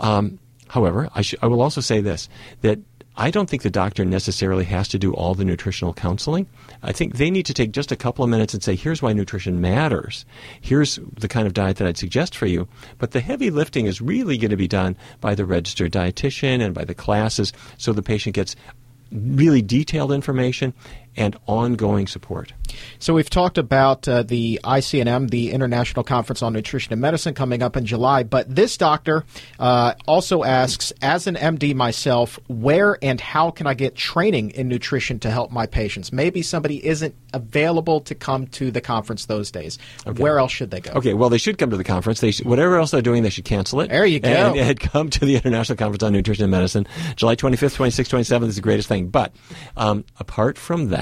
Um, 0.00 0.38
however, 0.68 1.10
I, 1.14 1.20
sh- 1.20 1.34
I 1.42 1.48
will 1.48 1.60
also 1.60 1.82
say 1.82 2.00
this: 2.00 2.30
that 2.62 2.78
I 3.16 3.30
don't 3.30 3.48
think 3.48 3.62
the 3.62 3.70
doctor 3.70 4.04
necessarily 4.04 4.64
has 4.64 4.88
to 4.88 4.98
do 4.98 5.12
all 5.12 5.34
the 5.34 5.44
nutritional 5.44 5.92
counseling. 5.92 6.46
I 6.82 6.92
think 6.92 7.16
they 7.16 7.30
need 7.30 7.46
to 7.46 7.54
take 7.54 7.72
just 7.72 7.92
a 7.92 7.96
couple 7.96 8.24
of 8.24 8.30
minutes 8.30 8.54
and 8.54 8.62
say, 8.62 8.74
here's 8.74 9.02
why 9.02 9.12
nutrition 9.12 9.60
matters. 9.60 10.24
Here's 10.60 10.98
the 11.18 11.28
kind 11.28 11.46
of 11.46 11.52
diet 11.52 11.76
that 11.76 11.86
I'd 11.86 11.98
suggest 11.98 12.34
for 12.34 12.46
you. 12.46 12.68
But 12.98 13.10
the 13.10 13.20
heavy 13.20 13.50
lifting 13.50 13.86
is 13.86 14.00
really 14.00 14.38
going 14.38 14.50
to 14.50 14.56
be 14.56 14.68
done 14.68 14.96
by 15.20 15.34
the 15.34 15.44
registered 15.44 15.92
dietitian 15.92 16.62
and 16.62 16.74
by 16.74 16.84
the 16.84 16.94
classes 16.94 17.52
so 17.76 17.92
the 17.92 18.02
patient 18.02 18.34
gets 18.34 18.56
really 19.12 19.60
detailed 19.60 20.10
information 20.10 20.72
and 21.16 21.36
ongoing 21.46 22.06
support. 22.06 22.52
So 22.98 23.14
we've 23.14 23.28
talked 23.28 23.58
about 23.58 24.08
uh, 24.08 24.22
the 24.22 24.60
ICNM, 24.64 25.30
the 25.30 25.50
International 25.50 26.02
Conference 26.02 26.42
on 26.42 26.52
Nutrition 26.52 26.92
and 26.92 27.02
Medicine, 27.02 27.34
coming 27.34 27.62
up 27.62 27.76
in 27.76 27.84
July. 27.84 28.22
But 28.22 28.54
this 28.54 28.76
doctor 28.76 29.24
uh, 29.58 29.94
also 30.06 30.44
asks, 30.44 30.92
as 31.02 31.26
an 31.26 31.34
MD 31.34 31.74
myself, 31.74 32.38
where 32.48 32.98
and 33.02 33.20
how 33.20 33.50
can 33.50 33.66
I 33.66 33.74
get 33.74 33.94
training 33.94 34.50
in 34.50 34.68
nutrition 34.68 35.18
to 35.20 35.30
help 35.30 35.50
my 35.50 35.66
patients? 35.66 36.12
Maybe 36.12 36.42
somebody 36.42 36.84
isn't 36.84 37.14
available 37.34 38.00
to 38.00 38.14
come 38.14 38.46
to 38.48 38.70
the 38.70 38.80
conference 38.80 39.26
those 39.26 39.50
days. 39.50 39.78
Where 40.16 40.38
else 40.38 40.52
should 40.52 40.70
they 40.70 40.80
go? 40.80 40.92
Okay, 40.92 41.14
well, 41.14 41.28
they 41.28 41.38
should 41.38 41.58
come 41.58 41.70
to 41.70 41.76
the 41.76 41.84
conference. 41.84 42.20
They 42.20 42.30
should, 42.30 42.46
whatever 42.46 42.78
else 42.78 42.90
they're 42.90 43.02
doing, 43.02 43.22
they 43.22 43.30
should 43.30 43.44
cancel 43.44 43.80
it. 43.80 43.90
There 43.90 44.06
you 44.06 44.20
go. 44.20 44.28
And, 44.28 44.56
and 44.56 44.80
come 44.92 45.10
to 45.10 45.24
the 45.24 45.36
International 45.36 45.76
Conference 45.76 46.02
on 46.02 46.12
Nutrition 46.12 46.44
and 46.44 46.50
Medicine, 46.50 46.86
July 47.16 47.36
25th, 47.36 47.76
26th, 47.76 48.08
27th 48.08 48.48
is 48.48 48.56
the 48.56 48.62
greatest 48.62 48.88
thing. 48.88 49.08
But 49.08 49.34
um, 49.76 50.04
apart 50.18 50.58
from 50.58 50.88
that, 50.88 51.01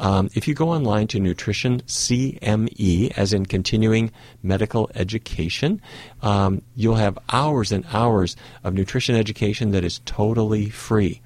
um, 0.00 0.28
if 0.34 0.48
you 0.48 0.54
go 0.54 0.70
online 0.70 1.06
to 1.08 1.20
Nutrition 1.20 1.80
CME, 1.82 3.12
as 3.16 3.32
in 3.32 3.46
continuing 3.46 4.10
medical 4.42 4.90
education, 4.94 5.80
um, 6.22 6.62
you'll 6.74 6.96
have 6.96 7.18
hours 7.32 7.70
and 7.70 7.84
hours 7.92 8.36
of 8.64 8.74
nutrition 8.74 9.14
education 9.14 9.70
that 9.70 9.84
is 9.84 10.00
totally 10.04 10.68
free. 10.68 11.20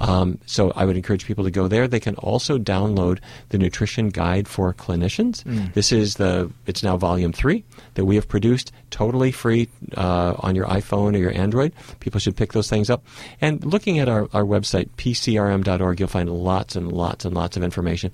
Um, 0.00 0.38
so 0.46 0.72
I 0.76 0.84
would 0.84 0.96
encourage 0.96 1.26
people 1.26 1.44
to 1.44 1.50
go 1.50 1.68
there. 1.68 1.88
They 1.88 2.00
can 2.00 2.16
also 2.16 2.58
download 2.58 3.20
the 3.48 3.58
nutrition 3.58 4.08
guide 4.10 4.48
for 4.48 4.72
clinicians. 4.74 5.42
This 5.72 5.92
is 5.92 6.16
the 6.16 6.50
it's 6.66 6.82
now 6.82 6.96
volume 6.96 7.32
three 7.32 7.64
that 7.94 8.04
we 8.04 8.16
have 8.16 8.28
produced 8.28 8.72
totally 8.90 9.32
free 9.32 9.68
uh, 9.96 10.34
on 10.38 10.54
your 10.54 10.66
iPhone 10.66 11.14
or 11.14 11.18
your 11.18 11.32
Android. 11.32 11.72
People 12.00 12.20
should 12.20 12.36
pick 12.36 12.52
those 12.52 12.68
things 12.68 12.90
up. 12.90 13.04
And 13.40 13.64
looking 13.64 13.98
at 13.98 14.08
our, 14.08 14.28
our 14.32 14.44
website 14.44 14.90
pcrm.org, 14.96 16.00
you'll 16.00 16.08
find 16.08 16.28
lots 16.30 16.76
and 16.76 16.92
lots 16.92 17.24
and 17.24 17.34
lots 17.34 17.56
of 17.56 17.62
information. 17.62 18.10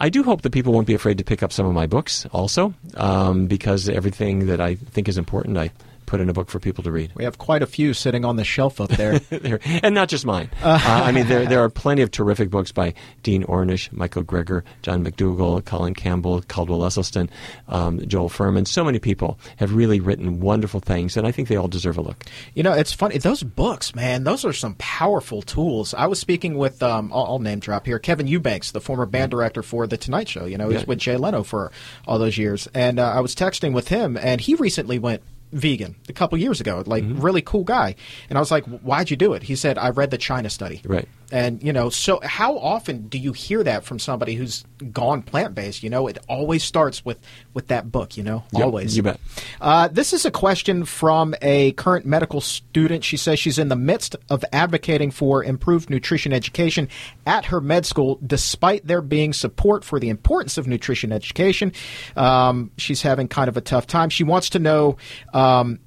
I 0.00 0.10
do 0.10 0.22
hope 0.22 0.42
that 0.42 0.50
people 0.50 0.72
won't 0.72 0.86
be 0.86 0.94
afraid 0.94 1.18
to 1.18 1.24
pick 1.24 1.42
up 1.42 1.52
some 1.52 1.66
of 1.66 1.74
my 1.74 1.86
books 1.86 2.24
also, 2.26 2.72
um, 2.96 3.46
because 3.46 3.88
everything 3.88 4.46
that 4.46 4.60
I 4.60 4.76
think 4.76 5.08
is 5.08 5.18
important, 5.18 5.58
I 5.58 5.70
put 6.08 6.20
in 6.20 6.28
a 6.28 6.32
book 6.32 6.48
for 6.48 6.58
people 6.58 6.82
to 6.84 6.90
read. 6.90 7.12
We 7.14 7.24
have 7.24 7.36
quite 7.38 7.62
a 7.62 7.66
few 7.66 7.92
sitting 7.92 8.24
on 8.24 8.36
the 8.36 8.44
shelf 8.44 8.80
up 8.80 8.88
there. 8.88 9.20
and 9.82 9.94
not 9.94 10.08
just 10.08 10.24
mine. 10.24 10.50
Uh, 10.62 10.80
I 10.82 11.12
mean, 11.12 11.28
there 11.28 11.44
there 11.46 11.62
are 11.62 11.68
plenty 11.68 12.02
of 12.02 12.10
terrific 12.10 12.50
books 12.50 12.72
by 12.72 12.94
Dean 13.22 13.44
Ornish, 13.44 13.92
Michael 13.92 14.24
Greger, 14.24 14.62
John 14.82 15.04
McDougall, 15.04 15.64
Colin 15.64 15.94
Campbell, 15.94 16.42
Caldwell 16.48 16.80
Esselstyn, 16.80 17.28
um, 17.68 18.00
Joel 18.08 18.30
Fuhrman. 18.30 18.66
So 18.66 18.82
many 18.82 18.98
people 18.98 19.38
have 19.58 19.74
really 19.74 20.00
written 20.00 20.40
wonderful 20.40 20.80
things, 20.80 21.16
and 21.16 21.26
I 21.26 21.30
think 21.32 21.48
they 21.48 21.56
all 21.56 21.68
deserve 21.68 21.98
a 21.98 22.02
look. 22.02 22.24
You 22.54 22.62
know, 22.62 22.72
it's 22.72 22.92
funny. 22.92 23.18
Those 23.18 23.42
books, 23.42 23.94
man, 23.94 24.24
those 24.24 24.44
are 24.44 24.52
some 24.54 24.74
powerful 24.78 25.42
tools. 25.42 25.92
I 25.94 26.06
was 26.06 26.18
speaking 26.18 26.56
with, 26.56 26.82
um, 26.82 27.12
I'll, 27.12 27.24
I'll 27.24 27.38
name 27.38 27.58
drop 27.60 27.84
here, 27.86 27.98
Kevin 27.98 28.26
Eubanks, 28.26 28.70
the 28.72 28.80
former 28.80 29.04
band 29.06 29.30
director 29.30 29.62
for 29.62 29.86
The 29.86 29.96
Tonight 29.98 30.28
Show. 30.28 30.46
You 30.46 30.56
know, 30.56 30.70
he's 30.70 30.80
Yeah. 30.80 30.86
with 30.86 30.98
Jay 30.98 31.16
Leno 31.16 31.42
for 31.42 31.70
all 32.06 32.18
those 32.18 32.38
years. 32.38 32.66
And 32.74 32.98
uh, 32.98 33.10
I 33.10 33.20
was 33.20 33.34
texting 33.34 33.72
with 33.74 33.88
him, 33.88 34.16
and 34.16 34.40
he 34.40 34.54
recently 34.54 34.98
went 34.98 35.22
vegan 35.52 35.96
a 36.08 36.12
couple 36.12 36.38
years 36.38 36.60
ago. 36.60 36.82
Like, 36.86 37.04
mm-hmm. 37.04 37.20
really 37.20 37.42
cool 37.42 37.64
guy. 37.64 37.94
And 38.28 38.38
I 38.38 38.40
was 38.40 38.50
like, 38.50 38.64
why'd 38.64 39.10
you 39.10 39.16
do 39.16 39.32
it? 39.34 39.44
He 39.44 39.56
said, 39.56 39.78
I 39.78 39.90
read 39.90 40.10
the 40.10 40.18
China 40.18 40.50
study. 40.50 40.80
Right. 40.84 41.08
And, 41.30 41.62
you 41.62 41.72
know, 41.74 41.90
so 41.90 42.20
how 42.22 42.56
often 42.56 43.08
do 43.08 43.18
you 43.18 43.32
hear 43.32 43.62
that 43.62 43.84
from 43.84 43.98
somebody 43.98 44.34
who's 44.34 44.64
gone 44.92 45.22
plant 45.22 45.54
based? 45.54 45.82
You 45.82 45.90
know, 45.90 46.06
it 46.06 46.16
always 46.26 46.64
starts 46.64 47.04
with, 47.04 47.18
with 47.52 47.68
that 47.68 47.92
book, 47.92 48.16
you 48.16 48.22
know, 48.22 48.44
Yep, 48.52 48.64
always. 48.64 48.96
you 48.96 49.02
bet. 49.02 49.20
Uh, 49.60 49.88
this 49.88 50.12
is 50.14 50.24
a 50.24 50.30
question 50.30 50.86
from 50.86 51.34
a 51.42 51.72
current 51.72 52.06
medical 52.06 52.40
student. 52.40 53.04
She 53.04 53.18
says 53.18 53.38
she's 53.38 53.58
in 53.58 53.68
the 53.68 53.76
midst 53.76 54.16
of 54.30 54.42
advocating 54.52 55.10
for 55.10 55.44
improved 55.44 55.90
nutrition 55.90 56.32
education 56.32 56.88
at 57.26 57.44
her 57.46 57.60
med 57.60 57.84
school, 57.84 58.18
despite 58.26 58.86
there 58.86 59.02
being 59.02 59.34
support 59.34 59.84
for 59.84 60.00
the 60.00 60.08
importance 60.08 60.56
of 60.56 60.66
nutrition 60.66 61.12
education. 61.12 61.72
Um, 62.16 62.70
she's 62.78 63.02
having 63.02 63.28
kind 63.28 63.48
of 63.48 63.56
a 63.56 63.60
tough 63.60 63.86
time. 63.86 64.08
She 64.08 64.24
wants 64.24 64.48
to 64.50 64.58
know. 64.58 64.96
Um, 65.34 65.80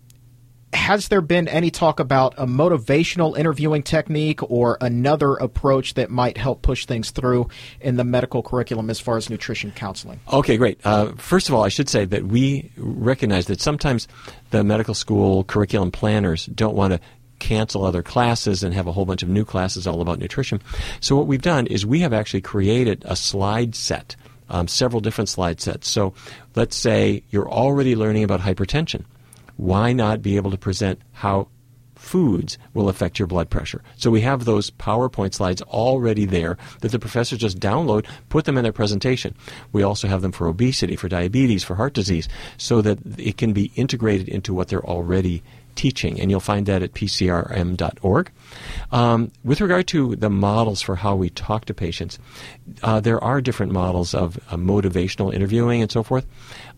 has 0.73 1.09
there 1.09 1.21
been 1.21 1.47
any 1.47 1.69
talk 1.69 1.99
about 1.99 2.33
a 2.37 2.45
motivational 2.45 3.37
interviewing 3.37 3.83
technique 3.83 4.41
or 4.49 4.77
another 4.81 5.33
approach 5.35 5.95
that 5.95 6.09
might 6.09 6.37
help 6.37 6.61
push 6.61 6.85
things 6.85 7.11
through 7.11 7.49
in 7.81 7.97
the 7.97 8.03
medical 8.03 8.41
curriculum 8.41 8.89
as 8.89 8.99
far 8.99 9.17
as 9.17 9.29
nutrition 9.29 9.71
counseling? 9.71 10.19
Okay, 10.31 10.57
great. 10.57 10.79
Uh, 10.83 11.11
first 11.17 11.49
of 11.49 11.55
all, 11.55 11.63
I 11.63 11.69
should 11.69 11.89
say 11.89 12.05
that 12.05 12.25
we 12.25 12.71
recognize 12.77 13.47
that 13.47 13.61
sometimes 13.61 14.07
the 14.51 14.63
medical 14.63 14.93
school 14.93 15.43
curriculum 15.43 15.91
planners 15.91 16.45
don't 16.47 16.75
want 16.75 16.93
to 16.93 16.99
cancel 17.39 17.83
other 17.83 18.03
classes 18.03 18.63
and 18.63 18.73
have 18.73 18.87
a 18.87 18.91
whole 18.91 19.05
bunch 19.05 19.23
of 19.23 19.29
new 19.29 19.43
classes 19.43 19.87
all 19.87 19.99
about 19.99 20.19
nutrition. 20.19 20.61
So 20.99 21.15
what 21.15 21.27
we've 21.27 21.41
done 21.41 21.67
is 21.67 21.85
we 21.85 21.99
have 22.01 22.13
actually 22.13 22.41
created 22.41 23.03
a 23.05 23.15
slide 23.15 23.75
set, 23.75 24.15
um, 24.49 24.67
several 24.67 25.01
different 25.01 25.27
slide 25.27 25.59
sets. 25.59 25.89
So 25.89 26.13
let's 26.55 26.75
say 26.75 27.23
you're 27.29 27.49
already 27.49 27.95
learning 27.95 28.23
about 28.23 28.41
hypertension. 28.41 29.05
Why 29.61 29.93
not 29.93 30.23
be 30.23 30.37
able 30.37 30.49
to 30.49 30.57
present 30.57 30.99
how 31.11 31.49
foods 31.93 32.57
will 32.73 32.89
affect 32.89 33.19
your 33.19 33.27
blood 33.27 33.47
pressure. 33.51 33.83
So 33.95 34.09
we 34.09 34.21
have 34.21 34.43
those 34.43 34.71
PowerPoint 34.71 35.35
slides 35.35 35.61
already 35.61 36.25
there 36.25 36.57
that 36.79 36.91
the 36.91 36.97
professors 36.97 37.37
just 37.37 37.59
download, 37.59 38.07
put 38.29 38.45
them 38.45 38.57
in 38.57 38.63
their 38.63 38.73
presentation. 38.73 39.35
We 39.71 39.83
also 39.83 40.07
have 40.07 40.23
them 40.23 40.31
for 40.31 40.47
obesity, 40.47 40.95
for 40.95 41.07
diabetes, 41.07 41.63
for 41.63 41.75
heart 41.75 41.93
disease, 41.93 42.27
so 42.57 42.81
that 42.81 42.97
it 43.19 43.37
can 43.37 43.53
be 43.53 43.71
integrated 43.75 44.27
into 44.29 44.51
what 44.51 44.69
they're 44.69 44.83
already 44.83 45.43
teaching, 45.75 46.19
and 46.19 46.31
you'll 46.31 46.39
find 46.39 46.65
that 46.65 46.81
at 46.81 46.93
pcrm.org. 46.93 48.31
Um, 48.91 49.31
with 49.43 49.61
regard 49.61 49.87
to 49.89 50.15
the 50.15 50.29
models 50.31 50.81
for 50.81 50.95
how 50.95 51.15
we 51.15 51.29
talk 51.29 51.65
to 51.65 51.73
patients, 51.75 52.17
uh, 52.81 52.99
there 52.99 53.23
are 53.23 53.41
different 53.41 53.73
models 53.73 54.15
of 54.15 54.37
uh, 54.49 54.55
motivational 54.55 55.31
interviewing 55.31 55.83
and 55.83 55.91
so 55.91 56.01
forth. 56.01 56.25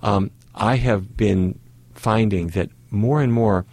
Um, 0.01 0.31
I 0.53 0.75
have 0.75 1.15
been 1.15 1.59
finding 2.03 2.47
that 2.49 2.69
more 2.91 3.21
and 3.21 3.31
more 3.33 3.65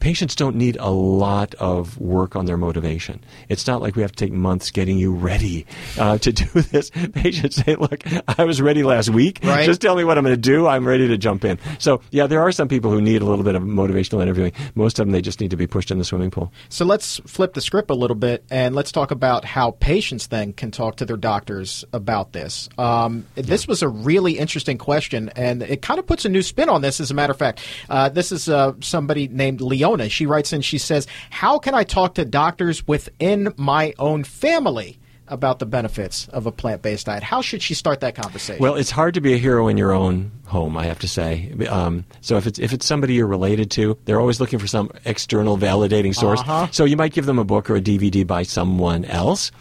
patients 0.00 0.34
don't 0.34 0.56
need 0.56 0.76
a 0.78 0.90
lot 0.90 1.54
of 1.56 1.98
work 1.98 2.36
on 2.36 2.46
their 2.46 2.56
motivation. 2.56 3.22
It's 3.48 3.66
not 3.66 3.80
like 3.80 3.96
we 3.96 4.02
have 4.02 4.12
to 4.12 4.16
take 4.16 4.32
months 4.32 4.70
getting 4.70 4.98
you 4.98 5.12
ready 5.12 5.66
uh, 5.98 6.18
to 6.18 6.32
do 6.32 6.44
this. 6.62 6.90
Patients 6.90 7.56
say, 7.56 7.76
"Look, 7.76 8.02
I 8.38 8.44
was 8.44 8.60
ready 8.60 8.82
last 8.82 9.10
week. 9.10 9.40
Right. 9.42 9.66
Just 9.66 9.80
tell 9.80 9.96
me 9.96 10.04
what 10.04 10.18
I'm 10.18 10.24
going 10.24 10.36
to 10.36 10.40
do. 10.40 10.66
I'm 10.66 10.86
ready 10.86 11.08
to 11.08 11.18
jump 11.18 11.44
in." 11.44 11.58
So, 11.78 12.00
yeah, 12.10 12.26
there 12.26 12.40
are 12.40 12.52
some 12.52 12.68
people 12.68 12.90
who 12.90 13.00
need 13.00 13.22
a 13.22 13.24
little 13.24 13.44
bit 13.44 13.54
of 13.54 13.62
motivational 13.62 14.22
interviewing. 14.22 14.52
Most 14.74 14.98
of 14.98 15.06
them, 15.06 15.12
they 15.12 15.22
just 15.22 15.40
need 15.40 15.50
to 15.50 15.56
be 15.56 15.66
pushed 15.66 15.90
in 15.90 15.98
the 15.98 16.04
swimming 16.04 16.30
pool. 16.30 16.52
So 16.68 16.84
let's 16.84 17.18
flip 17.26 17.54
the 17.54 17.60
script 17.60 17.90
a 17.90 17.94
little 17.94 18.16
bit 18.16 18.44
and 18.50 18.74
let's 18.74 18.92
talk 18.92 19.10
about 19.10 19.44
how 19.44 19.72
patients 19.72 20.28
then 20.28 20.52
can 20.52 20.70
talk 20.70 20.96
to 20.96 21.04
their 21.04 21.16
doctors 21.16 21.84
about 21.92 22.32
this. 22.32 22.68
Um, 22.78 23.26
this 23.34 23.66
was 23.66 23.82
a 23.82 23.88
really 23.88 24.38
interesting 24.38 24.78
question, 24.78 25.30
and 25.36 25.62
it 25.62 25.82
kind 25.82 25.98
of 25.98 26.06
puts 26.06 26.24
a 26.24 26.28
new 26.28 26.42
spin 26.42 26.68
on 26.68 26.82
this. 26.82 27.00
As 27.00 27.10
a 27.10 27.14
matter 27.14 27.32
of 27.32 27.38
fact, 27.38 27.60
uh, 27.88 28.08
this 28.08 28.32
is 28.32 28.48
uh, 28.48 28.74
somebody 28.80 29.28
named 29.28 29.60
Leona. 29.88 30.08
She 30.08 30.26
writes 30.26 30.52
in. 30.52 30.60
She 30.60 30.78
says, 30.78 31.06
"How 31.30 31.58
can 31.58 31.74
I 31.74 31.84
talk 31.84 32.14
to 32.14 32.24
doctors 32.24 32.86
within 32.86 33.52
my 33.56 33.94
own 33.98 34.24
family?" 34.24 34.98
About 35.30 35.58
the 35.58 35.66
benefits 35.66 36.26
of 36.28 36.46
a 36.46 36.50
plant 36.50 36.80
based 36.80 37.04
diet. 37.04 37.22
How 37.22 37.42
should 37.42 37.60
she 37.60 37.74
start 37.74 38.00
that 38.00 38.14
conversation? 38.14 38.62
Well, 38.62 38.76
it's 38.76 38.90
hard 38.90 39.12
to 39.12 39.20
be 39.20 39.34
a 39.34 39.36
hero 39.36 39.68
in 39.68 39.76
your 39.76 39.92
own 39.92 40.32
home, 40.46 40.74
I 40.74 40.86
have 40.86 41.00
to 41.00 41.06
say. 41.06 41.52
Um, 41.68 42.06
so 42.22 42.38
if 42.38 42.46
it's 42.46 42.58
if 42.58 42.72
it's 42.72 42.86
somebody 42.86 43.12
you're 43.12 43.26
related 43.26 43.70
to, 43.72 43.98
they're 44.06 44.20
always 44.20 44.40
looking 44.40 44.58
for 44.58 44.66
some 44.66 44.90
external 45.04 45.58
validating 45.58 46.14
source. 46.14 46.40
Uh-huh. 46.40 46.68
So 46.70 46.86
you 46.86 46.96
might 46.96 47.12
give 47.12 47.26
them 47.26 47.38
a 47.38 47.44
book 47.44 47.68
or 47.68 47.76
a 47.76 47.80
DVD 47.82 48.26
by 48.26 48.42
someone 48.44 49.04
else, 49.04 49.52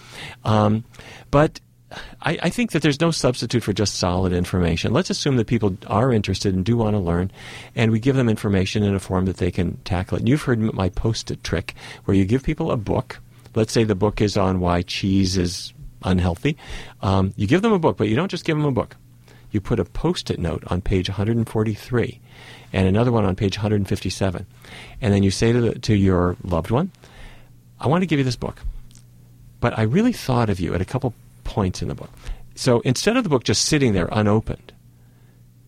um, 0.46 0.86
but. 1.32 1.60
I, 2.22 2.38
I 2.44 2.50
think 2.50 2.72
that 2.72 2.82
there's 2.82 3.00
no 3.00 3.12
substitute 3.12 3.64
for 3.64 3.72
just 3.72 3.96
solid 3.96 4.34
information. 4.34 4.92
Let's 4.92 5.10
assume 5.10 5.38
that 5.38 5.48
people 5.48 5.78
are 5.88 6.12
interested 6.12 6.54
and 6.54 6.66
do 6.66 6.76
want 6.76 6.96
to 6.96 7.00
learn, 7.00 7.32
and 7.76 7.92
we 7.92 8.00
give 8.00 8.16
them 8.16 8.28
information 8.28 8.84
in 8.84 8.94
a 8.94 9.00
form 9.00 9.26
that 9.26 9.38
they 9.38 9.52
can 9.52 9.78
tackle 9.86 10.18
it. 10.18 10.28
You've 10.28 10.44
heard 10.44 10.60
my 10.60 10.90
post-it 10.90 11.44
trick, 11.44 11.76
where 12.06 12.16
you 12.16 12.26
give 12.26 12.44
people 12.44 12.72
a 12.72 12.78
book. 12.78 13.20
Let's 13.56 13.72
say 13.72 13.84
the 13.84 13.96
book 13.96 14.20
is 14.20 14.36
on 14.36 14.60
why 14.60 14.82
cheese 14.82 15.38
is 15.38 15.74
unhealthy. 16.04 16.58
Um, 17.02 17.34
you 17.38 17.48
give 17.48 17.62
them 17.62 17.74
a 17.74 17.80
book, 17.80 17.98
but 17.98 18.10
you 18.10 18.16
don't 18.16 18.32
just 18.32 18.46
give 18.46 18.58
them 18.58 18.66
a 18.66 18.72
book 18.72 18.98
you 19.52 19.62
put 19.62 19.80
a 19.80 19.86
post-it 19.86 20.40
note 20.40 20.64
on 20.68 20.82
page 20.82 21.10
143 21.10 22.20
and 22.74 22.88
another 22.88 23.12
one 23.12 23.26
on 23.26 23.36
page 23.36 23.58
157 23.58 24.46
and 25.02 25.14
then 25.14 25.24
you 25.24 25.32
say 25.32 25.52
to, 25.52 25.62
the, 25.62 25.80
to 25.80 25.96
your 25.96 26.36
loved 26.44 26.72
one 26.72 26.92
i 27.80 27.88
want 27.88 28.02
to 28.02 28.06
give 28.06 28.20
you 28.20 28.26
this 28.26 28.36
book 28.36 28.62
but 29.60 29.78
i 29.78 29.82
really 29.82 30.14
thought 30.14 30.50
of 30.50 30.60
you 30.60 30.74
at 30.74 30.82
a 30.82 30.86
couple 30.86 31.14
points 31.48 31.82
in 31.82 31.88
the 31.88 31.96
book 31.96 32.12
so 32.56 32.80
instead 32.82 33.18
of 33.18 33.24
the 33.24 33.30
book 33.30 33.44
just 33.44 33.64
sitting 33.64 33.94
there 33.94 34.10
unopened 34.12 34.74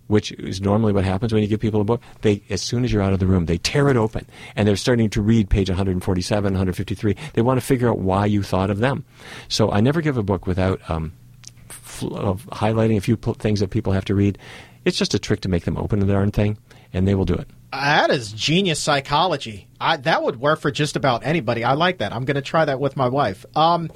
which 0.08 0.32
is 0.34 0.60
normally 0.60 0.92
what 0.92 1.06
happens 1.06 1.32
when 1.32 1.42
you 1.42 1.48
give 1.48 1.60
people 1.60 1.82
a 1.82 1.86
book 1.86 2.02
they 2.22 2.44
as 2.50 2.62
soon 2.62 2.84
as 2.84 2.92
you're 2.92 3.02
out 3.02 3.14
of 3.14 3.20
the 3.20 3.28
room 3.28 3.46
they 3.46 3.58
tear 3.58 3.90
it 3.90 3.98
open 3.98 4.26
and 4.56 4.68
they're 4.68 4.76
starting 4.76 5.10
to 5.10 5.22
read 5.22 5.50
page 5.50 5.70
147 5.70 6.54
153 6.54 7.16
they 7.34 7.42
want 7.42 7.60
to 7.60 7.66
figure 7.66 7.90
out 7.90 8.00
why 8.00 8.26
you 8.26 8.44
thought 8.44 8.70
of 8.70 8.80
them 8.80 9.06
so 9.48 9.72
i 9.72 9.80
never 9.80 10.02
give 10.02 10.18
a 10.18 10.24
book 10.24 10.46
without 10.46 10.80
um, 10.90 11.12
of 12.04 12.46
highlighting 12.48 12.98
a 12.98 13.02
few 13.02 13.18
pl- 13.18 13.34
things 13.34 13.60
that 13.60 13.70
people 13.70 13.94
have 13.94 14.06
to 14.06 14.16
read. 14.16 14.38
It's 14.86 14.98
just 14.98 15.14
a 15.14 15.20
trick 15.20 15.42
to 15.42 15.50
make 15.50 15.66
them 15.66 15.78
open 15.78 16.00
the 16.00 16.06
darn 16.06 16.32
thing, 16.32 16.58
and 16.94 17.08
they 17.08 17.16
will 17.16 17.26
do 17.26 17.36
it. 17.36 17.50
That 17.72 18.10
is 18.10 18.32
genius 18.32 18.80
psychology. 18.80 19.68
I, 19.80 19.98
that 19.98 20.24
would 20.24 20.40
work 20.40 20.60
for 20.60 20.72
just 20.72 20.96
about 20.96 21.26
anybody. 21.26 21.64
I 21.64 21.74
like 21.74 22.00
that. 22.00 22.14
I'm 22.14 22.26
going 22.26 22.36
to 22.36 22.42
try 22.42 22.66
that 22.66 22.80
with 22.80 22.98
my 22.98 23.08
wife. 23.08 23.46
Um, 23.56 23.90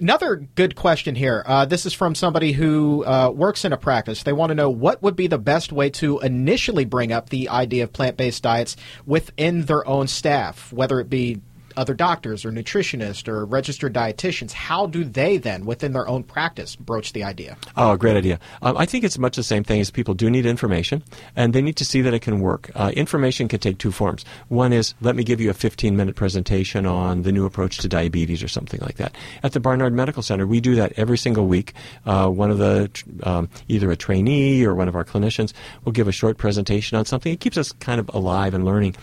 another 0.00 0.36
good 0.36 0.74
question 0.74 1.14
here. 1.14 1.42
Uh, 1.46 1.64
this 1.64 1.86
is 1.86 1.92
from 1.92 2.14
somebody 2.14 2.52
who 2.52 3.04
uh, 3.04 3.30
works 3.30 3.64
in 3.64 3.72
a 3.72 3.76
practice. 3.76 4.22
They 4.22 4.32
want 4.32 4.50
to 4.50 4.54
know 4.54 4.70
what 4.70 5.02
would 5.02 5.16
be 5.16 5.26
the 5.26 5.38
best 5.38 5.72
way 5.72 5.90
to 5.90 6.20
initially 6.20 6.84
bring 6.84 7.12
up 7.12 7.28
the 7.28 7.48
idea 7.48 7.84
of 7.84 7.92
plant 7.92 8.16
based 8.16 8.42
diets 8.42 8.76
within 9.06 9.62
their 9.62 9.86
own 9.86 10.06
staff, 10.08 10.72
whether 10.72 11.00
it 11.00 11.10
be 11.10 11.40
other 11.78 11.94
doctors 11.94 12.44
or 12.44 12.50
nutritionists 12.50 13.28
or 13.28 13.46
registered 13.46 13.94
dietitians, 13.94 14.52
how 14.52 14.86
do 14.86 15.04
they 15.04 15.36
then, 15.36 15.64
within 15.64 15.92
their 15.92 16.08
own 16.08 16.24
practice, 16.24 16.74
broach 16.76 17.12
the 17.12 17.22
idea? 17.22 17.56
Oh, 17.76 17.96
great 17.96 18.16
idea. 18.16 18.40
Um, 18.62 18.76
I 18.76 18.84
think 18.84 19.04
it's 19.04 19.16
much 19.16 19.36
the 19.36 19.42
same 19.42 19.62
thing 19.62 19.80
as 19.80 19.90
people 19.90 20.14
do 20.14 20.28
need 20.28 20.44
information, 20.44 21.04
and 21.36 21.52
they 21.52 21.62
need 21.62 21.76
to 21.76 21.84
see 21.84 22.00
that 22.02 22.12
it 22.12 22.20
can 22.20 22.40
work. 22.40 22.70
Uh, 22.74 22.92
information 22.94 23.46
can 23.46 23.60
take 23.60 23.78
two 23.78 23.92
forms. 23.92 24.24
One 24.48 24.72
is, 24.72 24.94
let 25.00 25.14
me 25.14 25.22
give 25.22 25.40
you 25.40 25.50
a 25.50 25.54
15 25.54 25.96
minute 25.96 26.16
presentation 26.16 26.84
on 26.84 27.22
the 27.22 27.30
new 27.32 27.46
approach 27.46 27.78
to 27.78 27.88
diabetes 27.88 28.42
or 28.42 28.48
something 28.48 28.80
like 28.80 28.96
that. 28.96 29.14
At 29.42 29.52
the 29.52 29.60
Barnard 29.60 29.92
Medical 29.92 30.22
Center, 30.22 30.46
we 30.46 30.60
do 30.60 30.74
that 30.74 30.92
every 30.96 31.16
single 31.16 31.46
week. 31.46 31.74
Uh, 32.04 32.28
one 32.28 32.50
of 32.50 32.58
the, 32.58 32.90
um, 33.22 33.48
either 33.68 33.90
a 33.90 33.96
trainee 33.96 34.64
or 34.64 34.74
one 34.74 34.88
of 34.88 34.96
our 34.96 35.04
clinicians 35.04 35.52
will 35.84 35.92
give 35.92 36.08
a 36.08 36.12
short 36.12 36.38
presentation 36.38 36.98
on 36.98 37.04
something. 37.04 37.32
It 37.32 37.40
keeps 37.40 37.56
us 37.56 37.70
kind 37.72 38.00
of 38.00 38.10
alive 38.12 38.52
and 38.52 38.64
learning. 38.64 38.96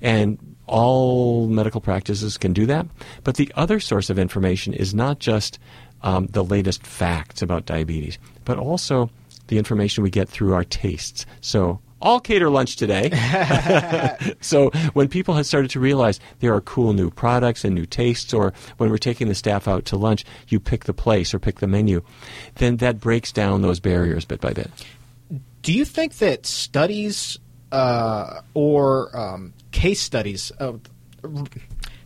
And 0.00 0.38
all 0.70 1.48
medical 1.48 1.80
practices 1.80 2.38
can 2.38 2.52
do 2.52 2.64
that. 2.66 2.86
But 3.24 3.34
the 3.34 3.52
other 3.56 3.80
source 3.80 4.08
of 4.08 4.18
information 4.18 4.72
is 4.72 4.94
not 4.94 5.18
just 5.18 5.58
um, 6.02 6.26
the 6.28 6.44
latest 6.44 6.86
facts 6.86 7.42
about 7.42 7.66
diabetes, 7.66 8.18
but 8.44 8.56
also 8.56 9.10
the 9.48 9.58
information 9.58 10.04
we 10.04 10.10
get 10.10 10.28
through 10.28 10.54
our 10.54 10.64
tastes. 10.64 11.26
So, 11.40 11.80
all 12.00 12.20
cater 12.20 12.48
lunch 12.48 12.76
today. 12.76 13.10
so, 14.40 14.70
when 14.94 15.08
people 15.08 15.34
have 15.34 15.44
started 15.44 15.72
to 15.72 15.80
realize 15.80 16.20
there 16.38 16.54
are 16.54 16.60
cool 16.60 16.92
new 16.92 17.10
products 17.10 17.64
and 17.64 17.74
new 17.74 17.84
tastes, 17.84 18.32
or 18.32 18.54
when 18.78 18.90
we're 18.90 18.96
taking 18.96 19.28
the 19.28 19.34
staff 19.34 19.66
out 19.66 19.84
to 19.86 19.96
lunch, 19.96 20.24
you 20.48 20.60
pick 20.60 20.84
the 20.84 20.94
place 20.94 21.34
or 21.34 21.40
pick 21.40 21.58
the 21.58 21.66
menu, 21.66 22.00
then 22.54 22.76
that 22.76 23.00
breaks 23.00 23.32
down 23.32 23.60
those 23.60 23.80
barriers 23.80 24.24
bit 24.24 24.40
by 24.40 24.52
bit. 24.52 24.70
Do 25.62 25.72
you 25.72 25.84
think 25.84 26.18
that 26.18 26.46
studies 26.46 27.38
uh, 27.72 28.40
or 28.54 29.16
um, 29.16 29.52
case 29.72 30.00
studies. 30.00 30.52
Uh, 30.58 30.72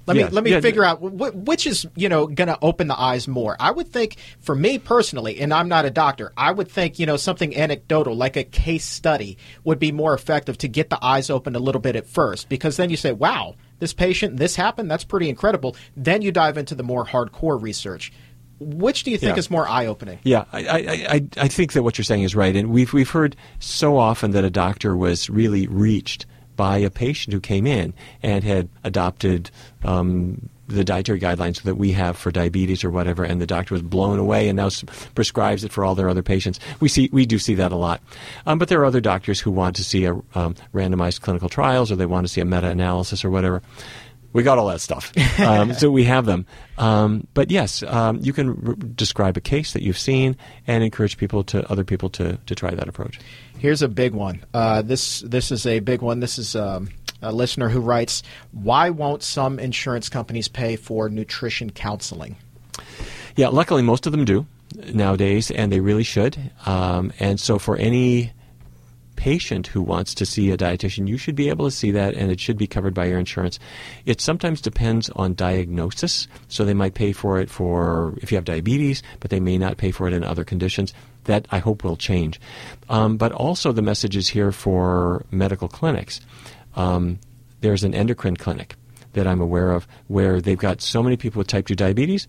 let 0.07 0.17
Yeah, 0.17 0.25
me 0.27 0.31
let 0.33 0.45
me 0.45 0.51
yeah, 0.51 0.61
figure 0.61 0.85
out 0.85 0.99
wh- 0.99 1.35
which 1.47 1.67
is 1.67 1.87
you 1.97 2.11
know 2.11 2.27
going 2.27 2.49
to 2.49 2.59
open 2.61 2.89
the 2.89 3.01
eyes 3.01 3.27
more. 3.27 3.57
I 3.59 3.71
would 3.71 3.89
think 3.91 4.17
for 4.41 4.55
me 4.55 4.79
personally, 4.79 5.41
and 5.41 5.53
I'm 5.53 5.69
not 5.69 5.87
a 5.87 5.91
doctor, 5.91 6.33
I 6.37 6.53
would 6.53 6.71
think 6.71 6.99
you 6.99 7.07
know 7.07 7.17
something 7.17 7.57
anecdotal 7.57 8.15
like 8.15 8.37
a 8.37 8.45
case 8.45 8.85
study 8.85 9.39
would 9.65 9.79
be 9.79 9.93
more 9.93 10.13
effective 10.13 10.59
to 10.59 10.69
get 10.69 10.91
the 10.91 11.03
eyes 11.03 11.31
open 11.31 11.57
a 11.57 11.59
little 11.59 11.81
bit 11.81 11.97
at 11.97 12.07
first, 12.07 12.51
because 12.51 12.77
then 12.77 12.91
you 12.91 12.99
say, 12.99 13.13
"Wow, 13.13 13.55
this 13.79 13.95
patient, 13.95 14.37
this 14.37 14.57
happened. 14.57 14.91
That's 14.91 15.05
pretty 15.05 15.31
incredible." 15.31 15.75
Then 15.97 16.21
you 16.21 16.33
dive 16.33 16.59
into 16.59 16.75
the 16.75 16.83
more 16.83 17.07
hardcore 17.07 17.61
research. 17.61 18.13
Which 18.61 19.03
do 19.03 19.11
you 19.11 19.19
think 19.19 19.37
Yeah. 19.37 19.39
is 19.39 19.51
more 19.51 19.69
eye 19.69 19.87
opening? 19.87 20.19
Yeah, 20.23 20.45
I, 20.53 20.65
I, 20.65 21.07
I, 21.15 21.27
I 21.39 21.49
think 21.49 21.73
that 21.73 21.83
what 21.83 21.99
you're 21.99 22.05
saying 22.05 22.23
is 22.23 22.35
right, 22.35 22.55
and 22.55 22.71
we've 22.71 22.93
we've 22.93 23.11
heard 23.11 23.37
so 23.59 23.97
often 23.97 24.31
that 24.33 24.45
a 24.45 24.51
doctor 24.51 24.97
was 24.97 25.29
really 25.29 25.67
reached 25.67 26.27
by 26.57 26.79
a 26.79 26.91
patient 26.91 27.35
who 27.35 27.41
came 27.41 27.67
in 27.67 27.93
and 28.23 28.45
had 28.45 28.69
adopted 28.85 29.51
um, 29.83 30.49
the 30.69 30.85
dietary 30.85 31.19
guidelines 31.21 31.61
that 31.63 31.75
we 31.75 31.91
have 31.93 32.17
for 32.17 32.31
diabetes 32.31 32.85
or 32.85 32.91
whatever, 32.91 33.25
and 33.25 33.41
the 33.41 33.47
doctor 33.47 33.75
was 33.75 33.83
blown 33.83 34.19
away 34.19 34.49
and 34.49 34.57
now 34.57 34.71
prescribes 35.15 35.63
it 35.65 35.73
for 35.73 35.85
all 35.85 35.95
their 35.95 36.09
other 36.09 36.23
patients. 36.23 36.59
We 36.81 36.89
see 36.89 37.11
we 37.13 37.27
do 37.27 37.39
see 37.39 37.55
that 37.57 37.73
a 37.73 37.77
lot, 37.77 38.01
um, 38.47 38.59
but 38.59 38.69
there 38.69 38.81
are 38.81 38.85
other 38.85 39.01
doctors 39.01 39.41
who 39.41 39.51
want 39.51 39.77
to 39.77 39.85
see 39.85 40.05
a 40.07 40.15
um, 40.35 40.55
randomized 40.73 41.21
clinical 41.21 41.49
trials 41.49 41.91
or 41.93 41.97
they 41.97 42.07
want 42.07 42.27
to 42.27 42.33
see 42.33 42.41
a 42.41 42.45
meta-analysis 42.47 43.25
or 43.25 43.31
whatever. 43.31 43.63
We 44.35 44.43
got 44.43 44.59
all 44.59 44.67
that 44.67 44.81
stuff, 44.81 45.13
um, 45.41 45.73
so 45.73 45.91
we 45.91 46.05
have 46.05 46.27
them. 46.27 46.45
Um, 46.77 47.27
but 47.35 47.51
yes, 47.51 47.83
um, 47.85 48.19
you 48.21 48.33
can 48.33 48.67
r- 48.67 48.75
describe 48.75 49.37
a 49.37 49.41
case 49.41 49.73
that 49.73 49.83
you've 49.83 49.97
seen 49.97 50.37
and 50.67 50.85
encourage 50.85 51.17
people 51.17 51.45
to 51.45 51.71
other 51.71 51.85
people 51.85 52.11
to, 52.11 52.37
to 52.45 52.55
try 52.55 52.75
that 52.75 52.89
approach. 52.89 53.21
Here's 53.59 53.81
a 53.81 53.89
big 53.89 54.13
one. 54.13 54.45
Uh, 54.53 54.83
this 54.83 55.21
this 55.21 55.51
is 55.53 55.67
a 55.67 55.79
big 55.79 56.03
one. 56.03 56.21
This 56.21 56.39
is 56.39 56.57
um, 56.57 56.91
a 57.23 57.33
listener 57.33 57.69
who 57.69 57.81
writes, 57.81 58.23
"Why 58.51 58.91
won't 58.91 59.23
some 59.23 59.59
insurance 59.59 60.09
companies 60.09 60.49
pay 60.49 60.77
for 60.77 61.09
nutrition 61.09 61.71
counseling?" 61.71 62.37
Yeah, 63.37 63.49
luckily 63.49 63.83
most 63.83 64.05
of 64.07 64.13
them 64.13 64.25
do 64.25 64.47
nowadays, 64.93 65.51
and 65.51 65.71
they 65.71 65.81
really 65.81 66.03
should. 66.03 66.37
Um, 66.67 67.13
and 67.21 67.39
so 67.39 67.59
for 67.59 67.77
any 67.77 68.33
patient 69.25 69.69
who 69.69 69.81
wants 69.81 70.13
to 70.13 70.27
see 70.27 70.51
a 70.51 70.57
dietitian, 70.59 71.09
you 71.09 71.17
should 71.17 71.35
be 71.35 71.49
able 71.49 71.65
to 71.65 71.71
see 71.71 71.91
that, 71.91 72.13
and 72.13 72.31
it 72.31 72.39
should 72.39 72.59
be 72.59 72.67
covered 72.67 72.93
by 72.93 73.07
your 73.07 73.19
insurance. 73.19 73.59
It 74.05 74.21
sometimes 74.21 74.61
depends 74.61 75.09
on 75.17 75.33
diagnosis, 75.33 76.29
so 76.49 76.63
they 76.63 76.75
might 76.75 76.93
pay 76.93 77.13
for 77.13 77.41
it 77.41 77.49
for 77.49 78.13
if 78.19 78.31
you 78.31 78.37
have 78.37 78.45
diabetes, 78.45 79.03
but 79.21 79.31
they 79.31 79.41
may 79.41 79.57
not 79.57 79.79
pay 79.79 79.93
for 79.93 80.07
it 80.07 80.13
in 80.13 80.23
other 80.23 80.45
conditions. 80.45 80.93
That 81.25 81.49
I 81.51 81.59
hope 81.59 81.85
will 81.85 81.97
change. 81.97 82.39
Um, 82.91 83.17
but 83.17 83.33
also, 83.33 83.73
the 83.73 83.81
message 83.81 84.15
is 84.15 84.29
here 84.29 84.53
for 84.53 85.25
medical 85.31 85.69
clinics. 85.69 86.21
Um, 86.77 87.19
there's 87.63 87.83
an 87.83 87.95
endocrine 87.95 88.37
clinic 88.37 88.77
that 89.15 89.27
I'm 89.27 89.41
aware 89.41 89.73
of 89.73 89.89
where 90.07 90.43
they've 90.43 90.59
got 90.59 90.83
so 90.83 91.03
many 91.03 91.17
people 91.17 91.39
with 91.39 91.49
type 91.49 91.67
2 91.67 91.75
diabetes, 91.75 92.29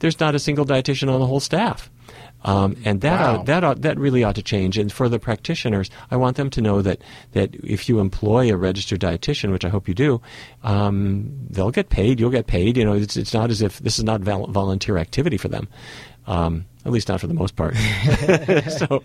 there's 0.00 0.18
not 0.18 0.34
a 0.34 0.40
single 0.40 0.66
dietitian 0.66 1.08
on 1.08 1.20
the 1.20 1.26
whole 1.26 1.38
staff. 1.38 1.88
Um, 2.44 2.76
and 2.84 3.00
that 3.02 3.20
Wow. 3.20 3.36
ought, 3.40 3.46
that 3.46 3.62
ought, 3.64 3.82
that 3.82 3.98
really 3.98 4.24
ought 4.24 4.34
to 4.34 4.42
change. 4.42 4.76
And 4.76 4.92
for 4.92 5.08
the 5.08 5.18
practitioners, 5.20 5.90
I 6.10 6.16
want 6.16 6.36
them 6.36 6.50
to 6.50 6.60
know 6.60 6.82
that 6.82 7.00
that 7.32 7.54
if 7.62 7.88
you 7.88 8.00
employ 8.00 8.52
a 8.52 8.56
registered 8.56 9.00
dietitian, 9.00 9.52
which 9.52 9.64
I 9.64 9.68
hope 9.68 9.86
you 9.86 9.94
do, 9.94 10.20
um, 10.64 11.30
they'll 11.50 11.70
get 11.70 11.88
paid. 11.88 12.18
You'll 12.18 12.30
get 12.30 12.46
paid. 12.48 12.76
You 12.76 12.84
know, 12.84 12.94
it's 12.94 13.16
it's 13.16 13.32
not 13.32 13.50
as 13.50 13.62
if 13.62 13.78
this 13.78 13.98
is 13.98 14.04
not 14.04 14.20
vol- 14.22 14.48
volunteer 14.48 14.98
activity 14.98 15.36
for 15.36 15.48
them. 15.48 15.68
Um, 16.26 16.66
at 16.84 16.90
least 16.92 17.08
not 17.08 17.20
for 17.20 17.26
the 17.28 17.34
most 17.34 17.54
part. 17.56 17.76
so, 18.78 19.02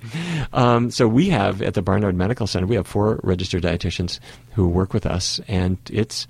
um, 0.53 0.89
so 0.91 1.07
we 1.07 1.29
have 1.29 1.61
at 1.61 1.73
the 1.75 1.81
Barnard 1.83 2.15
Medical 2.15 2.45
Center, 2.47 2.65
we 2.67 2.75
have 2.75 2.85
four 2.87 3.19
registered 3.23 3.63
dietitians 3.63 4.19
who 4.53 4.67
work 4.67 4.93
with 4.93 5.05
us, 5.05 5.39
and 5.47 5.77
it's 5.91 6.27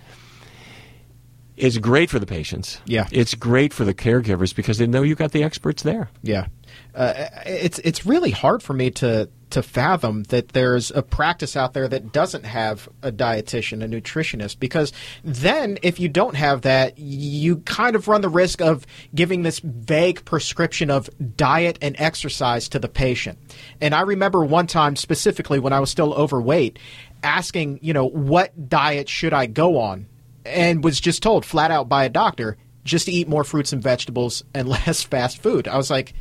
it's 1.56 1.78
great 1.78 2.10
for 2.10 2.20
the 2.20 2.26
patients. 2.26 2.80
Yeah. 2.86 3.08
it's 3.12 3.34
great 3.34 3.74
for 3.74 3.84
the 3.84 3.94
caregivers 3.94 4.54
because 4.56 4.78
they 4.78 4.88
know 4.88 5.02
you've 5.02 5.18
got 5.18 5.32
the 5.32 5.44
experts 5.44 5.84
there. 5.84 6.10
Yeah, 6.22 6.48
uh, 6.96 7.28
it's 7.46 7.80
it's 7.80 8.06
really 8.06 8.32
hard 8.32 8.64
for 8.64 8.74
me 8.74 8.90
to 8.90 9.30
to 9.50 9.64
fathom 9.64 10.24
that 10.24 10.50
there's 10.50 10.92
a 10.92 11.02
practice 11.02 11.56
out 11.56 11.74
there 11.74 11.88
that 11.88 12.12
doesn't 12.12 12.44
have 12.46 12.90
a 13.02 13.12
dietitian, 13.12 13.84
a 13.84 13.88
nutritionist, 13.88 14.60
because 14.60 14.92
then 15.24 15.78
if 15.84 16.00
you 16.00 16.10
don't 16.10 16.36
have 16.36 16.64
that, 16.64 16.98
you 16.98 17.58
kind 17.60 17.96
of 17.96 18.08
run 18.08 18.22
the 18.22 18.30
risk 18.30 18.62
of 18.62 18.86
giving 19.16 19.44
this 19.44 19.60
vague 19.60 20.26
prescription 20.26 20.90
of 20.92 21.10
diet 21.38 21.78
and 21.82 21.96
exercise 21.98 22.68
to 22.68 22.80
the 22.80 22.90
patient. 22.90 23.38
And 23.80 23.96
I 23.96 24.02
remember 24.02 24.44
one 24.44 24.68
time 24.68 24.96
specifically 24.96 25.60
when 25.60 25.74
I 25.74 25.80
was 25.80 25.90
still 25.90 26.14
overweight, 26.14 26.78
asking, 27.24 27.80
you 27.82 27.94
know, 27.94 28.08
what 28.08 28.70
diet 28.70 29.08
should 29.08 29.34
I 29.34 29.46
go 29.46 29.80
on, 29.80 30.08
and 30.46 30.84
was 30.84 31.00
just 31.00 31.24
told 31.24 31.46
flat 31.46 31.72
out 31.72 31.88
by 31.88 32.04
a 32.04 32.10
doctor 32.10 32.58
just 32.84 33.06
to 33.06 33.12
eat 33.12 33.28
more 33.28 33.44
fruits 33.44 33.72
and 33.72 33.84
vegetables 33.84 34.44
and 34.54 34.68
less 34.70 35.04
fast 35.04 35.42
food. 35.42 35.68
I 35.68 35.78
was 35.78 35.90
like, 35.90 36.14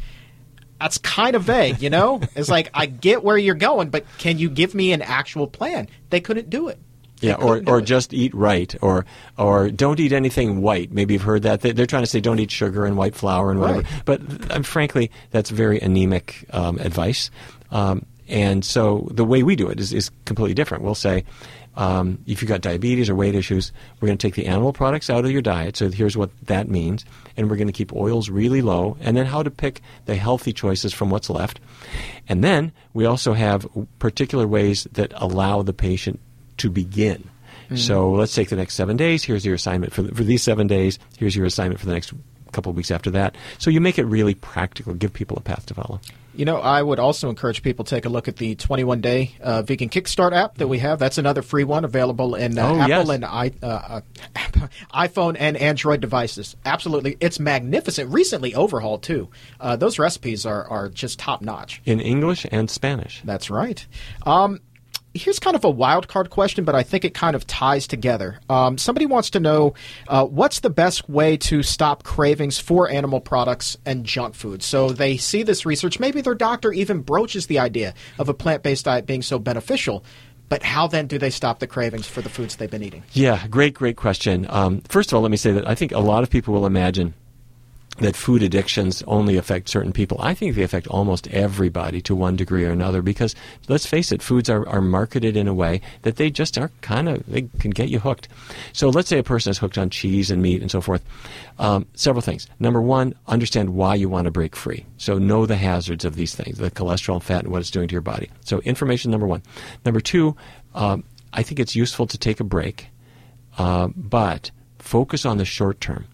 that's 0.81 0.99
kind 0.99 1.35
of 1.37 1.43
vague, 1.45 1.81
you 1.83 1.91
know? 1.91 2.21
It's 2.35 2.49
like 2.49 2.71
I 2.75 2.87
get 2.87 3.23
where 3.25 3.39
you're 3.39 3.55
going, 3.55 3.91
but 3.91 4.05
can 4.19 4.39
you 4.39 4.51
give 4.51 4.75
me 4.75 4.93
an 4.93 5.03
actual 5.03 5.47
plan? 5.47 5.89
They 6.11 6.21
couldn't 6.21 6.51
do 6.51 6.69
it. 6.69 6.79
They 7.21 7.29
Yeah, 7.29 7.35
or, 7.37 7.63
or 7.67 7.79
it. 7.79 7.87
just 7.87 8.13
eat 8.13 8.35
right, 8.35 8.75
or 8.83 9.07
or 9.39 9.71
don't 9.71 9.99
eat 10.01 10.13
anything 10.13 10.61
white. 10.61 10.93
Maybe 10.93 11.15
you've 11.15 11.23
heard 11.23 11.45
that. 11.45 11.63
They- 11.63 11.73
They're 11.73 11.87
trying 11.87 12.03
to 12.03 12.07
say 12.07 12.21
don't 12.21 12.39
eat 12.41 12.51
sugar 12.51 12.85
and 12.85 12.97
white 12.99 13.15
flour 13.15 13.51
and 13.51 13.59
whatever. 13.59 13.81
Right. 13.83 14.03
But 14.05 14.51
um, 14.55 14.63
frankly, 14.63 15.11
that's 15.31 15.49
very 15.49 15.81
anemic 15.81 16.45
um, 16.53 16.79
advice. 16.79 17.31
Um, 17.71 18.05
and 18.29 18.65
so 18.65 19.09
the 19.13 19.25
way 19.25 19.43
we 19.43 19.57
do 19.57 19.69
it 19.69 19.81
is, 19.81 19.93
is 19.95 20.11
completely 20.27 20.53
different. 20.55 20.85
We'll 20.85 20.95
say, 20.95 21.25
um, 21.77 22.19
if 22.27 22.41
you've 22.41 22.49
got 22.49 22.61
diabetes 22.61 23.11
or 23.11 23.15
weight 23.15 23.35
issues, 23.35 23.73
we're 24.01 24.07
going 24.07 24.19
to 24.19 24.27
take 24.27 24.35
the 24.35 24.47
animal 24.47 24.73
products 24.73 25.11
out 25.11 25.25
of 25.25 25.31
your 25.31 25.43
diet. 25.43 25.77
So 25.77 25.91
here's 25.91 26.17
what 26.17 26.31
that 26.47 26.69
means. 26.69 27.05
And 27.37 27.51
we're 27.51 27.57
going 27.57 27.67
to 27.67 27.73
keep 27.73 27.93
oils 27.93 28.31
really 28.31 28.63
low. 28.63 28.97
And 29.01 29.17
then 29.17 29.27
how 29.27 29.43
to 29.43 29.51
pick 29.51 29.83
the 30.07 30.17
healthy 30.17 30.53
choices 30.53 30.93
from 30.93 31.11
what's 31.11 31.29
left. 31.29 31.61
And 32.29 32.43
then 32.43 32.73
we 32.95 33.05
also 33.05 33.35
have 33.35 33.67
particular 33.99 34.47
ways 34.47 34.85
that 34.93 35.13
allow 35.17 35.63
the 35.63 35.75
patient 35.75 36.21
to 36.59 36.71
begin. 36.71 37.29
So 37.75 38.13
let's 38.13 38.35
take 38.35 38.49
the 38.49 38.57
next 38.57 38.75
seven 38.75 38.97
days. 38.97 39.25
Here's 39.25 39.45
your 39.45 39.57
assignment 39.57 39.93
for, 39.93 40.03
the, 40.03 40.15
for 40.15 40.23
these 40.23 40.43
seven 40.43 40.69
days. 40.69 41.01
Here's 41.19 41.35
your 41.35 41.47
assignment 41.47 41.81
for 41.81 41.87
the 41.87 41.93
next 41.93 42.13
couple 42.57 42.73
weeks 42.73 42.91
after 42.91 43.11
that. 43.11 43.37
So 43.59 43.71
you 43.71 43.81
make 43.81 43.99
it 43.99 44.05
really 44.05 44.35
practical. 44.35 44.95
Give 44.95 45.13
people 45.13 45.37
a 45.37 45.41
path 45.41 45.67
to 45.67 45.75
follow. 45.75 46.01
You 46.35 46.45
know, 46.45 46.59
I 46.59 46.83
would 46.83 46.99
also 46.99 47.31
encourage 47.31 47.63
people 47.63 47.85
to 47.87 47.95
take 47.95 48.05
a 48.05 48.11
look 48.11 48.29
at 48.29 48.37
the 48.37 48.57
21 48.57 49.01
day 49.01 49.33
uh, 49.41 49.63
vegan 49.63 49.89
kickstart 49.89 50.33
app 50.35 50.59
that 50.59 50.69
we 50.69 50.79
have. 50.81 50.99
That's 50.99 51.17
another 51.17 51.41
free 51.41 51.65
one 51.65 51.85
available 51.87 52.35
in 52.35 52.59
uh, 52.59 52.67
Oh, 52.69 52.79
Apple 52.79 52.89
yes. 52.89 53.09
and 53.09 53.25
I, 53.25 53.53
uh, 53.63 53.67
uh, 53.67 54.01
iPhone 54.95 55.37
and 55.39 55.57
Android 55.57 56.01
devices. 56.01 56.55
Absolutely, 56.67 57.17
it's 57.21 57.41
magnificent. 57.41 58.13
Recently 58.13 58.55
overhauled 58.55 59.03
too. 59.03 59.29
Uh, 59.61 59.77
those 59.77 59.99
recipes 59.99 60.45
are 60.45 60.65
are 60.69 60.89
just 60.91 61.19
top 61.19 61.41
notch. 61.41 61.81
In 61.87 62.01
English 62.01 62.45
and 62.51 62.69
Spanish. 62.71 63.23
That's 63.25 63.49
right. 63.51 63.87
Um, 64.27 64.61
here's 65.17 65.39
kind 65.39 65.57
of 65.57 65.65
a 65.65 65.71
wild 65.71 66.09
card 66.09 66.31
question, 66.31 66.65
but 66.65 66.75
I 66.75 66.83
think 66.83 67.05
it 67.05 67.15
kind 67.15 67.37
of 67.37 67.47
ties 67.47 67.87
together. 67.87 68.39
Um, 68.49 68.79
somebody 68.79 69.07
wants 69.07 69.31
to 69.31 69.41
know 69.41 69.75
uh, 70.09 70.25
what's 70.25 70.61
the 70.61 70.71
best 70.71 71.09
way 71.09 71.37
to 71.39 71.63
stop 71.63 72.03
cravings 72.03 72.59
for 72.59 72.89
animal 72.91 73.21
products 73.21 73.77
and 73.85 74.05
junk 74.05 74.35
food. 74.35 74.63
So 74.63 74.91
they 74.91 75.17
see 75.17 75.43
this 75.43 75.67
research. 75.67 75.99
Maybe 75.99 76.21
their 76.21 76.35
doctor 76.35 76.73
even 76.73 77.01
broaches 77.01 77.47
the 77.47 77.59
idea 77.59 77.95
of 78.19 78.29
a 78.29 78.35
plant 78.35 78.63
based 78.63 78.85
diet 78.85 79.07
being 79.07 79.23
so 79.23 79.39
beneficial. 79.39 80.05
But 80.49 80.63
how 80.63 80.87
then 80.87 81.07
do 81.09 81.19
they 81.19 81.31
stop 81.31 81.59
the 81.59 81.67
cravings 81.67 82.07
for 82.07 82.21
the 82.21 82.29
foods 82.29 82.57
they've 82.57 82.71
been 82.71 82.85
eating? 82.85 83.03
Yeah, 83.13 83.47
great, 83.49 83.75
great 83.75 83.97
question. 83.97 84.47
Um, 84.49 84.81
first 84.83 85.11
of 85.11 85.17
all, 85.17 85.23
let 85.23 85.31
me 85.31 85.37
say 85.37 85.53
that 85.53 85.69
I 85.69 85.75
think 85.75 85.93
a 85.93 85.99
lot 85.99 86.23
of 86.23 86.31
people 86.31 86.55
will 86.55 86.67
imagine 86.67 87.15
that 87.99 88.17
food 88.17 88.43
addictions 88.43 89.03
only 89.07 89.37
affect 89.37 89.69
certain 89.69 89.93
people. 89.93 90.19
I 90.21 90.35
think 90.35 90.55
they 90.55 90.63
affect 90.63 90.87
almost 90.89 91.29
everybody 91.29 92.01
to 92.03 92.15
one 92.15 92.37
degree 92.37 92.65
or 92.65 92.71
another 92.71 93.03
because, 93.03 93.35
let's 93.69 93.87
face 93.87 94.13
it, 94.13 94.23
foods 94.23 94.51
are, 94.51 94.69
are 94.69 94.81
marketed 94.81 95.37
in 95.37 95.49
a 95.49 95.55
way 95.55 95.81
that 96.03 96.17
they 96.17 96.31
just 96.31 96.59
are 96.59 96.71
kind 96.83 97.09
of, 97.09 97.25
they 97.27 97.49
can 97.59 97.71
get 97.71 97.89
you 97.89 97.99
hooked. 97.99 98.29
So 98.73 98.89
let's 98.89 99.09
say 99.09 99.19
a 99.19 99.23
person 99.23 99.51
is 99.51 99.59
hooked 99.59 99.79
on 99.79 99.91
cheese 99.91 100.31
and 100.31 100.43
meat 100.43 100.61
and 100.61 100.71
so 100.71 100.81
forth. 100.81 101.03
Um, 101.59 101.87
several 101.95 102.23
things. 102.23 102.47
Number 102.59 102.83
one, 102.83 103.15
understand 103.27 103.71
why 103.71 103.95
you 103.95 104.09
want 104.09 104.27
to 104.27 104.31
break 104.31 104.55
free. 104.55 104.85
So 104.99 105.19
know 105.19 105.47
the 105.47 105.57
hazards 105.57 106.05
of 106.05 106.17
these 106.17 106.35
things, 106.35 106.59
the 106.59 106.71
cholesterol, 106.71 107.15
and 107.15 107.25
fat, 107.25 107.45
and 107.45 107.53
what 107.53 107.61
it's 107.61 107.71
doing 107.71 107.89
to 107.89 107.93
your 107.93 108.03
body. 108.03 108.31
So 108.45 108.61
information 108.61 109.11
number 109.11 109.27
one. 109.27 109.43
Number 109.85 110.01
two, 110.01 110.37
um, 110.75 111.05
I 111.33 111.43
think 111.43 111.61
it's 111.61 111.75
useful 111.75 112.07
to 112.07 112.19
take 112.19 112.41
a 112.41 112.45
break 112.45 112.89
uh, 113.59 113.89
but 113.97 114.51
focus 114.79 115.25
on 115.25 115.39
the 115.39 115.45
short 115.45 115.81
term. 115.81 116.07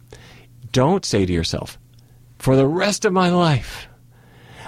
Don't 0.73 1.05
say 1.05 1.25
to 1.27 1.33
yourself, 1.33 1.79
for 2.39 2.57
the 2.57 2.67
rest 2.67 3.05
of 3.05 3.13
my 3.13 3.31
life, 3.31 3.87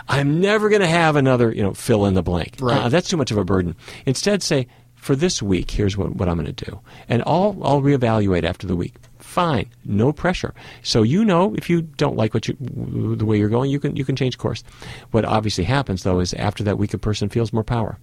I'm 0.09 0.41
never 0.41 0.69
going 0.69 0.83
to 0.83 0.87
have 0.87 1.17
another, 1.17 1.53
you 1.53 1.63
know, 1.63 1.75
fill 1.75 2.07
in 2.07 2.15
the 2.15 2.23
blank. 2.23 2.57
Right. 2.61 2.83
Uh, 2.83 2.89
that's 2.89 3.09
too 3.09 3.17
much 3.17 3.31
of 3.31 3.39
a 3.39 3.45
burden. 3.45 3.75
Instead, 4.07 4.43
say, 4.43 4.67
for 4.95 5.17
this 5.17 5.43
week, 5.43 5.71
here's 5.71 5.97
what, 5.97 6.15
what 6.17 6.29
I'm 6.29 6.37
going 6.37 6.53
to 6.53 6.65
do. 6.65 6.81
And 7.09 7.23
I'll, 7.27 7.59
I'll 7.63 7.83
reevaluate 7.83 8.45
after 8.45 8.67
the 8.67 8.77
week. 8.77 8.95
Fine, 9.19 9.71
no 9.85 10.13
pressure. 10.13 10.55
So 10.83 11.03
you 11.03 11.25
know 11.25 11.55
if 11.57 11.69
you 11.69 11.83
don't 11.83 12.17
like 12.17 12.35
what 12.35 12.47
you, 12.47 12.57
the 12.61 13.25
way 13.25 13.37
you're 13.37 13.49
going, 13.49 13.69
you 13.69 13.81
can 13.81 13.97
you 13.97 14.05
can 14.05 14.15
change 14.15 14.39
course. 14.39 14.63
What 15.11 15.25
obviously 15.25 15.65
happens 15.65 16.05
though 16.05 16.21
is 16.21 16.35
after 16.35 16.63
that 16.65 16.79
week, 16.79 16.95
a 16.95 16.99
person 16.99 17.29
feels 17.29 17.53
more 17.53 17.65
power. 17.65 17.99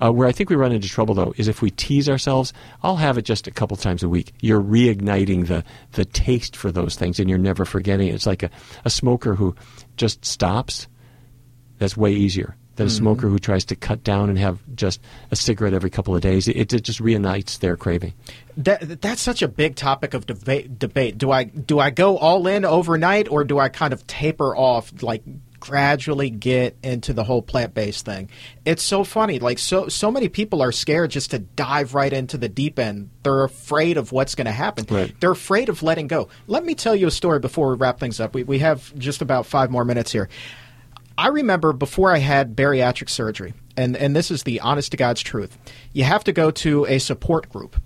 Uh, 0.00 0.12
where 0.12 0.28
I 0.28 0.32
think 0.32 0.50
we 0.50 0.56
run 0.56 0.72
into 0.72 0.88
trouble 0.88 1.14
though 1.14 1.34
is 1.36 1.48
if 1.48 1.62
we 1.62 1.70
tease 1.70 2.08
ourselves. 2.08 2.52
I'll 2.82 2.96
have 2.96 3.18
it 3.18 3.22
just 3.22 3.46
a 3.46 3.50
couple 3.50 3.76
times 3.76 4.02
a 4.02 4.08
week. 4.08 4.32
You're 4.40 4.62
reigniting 4.62 5.46
the 5.46 5.64
the 5.92 6.04
taste 6.04 6.56
for 6.56 6.72
those 6.72 6.96
things, 6.96 7.18
and 7.18 7.28
you're 7.28 7.38
never 7.38 7.64
forgetting 7.64 8.08
it. 8.08 8.14
It's 8.14 8.26
like 8.26 8.42
a, 8.42 8.50
a 8.84 8.90
smoker 8.90 9.34
who 9.34 9.54
just 9.96 10.24
stops. 10.24 10.88
That's 11.78 11.96
way 11.96 12.12
easier 12.12 12.56
than 12.76 12.86
a 12.86 12.90
smoker 12.90 13.28
who 13.28 13.38
tries 13.38 13.64
to 13.66 13.76
cut 13.76 14.02
down 14.02 14.28
and 14.28 14.38
have 14.38 14.58
just 14.74 15.00
a 15.30 15.36
cigarette 15.36 15.74
every 15.74 15.90
couple 15.90 16.14
of 16.14 16.22
days. 16.22 16.48
It, 16.48 16.72
it 16.72 16.82
just 16.82 17.00
reignites 17.00 17.58
their 17.58 17.76
craving. 17.76 18.14
That 18.56 19.00
that's 19.00 19.20
such 19.20 19.42
a 19.42 19.48
big 19.48 19.76
topic 19.76 20.14
of 20.14 20.26
debate. 20.26 20.78
Debate. 20.78 21.18
Do 21.18 21.30
I 21.30 21.44
do 21.44 21.78
I 21.78 21.90
go 21.90 22.16
all 22.18 22.46
in 22.46 22.64
overnight, 22.64 23.28
or 23.28 23.44
do 23.44 23.58
I 23.58 23.68
kind 23.68 23.92
of 23.92 24.06
taper 24.06 24.56
off, 24.56 25.02
like 25.02 25.22
gradually 25.62 26.28
get 26.28 26.76
into 26.82 27.12
the 27.12 27.24
whole 27.24 27.40
plant 27.40 27.72
based 27.72 28.04
thing? 28.04 28.28
It's 28.64 28.82
so 28.82 29.04
funny. 29.04 29.38
Like 29.38 29.58
so 29.58 29.88
so 29.88 30.10
many 30.10 30.28
people 30.28 30.60
are 30.60 30.72
scared 30.72 31.10
just 31.12 31.30
to 31.30 31.38
dive 31.38 31.94
right 31.94 32.12
into 32.12 32.36
the 32.36 32.48
deep 32.48 32.78
end. 32.78 33.10
They're 33.22 33.44
afraid 33.44 33.96
of 33.96 34.10
what's 34.10 34.34
going 34.34 34.46
to 34.46 34.52
happen. 34.52 34.86
Right. 34.90 35.14
They're 35.20 35.30
afraid 35.30 35.68
of 35.68 35.82
letting 35.82 36.08
go. 36.08 36.28
Let 36.48 36.64
me 36.64 36.74
tell 36.74 36.96
you 36.96 37.06
a 37.06 37.12
story 37.12 37.38
before 37.38 37.70
we 37.70 37.76
wrap 37.76 38.00
things 38.00 38.18
up. 38.18 38.34
We 38.34 38.42
we 38.42 38.58
have 38.58 38.92
just 38.98 39.22
about 39.22 39.46
five 39.46 39.70
more 39.70 39.84
minutes 39.84 40.10
here. 40.10 40.28
I 41.16 41.28
remember 41.28 41.72
before 41.72 42.10
I 42.10 42.18
had 42.18 42.56
bariatric 42.56 43.08
surgery, 43.08 43.54
and, 43.76 43.96
and 43.96 44.16
this 44.16 44.30
is 44.30 44.42
the 44.42 44.60
honest 44.60 44.90
to 44.92 44.96
God's 44.96 45.20
truth, 45.20 45.56
you 45.92 46.04
have 46.04 46.24
to 46.24 46.32
go 46.32 46.50
to 46.50 46.86
a 46.86 46.98
support 46.98 47.48
group. 47.48 47.76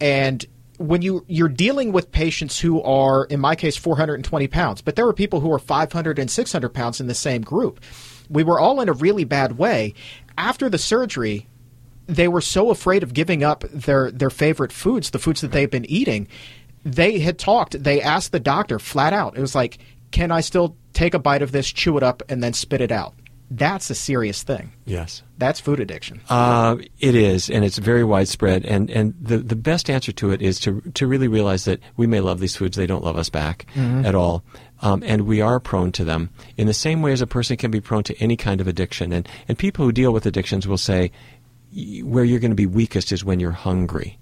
And 0.00 0.44
when 0.78 1.02
you, 1.02 1.24
you're 1.28 1.48
dealing 1.48 1.92
with 1.92 2.10
patients 2.12 2.60
who 2.60 2.80
are, 2.82 3.24
in 3.24 3.40
my 3.40 3.54
case, 3.54 3.76
420 3.76 4.46
pounds, 4.48 4.80
but 4.80 4.96
there 4.96 5.04
were 5.04 5.12
people 5.12 5.40
who 5.40 5.52
are 5.52 5.58
500 5.58 6.18
and 6.18 6.30
600 6.30 6.68
pounds 6.70 7.00
in 7.00 7.08
the 7.08 7.14
same 7.14 7.42
group. 7.42 7.80
We 8.30 8.44
were 8.44 8.60
all 8.60 8.80
in 8.80 8.88
a 8.88 8.92
really 8.92 9.24
bad 9.24 9.58
way. 9.58 9.94
After 10.36 10.68
the 10.68 10.78
surgery, 10.78 11.48
they 12.06 12.28
were 12.28 12.40
so 12.40 12.70
afraid 12.70 13.02
of 13.02 13.12
giving 13.12 13.42
up 13.42 13.64
their, 13.72 14.10
their 14.10 14.30
favorite 14.30 14.72
foods, 14.72 15.10
the 15.10 15.18
foods 15.18 15.40
that 15.40 15.52
they've 15.52 15.70
been 15.70 15.90
eating. 15.90 16.28
They 16.84 17.18
had 17.18 17.38
talked, 17.38 17.82
they 17.82 18.00
asked 18.00 18.32
the 18.32 18.40
doctor 18.40 18.78
flat 18.78 19.12
out. 19.12 19.36
It 19.36 19.40
was 19.40 19.54
like, 19.54 19.78
can 20.10 20.30
I 20.30 20.40
still 20.40 20.76
take 20.92 21.12
a 21.12 21.18
bite 21.18 21.42
of 21.42 21.52
this, 21.52 21.70
chew 21.70 21.96
it 21.96 22.02
up, 22.02 22.22
and 22.28 22.42
then 22.42 22.52
spit 22.52 22.80
it 22.80 22.92
out? 22.92 23.14
That's 23.50 23.88
a 23.88 23.94
serious 23.94 24.42
thing. 24.42 24.72
Yes. 24.84 25.22
That's 25.38 25.58
food 25.58 25.80
addiction. 25.80 26.20
Uh, 26.28 26.76
it 26.98 27.14
is, 27.14 27.48
and 27.48 27.64
it's 27.64 27.78
very 27.78 28.04
widespread. 28.04 28.66
And, 28.66 28.90
and 28.90 29.14
the, 29.20 29.38
the 29.38 29.56
best 29.56 29.88
answer 29.88 30.12
to 30.12 30.30
it 30.30 30.42
is 30.42 30.60
to, 30.60 30.80
to 30.94 31.06
really 31.06 31.28
realize 31.28 31.64
that 31.64 31.80
we 31.96 32.06
may 32.06 32.20
love 32.20 32.40
these 32.40 32.56
foods, 32.56 32.76
they 32.76 32.86
don't 32.86 33.04
love 33.04 33.16
us 33.16 33.30
back 33.30 33.66
at 34.04 34.14
all. 34.14 34.44
Um, 34.82 35.02
and 35.04 35.22
we 35.22 35.40
are 35.40 35.58
prone 35.58 35.92
to 35.92 36.04
them 36.04 36.30
in 36.56 36.66
the 36.66 36.74
same 36.74 37.02
way 37.02 37.12
as 37.12 37.22
a 37.22 37.26
person 37.26 37.56
can 37.56 37.70
be 37.70 37.80
prone 37.80 38.04
to 38.04 38.16
any 38.18 38.36
kind 38.36 38.60
of 38.60 38.68
addiction. 38.68 39.12
And, 39.12 39.28
and 39.48 39.58
people 39.58 39.84
who 39.84 39.92
deal 39.92 40.12
with 40.12 40.26
addictions 40.26 40.68
will 40.68 40.78
say 40.78 41.10
where 42.02 42.24
you're 42.24 42.40
going 42.40 42.50
to 42.50 42.56
be 42.56 42.66
weakest 42.66 43.12
is 43.12 43.24
when 43.24 43.40
you're 43.40 43.50
hungry 43.50 44.18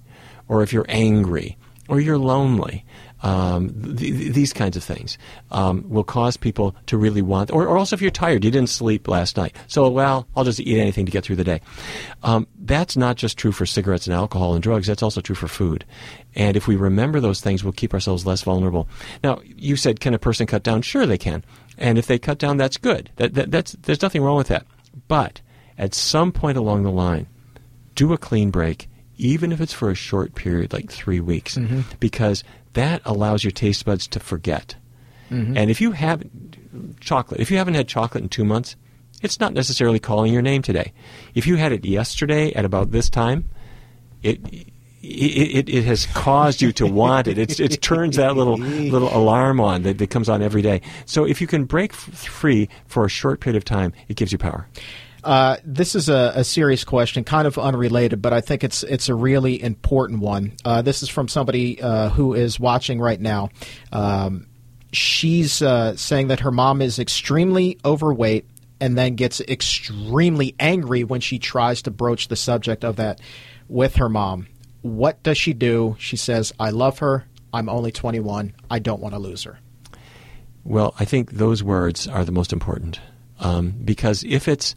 or 0.48 0.62
if 0.62 0.72
you're 0.72 0.86
angry, 0.88 1.56
or 1.88 2.00
you're 2.00 2.18
lonely. 2.18 2.84
Um, 3.22 3.96
th- 3.96 4.12
th- 4.12 4.32
these 4.34 4.52
kinds 4.52 4.76
of 4.76 4.84
things 4.84 5.16
um, 5.50 5.88
will 5.88 6.04
cause 6.04 6.36
people 6.36 6.76
to 6.86 6.98
really 6.98 7.22
want, 7.22 7.50
or, 7.50 7.66
or, 7.66 7.78
also 7.78 7.96
if 7.96 8.02
you're 8.02 8.10
tired, 8.10 8.44
you 8.44 8.50
didn't 8.50 8.68
sleep 8.68 9.08
last 9.08 9.38
night, 9.38 9.56
so 9.68 9.88
well, 9.88 10.28
I'll 10.36 10.44
just 10.44 10.60
eat 10.60 10.78
anything 10.78 11.06
to 11.06 11.12
get 11.12 11.24
through 11.24 11.36
the 11.36 11.44
day. 11.44 11.62
Um, 12.22 12.46
that's 12.58 12.94
not 12.94 13.16
just 13.16 13.38
true 13.38 13.52
for 13.52 13.64
cigarettes 13.64 14.06
and 14.06 14.14
alcohol 14.14 14.52
and 14.52 14.62
drugs. 14.62 14.86
That's 14.86 15.02
also 15.02 15.22
true 15.22 15.34
for 15.34 15.48
food. 15.48 15.84
And 16.34 16.56
if 16.56 16.68
we 16.68 16.76
remember 16.76 17.18
those 17.18 17.40
things, 17.40 17.64
we'll 17.64 17.72
keep 17.72 17.94
ourselves 17.94 18.26
less 18.26 18.42
vulnerable. 18.42 18.86
Now, 19.24 19.40
you 19.44 19.76
said, 19.76 20.00
can 20.00 20.12
a 20.12 20.18
person 20.18 20.46
cut 20.46 20.62
down? 20.62 20.82
Sure, 20.82 21.06
they 21.06 21.18
can. 21.18 21.42
And 21.78 21.96
if 21.96 22.06
they 22.06 22.18
cut 22.18 22.38
down, 22.38 22.58
that's 22.58 22.76
good. 22.76 23.10
That, 23.16 23.34
that, 23.34 23.50
that's, 23.50 23.72
there's 23.82 24.02
nothing 24.02 24.22
wrong 24.22 24.36
with 24.36 24.48
that. 24.48 24.66
But 25.08 25.40
at 25.78 25.94
some 25.94 26.32
point 26.32 26.58
along 26.58 26.82
the 26.82 26.90
line, 26.90 27.26
do 27.94 28.12
a 28.12 28.18
clean 28.18 28.50
break, 28.50 28.88
even 29.16 29.52
if 29.52 29.60
it's 29.60 29.72
for 29.72 29.90
a 29.90 29.94
short 29.94 30.34
period, 30.34 30.72
like 30.72 30.90
three 30.90 31.20
weeks, 31.20 31.56
mm-hmm. 31.56 31.80
because 31.98 32.44
that 32.76 33.02
allows 33.04 33.42
your 33.42 33.50
taste 33.50 33.84
buds 33.84 34.06
to 34.08 34.20
forget. 34.20 34.76
Mm-hmm. 35.30 35.56
And 35.56 35.70
if 35.70 35.80
you 35.80 35.92
have 35.92 36.22
chocolate, 37.00 37.40
if 37.40 37.50
you 37.50 37.56
haven't 37.56 37.74
had 37.74 37.88
chocolate 37.88 38.22
in 38.22 38.28
two 38.28 38.44
months, 38.44 38.76
it's 39.22 39.40
not 39.40 39.54
necessarily 39.54 39.98
calling 39.98 40.32
your 40.32 40.42
name 40.42 40.62
today. 40.62 40.92
If 41.34 41.46
you 41.46 41.56
had 41.56 41.72
it 41.72 41.84
yesterday 41.84 42.52
at 42.52 42.64
about 42.64 42.90
this 42.92 43.10
time, 43.10 43.48
it 44.22 44.38
it, 45.02 45.68
it, 45.68 45.84
has 45.84 46.06
caused 46.06 46.60
you 46.60 46.72
to 46.72 46.86
want 46.86 47.28
it. 47.28 47.38
It's, 47.38 47.60
it 47.60 47.80
turns 47.82 48.16
that 48.16 48.36
little 48.36 48.58
little 48.58 49.14
alarm 49.16 49.60
on 49.60 49.82
that, 49.82 49.98
that 49.98 50.10
comes 50.10 50.28
on 50.28 50.42
every 50.42 50.62
day. 50.62 50.82
So 51.06 51.24
if 51.24 51.40
you 51.40 51.46
can 51.46 51.64
break 51.64 51.92
f- 51.92 51.98
free 51.98 52.68
for 52.86 53.04
a 53.04 53.08
short 53.08 53.40
period 53.40 53.56
of 53.56 53.64
time, 53.64 53.92
it 54.08 54.16
gives 54.16 54.32
you 54.32 54.38
power. 54.38 54.68
Uh, 55.26 55.56
this 55.64 55.96
is 55.96 56.08
a, 56.08 56.32
a, 56.36 56.44
serious 56.44 56.84
question, 56.84 57.24
kind 57.24 57.48
of 57.48 57.58
unrelated, 57.58 58.22
but 58.22 58.32
I 58.32 58.40
think 58.40 58.62
it's 58.62 58.84
it's 58.84 59.08
a 59.08 59.14
really 59.14 59.60
important 59.60 60.20
one. 60.20 60.52
Uh, 60.64 60.82
this 60.82 61.02
is 61.02 61.08
from 61.08 61.26
somebody 61.26 61.82
uh, 61.82 62.10
who 62.10 62.34
is 62.34 62.60
watching 62.60 63.00
right 63.00 63.20
now. 63.20 63.50
Um, 63.90 64.46
she's 64.92 65.62
uh, 65.62 65.96
saying 65.96 66.28
that 66.28 66.38
her 66.40 66.52
mom 66.52 66.80
is 66.80 67.00
extremely 67.00 67.76
overweight 67.84 68.46
and 68.80 68.96
then 68.96 69.16
gets 69.16 69.40
extremely 69.40 70.54
angry 70.60 71.02
when 71.02 71.20
she 71.20 71.40
tries 71.40 71.82
to 71.82 71.90
broach 71.90 72.28
the 72.28 72.36
subject 72.36 72.84
of 72.84 72.94
that 72.94 73.20
with 73.68 73.96
her 73.96 74.08
mom. 74.08 74.46
What 74.82 75.24
does 75.24 75.38
she 75.38 75.54
do? 75.54 75.96
She 75.98 76.16
says, 76.16 76.52
I 76.60 76.70
love 76.70 77.00
her. 77.00 77.24
I'm 77.52 77.68
only 77.68 77.90
21. 77.90 78.54
I 78.70 78.78
don't 78.78 79.00
want 79.00 79.16
to 79.16 79.18
lose 79.18 79.42
her. 79.42 79.58
Well, 80.62 80.94
I 81.00 81.04
think 81.04 81.32
those 81.32 81.64
words 81.64 82.06
are 82.06 82.24
the 82.24 82.30
most 82.30 82.52
important 82.52 83.00
um, 83.40 83.74
because 83.84 84.22
if 84.22 84.46
it's 84.46 84.76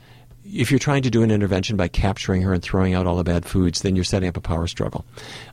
if 0.52 0.72
you're 0.72 0.80
trying 0.80 1.04
to 1.04 1.10
do 1.10 1.24
an 1.24 1.32
intervention 1.32 1.78
by 1.78 1.88
capturing 1.88 2.42
her 2.42 2.54
and 2.54 2.62
throwing 2.62 2.94
out 2.94 3.06
all 3.06 3.16
the 3.16 3.24
bad 3.24 3.46
foods, 3.46 3.82
then 3.82 3.96
you're 3.96 4.04
setting 4.04 4.30
up 4.30 4.38
a 4.38 4.42
power 4.42 4.68
struggle. 4.68 5.06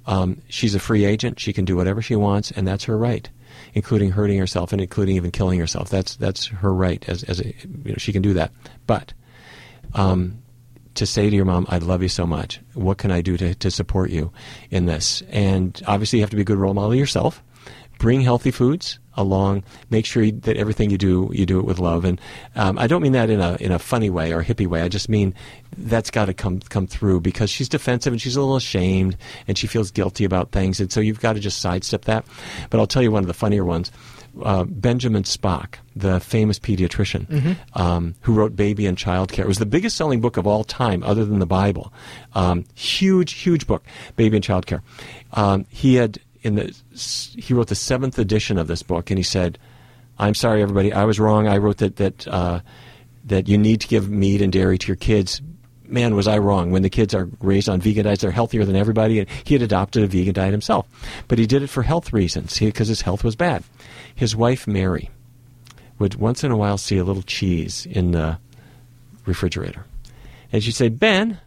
Um, 0.06 0.40
she's 0.48 0.74
a 0.74 0.80
free 0.80 1.04
agent; 1.04 1.38
she 1.40 1.52
can 1.52 1.64
do 1.64 1.76
whatever 1.76 2.02
she 2.02 2.16
wants, 2.16 2.50
and 2.50 2.66
that's 2.66 2.84
her 2.84 2.96
right, 2.96 3.28
including 3.74 4.10
hurting 4.10 4.38
herself 4.38 4.72
and 4.72 4.80
including 4.80 5.16
even 5.16 5.30
killing 5.30 5.58
herself. 5.58 5.90
That's 5.90 6.16
that's 6.16 6.46
her 6.46 6.72
right. 6.72 7.06
As 7.08 7.22
as 7.24 7.40
a, 7.40 7.46
you 7.46 7.92
know, 7.92 7.94
she 7.98 8.12
can 8.12 8.22
do 8.22 8.34
that. 8.34 8.52
But 8.86 9.12
um, 9.94 10.42
to 10.94 11.06
say 11.06 11.28
to 11.30 11.36
your 11.36 11.44
mom, 11.44 11.66
I 11.68 11.78
love 11.78 12.02
you 12.02 12.08
so 12.08 12.26
much. 12.26 12.60
What 12.74 12.98
can 12.98 13.10
I 13.10 13.20
do 13.20 13.36
to, 13.36 13.54
to 13.54 13.70
support 13.70 14.10
you 14.10 14.32
in 14.70 14.86
this? 14.86 15.22
And 15.28 15.80
obviously, 15.86 16.18
you 16.18 16.22
have 16.22 16.30
to 16.30 16.36
be 16.36 16.42
a 16.42 16.46
good 16.46 16.58
role 16.58 16.74
model 16.74 16.94
yourself. 16.94 17.42
Bring 17.98 18.20
healthy 18.20 18.50
foods 18.50 18.98
along. 19.16 19.64
Make 19.90 20.04
sure 20.04 20.30
that 20.30 20.56
everything 20.56 20.90
you 20.90 20.98
do, 20.98 21.30
you 21.32 21.46
do 21.46 21.58
it 21.58 21.64
with 21.64 21.78
love. 21.78 22.04
And 22.04 22.20
um, 22.54 22.78
I 22.78 22.86
don't 22.86 23.02
mean 23.02 23.12
that 23.12 23.30
in 23.30 23.40
a 23.40 23.56
in 23.56 23.72
a 23.72 23.78
funny 23.78 24.10
way 24.10 24.32
or 24.32 24.42
hippie 24.42 24.66
way. 24.66 24.82
I 24.82 24.88
just 24.88 25.08
mean 25.08 25.34
that's 25.76 26.10
got 26.10 26.26
to 26.26 26.34
come 26.34 26.60
come 26.60 26.86
through 26.86 27.20
because 27.20 27.50
she's 27.50 27.68
defensive 27.68 28.12
and 28.12 28.20
she's 28.20 28.36
a 28.36 28.40
little 28.40 28.56
ashamed 28.56 29.16
and 29.48 29.56
she 29.56 29.66
feels 29.66 29.90
guilty 29.90 30.24
about 30.24 30.52
things. 30.52 30.80
And 30.80 30.92
so 30.92 31.00
you've 31.00 31.20
got 31.20 31.34
to 31.34 31.40
just 31.40 31.60
sidestep 31.60 32.04
that. 32.04 32.26
But 32.70 32.80
I'll 32.80 32.86
tell 32.86 33.02
you 33.02 33.10
one 33.10 33.22
of 33.22 33.28
the 33.28 33.34
funnier 33.34 33.64
ones 33.64 33.90
uh, 34.42 34.64
Benjamin 34.64 35.22
Spock, 35.22 35.76
the 35.94 36.20
famous 36.20 36.58
pediatrician 36.58 37.26
mm-hmm. 37.26 37.80
um, 37.80 38.14
who 38.20 38.34
wrote 38.34 38.56
Baby 38.56 38.86
and 38.86 38.98
Child 38.98 39.32
Care. 39.32 39.44
It 39.44 39.48
was 39.48 39.58
the 39.58 39.66
biggest 39.66 39.96
selling 39.96 40.20
book 40.20 40.36
of 40.36 40.46
all 40.46 40.64
time, 40.64 41.02
other 41.02 41.24
than 41.24 41.38
the 41.38 41.46
Bible. 41.46 41.92
Um, 42.34 42.64
huge, 42.74 43.32
huge 43.32 43.66
book, 43.66 43.84
Baby 44.16 44.36
and 44.36 44.44
Child 44.44 44.66
Care. 44.66 44.82
Um, 45.32 45.66
he 45.68 45.94
had 45.94 46.18
in 46.46 46.54
the 46.54 46.74
he 47.38 47.52
wrote 47.54 47.68
the 47.68 47.74
seventh 47.74 48.18
edition 48.18 48.58
of 48.58 48.66
this 48.68 48.82
book, 48.82 49.10
and 49.10 49.18
he 49.18 49.24
said, 49.24 49.58
"I'm 50.18 50.34
sorry, 50.34 50.62
everybody, 50.62 50.92
I 50.92 51.04
was 51.04 51.20
wrong. 51.20 51.46
I 51.46 51.58
wrote 51.58 51.78
that 51.78 51.96
that." 51.96 52.28
Uh, 52.28 52.60
that 53.26 53.48
you 53.48 53.58
need 53.58 53.80
to 53.80 53.88
give 53.88 54.08
meat 54.08 54.40
and 54.40 54.52
dairy 54.52 54.78
to 54.78 54.86
your 54.86 54.94
kids 54.94 55.42
man, 55.88 56.14
was 56.14 56.28
I 56.28 56.38
wrong. 56.38 56.70
When 56.70 56.82
the 56.82 56.90
kids 56.90 57.14
are 57.14 57.28
raised 57.40 57.68
on 57.68 57.80
vegan 57.80 58.04
diets, 58.04 58.22
they're 58.22 58.30
healthier 58.30 58.64
than 58.64 58.76
everybody. 58.76 59.20
And 59.20 59.28
he 59.44 59.54
had 59.54 59.62
adopted 59.62 60.02
a 60.02 60.06
vegan 60.06 60.34
diet 60.34 60.52
himself. 60.52 60.86
But 61.28 61.38
he 61.38 61.46
did 61.46 61.62
it 61.62 61.68
for 61.68 61.82
health 61.82 62.12
reasons, 62.12 62.58
because 62.58 62.88
his 62.88 63.02
health 63.02 63.24
was 63.24 63.36
bad. 63.36 63.64
His 64.14 64.34
wife, 64.34 64.66
Mary, 64.66 65.10
would 65.98 66.16
once 66.16 66.44
in 66.44 66.50
a 66.50 66.56
while 66.56 66.78
see 66.78 66.98
a 66.98 67.04
little 67.04 67.22
cheese 67.22 67.86
in 67.86 68.12
the 68.12 68.38
refrigerator. 69.24 69.84
And 70.52 70.62
she'd 70.62 70.72
say, 70.72 70.88
Ben, 70.88 71.38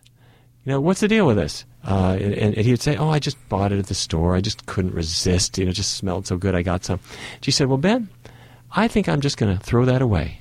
you 0.66 0.72
know, 0.74 0.82
what's 0.82 0.99
the 0.99 1.07
deal 1.07 1.26
with 1.26 1.38
this? 1.38 1.66
Uh, 1.86 2.18
and, 2.20 2.34
and, 2.34 2.57
he 2.57 2.72
would 2.72 2.82
say, 2.82 2.97
"Oh, 2.97 3.10
I 3.10 3.20
just 3.20 3.38
bought 3.47 3.72
it 3.72 3.80
at 3.80 3.88
the 3.88 3.95
store. 3.95 4.36
I 4.36 4.41
just 4.41 4.66
couldn't 4.66 4.93
resist. 4.93 5.57
You 5.57 5.66
know, 5.66 5.72
it 5.72 5.74
just 5.74 5.95
smelled 5.95 6.28
so 6.28 6.38
good. 6.38 6.53
I 6.53 6.62
got 6.62 6.84
some." 6.84 6.99
She 7.41 7.51
said, 7.51 7.68
"Well, 7.68 7.78
Ben, 7.78 8.10
I 8.74 8.88
think 8.88 9.07
I'm 9.07 9.22
just 9.22 9.38
going 9.38 9.57
to 9.57 9.64
throw 9.64 9.86
that 9.86 10.01
away." 10.01 10.39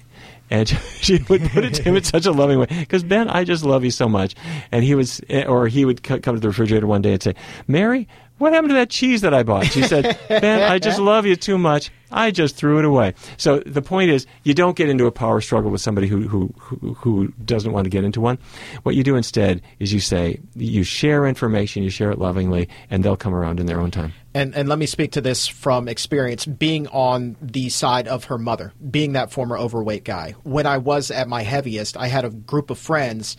and 0.51 0.69
she 1.01 1.19
would 1.29 1.43
put 1.51 1.65
it 1.65 1.75
to 1.75 1.83
him 1.83 1.97
in 1.97 2.05
such 2.05 2.27
a 2.27 2.33
loving 2.33 2.59
way 2.59 2.67
because 2.67 3.03
Ben, 3.03 3.29
I 3.29 3.45
just 3.45 3.65
love 3.65 3.85
you 3.85 3.91
so 3.91 4.09
much, 4.09 4.35
and 4.73 4.85
he 4.85 4.95
was, 4.95 5.21
eh, 5.29 5.45
or 5.45 5.69
he 5.69 5.85
would 5.85 6.03
come 6.03 6.21
to 6.23 6.41
the 6.41 6.49
refrigerator 6.49 6.87
one 6.87 7.03
day 7.03 7.13
and 7.13 7.23
say, 7.23 7.35
Mary, 7.67 8.09
what 8.39 8.53
happened 8.53 8.71
to 8.71 8.75
that 8.75 8.91
cheese 8.91 9.21
that 9.23 9.35
I 9.35 9.43
bought? 9.43 9.67
She 9.67 9.83
said, 9.83 10.19
Ben, 10.29 10.71
I 10.71 10.79
just 10.79 10.99
love 10.99 11.27
you 11.27 11.37
too 11.37 11.59
much. 11.59 11.91
I 12.11 12.31
just 12.31 12.57
threw 12.57 12.79
it 12.79 12.85
away. 12.85 13.15
So 13.37 13.61
the 13.61 13.83
point 13.83 14.11
is, 14.11 14.27
you 14.43 14.55
don't 14.55 14.77
get 14.77 14.89
into 14.89 15.07
a 15.07 15.13
power 15.13 15.41
struggle 15.41 15.71
with 15.71 15.81
somebody 15.81 16.07
who, 16.09 16.27
who, 16.27 16.55
who, 16.59 16.95
who 16.95 17.29
doesn't 17.45 17.73
want 17.73 17.85
to 17.85 17.91
get 17.91 18.05
into 18.05 18.21
one. 18.21 18.39
What 18.83 18.95
you 18.95 19.05
do 19.05 19.17
instead 19.17 19.61
is 19.79 19.93
you 19.93 20.01
say, 20.01 20.41
you 20.55 20.85
share 20.85 21.27
information, 21.27 21.83
you 21.83 21.91
share 21.91 22.11
it 22.11 22.19
lovingly, 22.19 22.69
and 22.91 23.05
they'll 23.05 23.17
come 23.17 23.35
around 23.35 23.61
in 23.61 23.67
their 23.67 23.81
own 23.81 23.91
time. 23.91 24.15
And, 24.35 24.55
and 24.55 24.69
let 24.69 24.79
me 24.79 24.87
speak 24.87 25.13
to 25.13 25.21
this 25.21 25.47
from 25.47 25.89
experience, 25.89 26.47
being 26.47 26.87
on 26.89 27.37
the 27.43 27.69
side 27.69 28.09
of 28.09 28.25
her 28.25 28.39
mother, 28.39 28.73
being 28.91 29.13
that 29.13 29.31
former 29.31 29.59
overweight 29.59 30.05
guy. 30.05 30.35
When 30.45 30.67
I 30.67 30.79
was 30.79 31.11
at 31.11 31.29
my 31.29 31.43
heaviest, 31.43 31.97
I 31.97 32.07
had 32.07 32.25
a 32.25 32.31
group 32.31 32.71
of 32.71 32.79
friends 32.79 33.37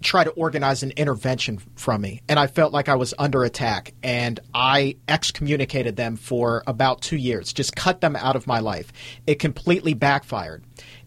try 0.00 0.24
to 0.24 0.30
organize 0.30 0.82
an 0.82 0.92
intervention 0.96 1.58
from 1.76 2.00
me. 2.00 2.22
And 2.28 2.38
I 2.38 2.46
felt 2.46 2.72
like 2.72 2.88
I 2.88 2.94
was 2.94 3.14
under 3.18 3.44
attack. 3.44 3.94
And 4.02 4.40
I 4.54 4.96
excommunicated 5.08 5.96
them 5.96 6.16
for 6.16 6.62
about 6.66 7.00
two 7.00 7.16
years, 7.16 7.52
just 7.52 7.76
cut 7.76 8.00
them 8.00 8.16
out 8.16 8.36
of 8.36 8.46
my 8.46 8.60
life. 8.60 8.92
It 9.26 9.38
completely 9.38 9.94
backfired. 9.94 10.64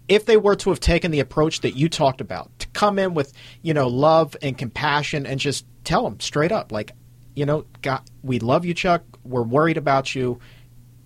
If 0.07 0.25
they 0.25 0.37
were 0.37 0.55
to 0.57 0.71
have 0.71 0.79
taken 0.79 1.11
the 1.11 1.21
approach 1.21 1.61
that 1.61 1.75
you 1.75 1.87
talked 1.87 2.21
about, 2.21 2.51
to 2.59 2.67
come 2.69 2.99
in 2.99 3.13
with, 3.13 3.31
you 3.61 3.73
know, 3.73 3.87
love 3.87 4.35
and 4.41 4.57
compassion 4.57 5.25
and 5.25 5.39
just 5.39 5.65
tell 5.83 6.03
them 6.03 6.19
straight 6.19 6.51
up, 6.51 6.71
like, 6.71 6.91
you 7.33 7.45
know, 7.45 7.65
God, 7.81 8.01
we 8.21 8.39
love 8.39 8.65
you, 8.65 8.73
Chuck. 8.73 9.03
We're 9.23 9.43
worried 9.43 9.77
about 9.77 10.13
you. 10.13 10.39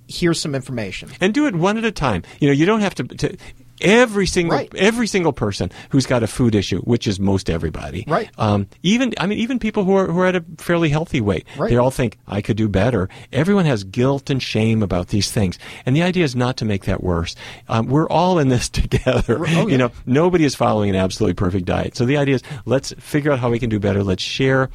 Here's 0.08 0.40
some 0.40 0.56
information. 0.56 1.10
And 1.22 1.34
do 1.34 1.46
it 1.46 1.56
one 1.56 1.78
at 1.78 1.84
a 1.84 1.92
time. 1.92 2.24
You 2.40 2.48
know, 2.48 2.54
you 2.54 2.66
don't 2.66 2.82
have 2.82 2.96
to, 2.96 3.04
to 3.04 3.38
every 3.82 4.26
single 4.26 4.58
right. 4.58 4.74
every 4.76 5.08
single 5.08 5.34
person 5.34 5.72
who's 5.90 6.06
got 6.06 6.24
a 6.24 6.28
food 6.28 6.56
issue, 6.56 6.80
which 6.82 7.08
is 7.08 7.20
most 7.20 7.50
everybody. 7.50 8.06
Right. 8.08 8.30
Um, 8.38 8.68
even 8.84 9.14
I 9.20 9.28
mean, 9.28 9.40
even 9.40 9.60
people 9.60 9.84
who 9.84 9.96
are 9.96 10.08
who 10.08 10.20
are 10.20 10.28
at 10.28 10.36
a 10.36 10.46
fairly 10.58 10.90
healthy 10.90 11.22
weight, 11.22 11.46
right. 11.58 11.70
they 11.70 11.78
all 11.78 11.92
think 11.92 12.18
I 12.28 12.42
could 12.42 12.58
do 12.58 12.70
better. 12.70 13.10
Everyone 13.32 13.66
has 13.66 13.84
guilt 13.84 14.30
and 14.30 14.42
shame 14.42 14.84
about 14.84 15.10
these 15.10 15.32
things, 15.32 15.60
and 15.86 15.96
the 15.96 16.04
idea 16.04 16.24
is 16.24 16.36
not 16.36 16.58
to 16.58 16.66
make 16.66 16.86
that 16.86 17.04
worse. 17.04 17.36
Um, 17.68 17.88
we're 17.88 18.10
all 18.10 18.40
in 18.40 18.50
this 18.50 18.70
together. 18.76 19.40
Oh, 19.40 19.46
yeah. 19.46 19.66
You 19.66 19.78
know, 19.78 19.92
nobody 20.06 20.46
is 20.46 20.56
following 20.56 20.90
an 20.90 20.96
absolutely 20.96 21.36
perfect 21.36 21.66
diet. 21.66 21.96
So 21.96 22.06
the 22.06 22.18
idea 22.18 22.36
is 22.36 22.44
let's 22.66 22.94
figure 22.94 23.32
out 23.32 23.40
how 23.40 23.50
we 23.50 23.60
can 23.60 23.70
do 23.70 23.80
better. 23.80 24.04
Let's 24.04 24.24
share 24.24 24.70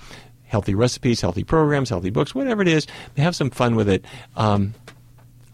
healthy 0.51 0.74
recipes, 0.74 1.20
healthy 1.20 1.44
programs, 1.44 1.88
healthy 1.88 2.11
books, 2.11 2.34
whatever 2.34 2.61
it 2.61 2.68
is. 2.68 2.86
Have 3.16 3.36
some 3.36 3.51
fun 3.51 3.76
with 3.76 3.88
it. 3.88 4.05
Um, 4.36 4.74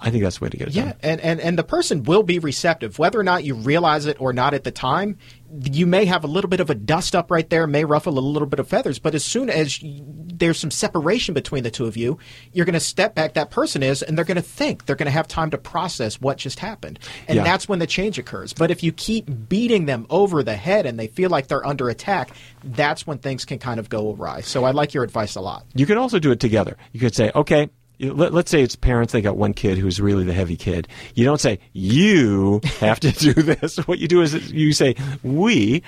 I 0.01 0.11
think 0.11 0.23
that's 0.23 0.39
the 0.39 0.45
way 0.45 0.51
to 0.51 0.57
get 0.57 0.69
it 0.69 0.75
yeah, 0.75 0.85
done. 0.85 0.97
and, 1.03 1.21
and, 1.21 1.41
and 1.41 1.59
the 1.59 1.65
person 1.65 2.03
will 2.03 2.23
be 2.23 2.39
receptive. 2.39 2.99
Whether 2.99 3.19
or 3.19 3.23
not 3.25 3.45
you 3.45 3.55
realize 3.55 4.07
it 4.07 4.21
or 4.21 4.33
not 4.33 4.53
at 4.53 4.65
the 4.65 4.71
time, 4.71 5.19
you 5.63 5.87
may 5.87 6.05
have 6.05 6.25
a 6.25 6.27
little 6.27 6.51
bit 6.51 6.61
of 6.61 6.71
a 6.71 6.75
dust 6.75 7.15
up 7.15 7.31
right 7.31 7.49
there, 7.49 7.67
may 7.67 7.85
ruffle 7.85 8.19
a 8.19 8.21
little 8.21 8.49
bit 8.49 8.61
of 8.61 8.69
feathers, 8.69 8.99
but 8.99 9.15
as 9.15 9.25
soon 9.25 9.49
as 9.49 9.81
you, 9.83 10.05
there's 10.07 10.59
some 10.59 10.71
separation 10.71 11.35
between 11.35 11.63
the 11.63 11.71
two 11.71 11.87
of 11.87 11.97
you, 11.97 12.19
you're 12.53 12.67
going 12.67 12.75
to 12.75 12.81
step 12.81 13.15
back, 13.15 13.35
that 13.35 13.51
person 13.51 13.83
is, 13.83 14.03
and 14.03 14.17
they're 14.19 14.25
going 14.25 14.37
to 14.37 14.43
think. 14.43 14.85
They're 14.85 14.97
going 14.97 15.07
to 15.07 15.13
have 15.13 15.29
time 15.29 15.51
to 15.51 15.59
process 15.59 16.21
what 16.21 16.37
just 16.37 16.59
happened. 16.59 16.99
And 17.29 17.37
yeah. 17.37 17.45
that's 17.45 17.69
when 17.69 17.79
the 17.79 17.87
change 17.87 18.19
occurs. 18.19 18.53
But 18.53 18.71
if 18.71 18.83
you 18.83 18.93
keep 18.93 19.49
beating 19.49 19.87
them 19.87 20.07
over 20.11 20.43
the 20.43 20.57
head 20.57 20.85
and 20.85 20.99
they 20.99 21.07
feel 21.07 21.31
like 21.31 21.47
they're 21.47 21.67
under 21.67 21.89
attack, 21.89 22.31
that's 22.63 23.07
when 23.07 23.19
things 23.19 23.45
can 23.45 23.59
kind 23.59 23.81
of 23.81 23.89
go 23.89 24.13
awry. 24.15 24.41
So 24.43 24.65
I 24.65 24.73
like 24.73 24.95
your 24.95 25.05
advice 25.05 25.37
a 25.37 25.41
lot. 25.41 25.65
You 25.75 25.87
can 25.87 25.97
also 25.97 26.19
do 26.19 26.33
it 26.33 26.41
together. 26.41 26.77
You 26.93 27.01
could 27.01 27.15
say, 27.15 27.31
okay, 27.35 27.71
let, 27.99 28.35
us 28.35 28.51
say 28.51 28.63
it's 28.63 28.77
parents 28.77 29.13
they 29.13 29.21
got 29.21 29.37
one 29.37 29.53
kid 29.53 29.79
who's 29.79 30.01
really 30.01 30.25
the 30.25 30.33
heavy 30.33 30.57
kid 30.57 30.89
you 31.15 31.25
don't 31.25 31.41
say 31.41 31.59
you 31.73 32.61
have 32.81 33.01
to 33.01 33.13
do 33.13 33.33
this 33.33 33.77
what 33.87 33.99
you 33.99 34.09
do 34.09 34.23
is 34.23 34.53
you 34.53 34.73
say 34.73 34.95
we 35.23 35.83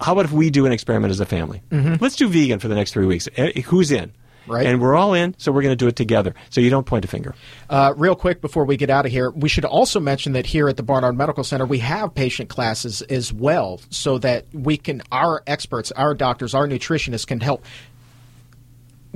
how 0.00 0.12
about 0.12 0.24
if 0.24 0.32
we 0.32 0.50
do 0.50 0.66
an 0.66 0.72
experiment 0.72 1.10
as 1.10 1.20
a 1.20 1.26
family 1.26 1.62
mm-hmm. 1.70 2.02
let's 2.02 2.16
do 2.16 2.28
vegan 2.28 2.58
for 2.58 2.68
the 2.68 2.74
next 2.74 2.92
three 2.92 3.06
weeks 3.06 3.28
eh, 3.36 3.60
who's 3.62 3.90
in 3.90 4.12
Right. 4.46 4.66
And 4.66 4.80
we're 4.80 4.96
all 4.96 5.14
in, 5.14 5.34
so 5.38 5.52
we're 5.52 5.62
going 5.62 5.72
to 5.72 5.76
do 5.76 5.86
it 5.86 5.94
together. 5.94 6.34
So 6.48 6.60
you 6.60 6.70
don't 6.70 6.86
point 6.86 7.04
a 7.04 7.08
finger. 7.08 7.34
Uh, 7.68 7.94
real 7.96 8.16
quick 8.16 8.40
before 8.40 8.64
we 8.64 8.76
get 8.76 8.90
out 8.90 9.06
of 9.06 9.12
here, 9.12 9.30
we 9.30 9.48
should 9.48 9.64
also 9.64 10.00
mention 10.00 10.32
that 10.32 10.46
here 10.46 10.68
at 10.68 10.76
the 10.76 10.82
Barnard 10.82 11.16
Medical 11.16 11.44
Center, 11.44 11.66
we 11.66 11.78
have 11.78 12.14
patient 12.14 12.48
classes 12.48 13.00
as 13.02 13.32
well, 13.32 13.80
so 13.90 14.18
that 14.18 14.46
we 14.52 14.76
can, 14.76 15.02
our 15.12 15.42
experts, 15.46 15.92
our 15.92 16.14
doctors, 16.14 16.54
our 16.54 16.66
nutritionists 16.66 17.26
can 17.26 17.40
help 17.40 17.64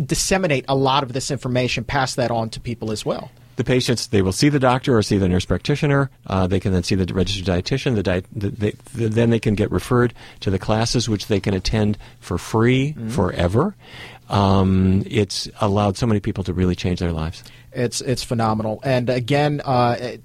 disseminate 0.03 0.65
a 0.69 0.75
lot 0.75 1.03
of 1.03 1.13
this 1.13 1.31
information, 1.31 1.85
pass 1.85 2.15
that 2.15 2.31
on 2.31 2.51
to 2.51 2.61
people 2.61 2.91
as 2.91 3.05
well. 3.05 3.31
The 3.57 3.65
patients 3.65 4.09
they 4.09 4.21
will 4.21 4.33
see 4.33 4.49
the 4.49 4.59
doctor 4.59 4.97
or 4.97 5.03
see 5.03 5.17
the 5.17 5.29
nurse 5.29 5.45
practitioner. 5.45 6.11
Uh, 6.27 6.49
they 6.49 6.59
can 6.59 6.73
then 6.73 6.83
see 6.83 6.97
the 6.97 7.13
registered 7.15 7.47
dietitian. 7.47 7.95
The, 7.95 8.03
diet, 8.03 8.27
the, 8.33 8.51
they, 8.51 8.71
the, 8.95 9.09
then 9.09 9.31
they 9.31 9.39
can 9.39 9.55
get 9.55 9.71
referred 9.71 10.13
to 10.41 10.51
the 10.51 10.59
classes 10.59 11.09
which 11.09 11.29
they 11.29 11.39
can 11.39 11.55
attend 11.55 11.97
for 12.19 12.37
free 12.37 12.95
mm-hmm. 12.95 13.11
forever. 13.11 13.77
Um, 14.29 15.05
it's 15.07 15.49
allowed 15.61 15.97
so 15.97 16.07
many 16.07 16.19
people 16.19 16.43
to 16.45 16.53
really 16.53 16.75
change 16.75 16.99
their 16.99 17.13
lives. 17.13 17.45
It's 17.73 18.01
it's 18.01 18.25
phenomenal. 18.25 18.81
And 18.83 19.09
again, 19.09 19.61
uh, 19.65 20.17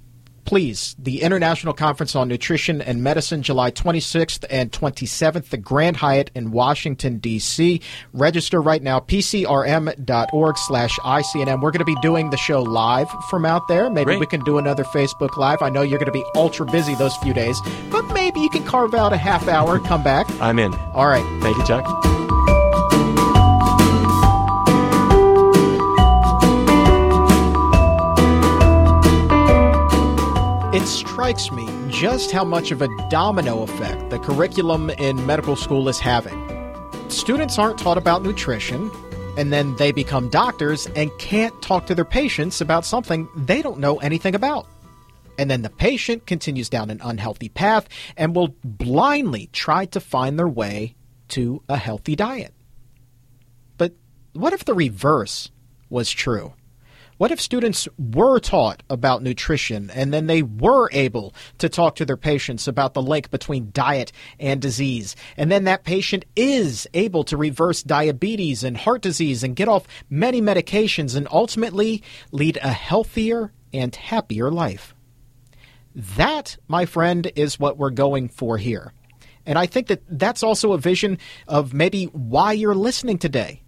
please, 0.50 0.96
the 0.98 1.22
International 1.22 1.76
Conference 1.76 2.16
on 2.16 2.28
Nutrition 2.28 2.82
and 2.82 3.04
Medicine, 3.04 3.44
July 3.44 3.70
26th 3.70 4.46
and 4.50 4.72
27th, 4.72 5.50
the 5.50 5.58
Grand 5.58 5.98
Hyatt 5.98 6.32
in 6.34 6.50
Washington, 6.50 7.20
D.C. 7.20 7.80
Register 8.14 8.60
right 8.60 8.82
now, 8.82 9.00
pcrm.org 9.00 10.58
slash 10.58 10.98
ICNM. 10.98 11.62
We're 11.62 11.70
going 11.70 11.78
to 11.78 11.86
be 11.86 11.94
doing 12.02 12.32
the 12.32 12.38
show 12.38 12.64
live 12.64 13.12
from 13.30 13.46
out 13.46 13.68
there. 13.68 13.92
Maybe 13.92 14.06
Great. 14.06 14.20
we 14.22 14.26
can 14.26 14.44
do 14.44 14.58
another 14.58 14.86
Facebook 14.86 15.38
Live. 15.38 15.62
I 15.62 15.70
know 15.70 15.84
you're 15.84 16.00
going 16.00 16.12
to 16.12 16.12
be 16.12 16.26
ultra 16.34 16.66
busy 16.66 16.96
those 16.96 17.16
few 17.18 17.36
days, 17.36 17.62
but 17.92 18.02
maybe 18.08 18.40
you 18.40 18.50
can 18.50 18.66
carve 18.66 18.96
out 18.96 19.14
a 19.14 19.18
half 19.18 19.48
hour, 19.48 19.78
come 19.78 20.02
back. 20.02 20.26
I'm 20.42 20.58
in. 20.58 20.74
All 20.96 21.06
right. 21.06 21.44
Thank 21.44 21.58
you, 21.58 21.66
Chuck. 21.68 22.29
It 30.80 30.88
strikes 30.88 31.52
me 31.52 31.68
just 31.90 32.32
how 32.32 32.46
much 32.46 32.72
of 32.72 32.82
a 32.82 32.88
domino 33.10 33.64
effect 33.64 34.12
the 34.12 34.18
curriculum 34.18 34.90
in 34.92 35.26
medical 35.26 35.58
school 35.58 35.90
is 35.90 36.00
having. 36.00 36.40
Students 37.10 37.60
aren't 37.60 37.78
taught 37.78 37.98
about 37.98 38.24
nutrition, 38.24 38.90
and 39.38 39.52
then 39.52 39.76
they 39.76 39.92
become 39.92 40.30
doctors 40.30 40.88
and 40.96 41.12
can't 41.20 41.62
talk 41.62 41.86
to 41.88 41.96
their 41.96 42.06
patients 42.06 42.62
about 42.62 42.86
something 42.86 43.28
they 43.36 43.62
don't 43.62 43.80
know 43.80 43.98
anything 43.98 44.36
about. 44.36 44.68
And 45.38 45.52
then 45.52 45.64
the 45.64 45.70
patient 45.70 46.26
continues 46.26 46.70
down 46.70 46.90
an 46.90 47.02
unhealthy 47.04 47.50
path 47.50 47.90
and 48.16 48.34
will 48.34 48.56
blindly 48.64 49.50
try 49.52 49.86
to 49.88 50.00
find 50.00 50.40
their 50.40 50.48
way 50.48 50.96
to 51.30 51.62
a 51.68 51.76
healthy 51.76 52.16
diet. 52.16 52.54
But 53.78 53.96
what 54.32 54.54
if 54.54 54.64
the 54.64 54.74
reverse 54.74 55.52
was 55.90 56.10
true? 56.10 56.54
What 57.20 57.32
if 57.32 57.42
students 57.42 57.86
were 57.98 58.40
taught 58.40 58.82
about 58.90 59.22
nutrition 59.22 59.90
and 59.90 60.14
then 60.14 60.28
they 60.28 60.42
were 60.42 60.88
able 60.94 61.34
to 61.58 61.68
talk 61.68 61.98
to 61.98 62.06
their 62.06 62.16
patients 62.16 62.66
about 62.66 62.94
the 62.94 63.02
link 63.02 63.30
between 63.30 63.72
diet 63.74 64.14
and 64.40 64.62
disease? 64.62 65.18
And 65.36 65.52
then 65.52 65.66
that 65.66 65.84
patient 65.84 66.24
is 66.38 66.88
able 66.94 67.26
to 67.26 67.36
reverse 67.36 67.84
diabetes 67.84 68.64
and 68.64 68.78
heart 68.78 69.02
disease 69.02 69.44
and 69.44 69.54
get 69.54 69.68
off 69.68 69.86
many 70.10 70.42
medications 70.42 71.14
and 71.14 71.28
ultimately 71.30 72.04
lead 72.32 72.58
a 72.64 72.72
healthier 72.72 73.52
and 73.74 73.94
happier 73.94 74.50
life. 74.50 74.96
That, 75.94 76.56
my 76.70 76.86
friend, 76.86 77.30
is 77.36 77.60
what 77.60 77.78
we're 77.78 77.90
going 77.90 78.30
for 78.30 78.58
here. 78.58 78.94
And 79.46 79.60
I 79.60 79.66
think 79.66 79.88
that 79.88 80.04
that's 80.08 80.42
also 80.42 80.72
a 80.72 80.78
vision 80.78 81.18
of 81.50 81.74
maybe 81.74 82.06
why 82.06 82.54
you're 82.54 82.74
listening 82.74 83.18
today. 83.18 83.62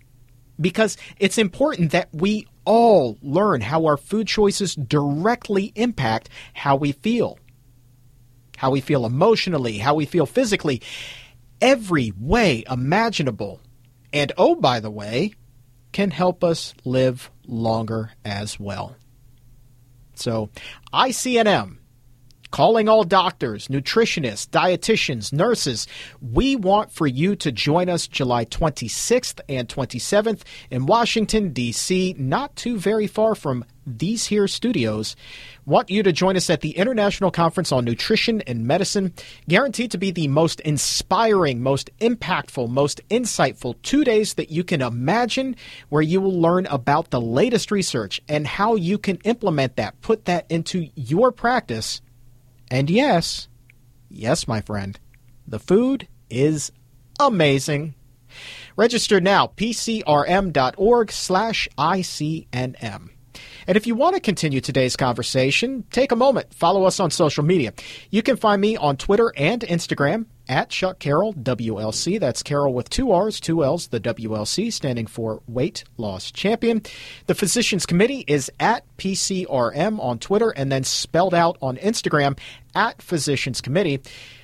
Because 0.57 0.95
it's 1.17 1.37
important 1.37 1.91
that 1.91 2.07
we 2.13 2.47
all 2.65 3.17
learn 3.21 3.61
how 3.61 3.85
our 3.85 3.97
food 3.97 4.27
choices 4.27 4.75
directly 4.75 5.71
impact 5.75 6.29
how 6.53 6.75
we 6.75 6.91
feel. 6.91 7.39
How 8.57 8.71
we 8.71 8.81
feel 8.81 9.05
emotionally, 9.05 9.77
how 9.77 9.95
we 9.95 10.05
feel 10.05 10.25
physically, 10.25 10.81
every 11.59 12.13
way 12.19 12.63
imaginable. 12.69 13.59
And 14.13 14.31
oh, 14.37 14.55
by 14.55 14.79
the 14.79 14.91
way, 14.91 15.33
can 15.91 16.11
help 16.11 16.43
us 16.43 16.73
live 16.85 17.31
longer 17.47 18.11
as 18.23 18.59
well. 18.59 18.95
So, 20.13 20.49
ICNM 20.93 21.77
calling 22.51 22.89
all 22.89 23.03
doctors, 23.03 23.69
nutritionists, 23.69 24.47
dietitians, 24.47 25.33
nurses. 25.33 25.87
We 26.21 26.55
want 26.55 26.91
for 26.91 27.07
you 27.07 27.35
to 27.37 27.51
join 27.51 27.89
us 27.89 28.07
July 28.07 28.45
26th 28.45 29.39
and 29.49 29.67
27th 29.67 30.41
in 30.69 30.85
Washington, 30.85 31.53
D.C., 31.53 32.15
not 32.17 32.55
too 32.55 32.77
very 32.77 33.07
far 33.07 33.35
from 33.35 33.65
these 33.85 34.27
here 34.27 34.47
studios. 34.47 35.15
Want 35.65 35.89
you 35.89 36.03
to 36.03 36.11
join 36.11 36.37
us 36.37 36.49
at 36.49 36.61
the 36.61 36.77
International 36.77 37.31
Conference 37.31 37.71
on 37.71 37.85
Nutrition 37.85 38.41
and 38.41 38.67
Medicine, 38.67 39.13
guaranteed 39.47 39.91
to 39.91 39.97
be 39.97 40.11
the 40.11 40.27
most 40.27 40.59
inspiring, 40.61 41.63
most 41.63 41.89
impactful, 41.99 42.69
most 42.69 43.01
insightful 43.09 43.75
two 43.81 44.03
days 44.03 44.35
that 44.35 44.51
you 44.51 44.63
can 44.63 44.81
imagine, 44.81 45.55
where 45.89 46.01
you 46.01 46.21
will 46.21 46.39
learn 46.39 46.67
about 46.67 47.09
the 47.09 47.21
latest 47.21 47.71
research 47.71 48.21
and 48.27 48.45
how 48.45 48.75
you 48.75 48.97
can 48.97 49.17
implement 49.23 49.77
that, 49.77 49.99
put 50.01 50.25
that 50.25 50.45
into 50.49 50.89
your 50.95 51.31
practice 51.31 52.01
and 52.71 52.89
yes, 52.89 53.49
yes, 54.09 54.47
my 54.47 54.61
friend, 54.61 54.97
the 55.45 55.59
food 55.59 56.07
is 56.29 56.71
amazing. 57.19 57.95
Register 58.77 59.19
now, 59.19 59.51
pcrm.org 59.57 61.11
slash 61.11 61.67
ICNM. 61.77 63.09
And 63.67 63.77
if 63.77 63.85
you 63.85 63.93
want 63.93 64.15
to 64.15 64.21
continue 64.21 64.61
today's 64.61 64.95
conversation, 64.95 65.83
take 65.91 66.11
a 66.11 66.15
moment, 66.15 66.53
follow 66.53 66.85
us 66.85 66.99
on 66.99 67.11
social 67.11 67.43
media. 67.43 67.73
You 68.09 68.23
can 68.23 68.37
find 68.37 68.61
me 68.61 68.77
on 68.77 68.97
Twitter 68.97 69.33
and 69.35 69.61
Instagram 69.61 70.25
at 70.51 70.69
Chuck 70.69 70.99
Carroll, 70.99 71.33
WLC. 71.33 72.19
That's 72.19 72.43
Carroll 72.43 72.73
with 72.73 72.89
two 72.89 73.11
R's, 73.11 73.39
two 73.39 73.63
L's, 73.63 73.87
the 73.87 74.01
WLC 74.01 74.71
standing 74.71 75.07
for 75.07 75.41
Weight 75.47 75.85
Loss 75.97 76.31
Champion. 76.31 76.81
The 77.27 77.35
Physicians 77.35 77.85
Committee 77.85 78.25
is 78.27 78.51
at 78.59 78.85
PCRM 78.97 79.99
on 79.99 80.19
Twitter 80.19 80.49
and 80.49 80.69
then 80.69 80.83
spelled 80.83 81.33
out 81.33 81.57
on 81.61 81.77
Instagram 81.77 82.37
at 82.75 83.01
Physicians 83.01 83.61
Committee. 83.61 84.01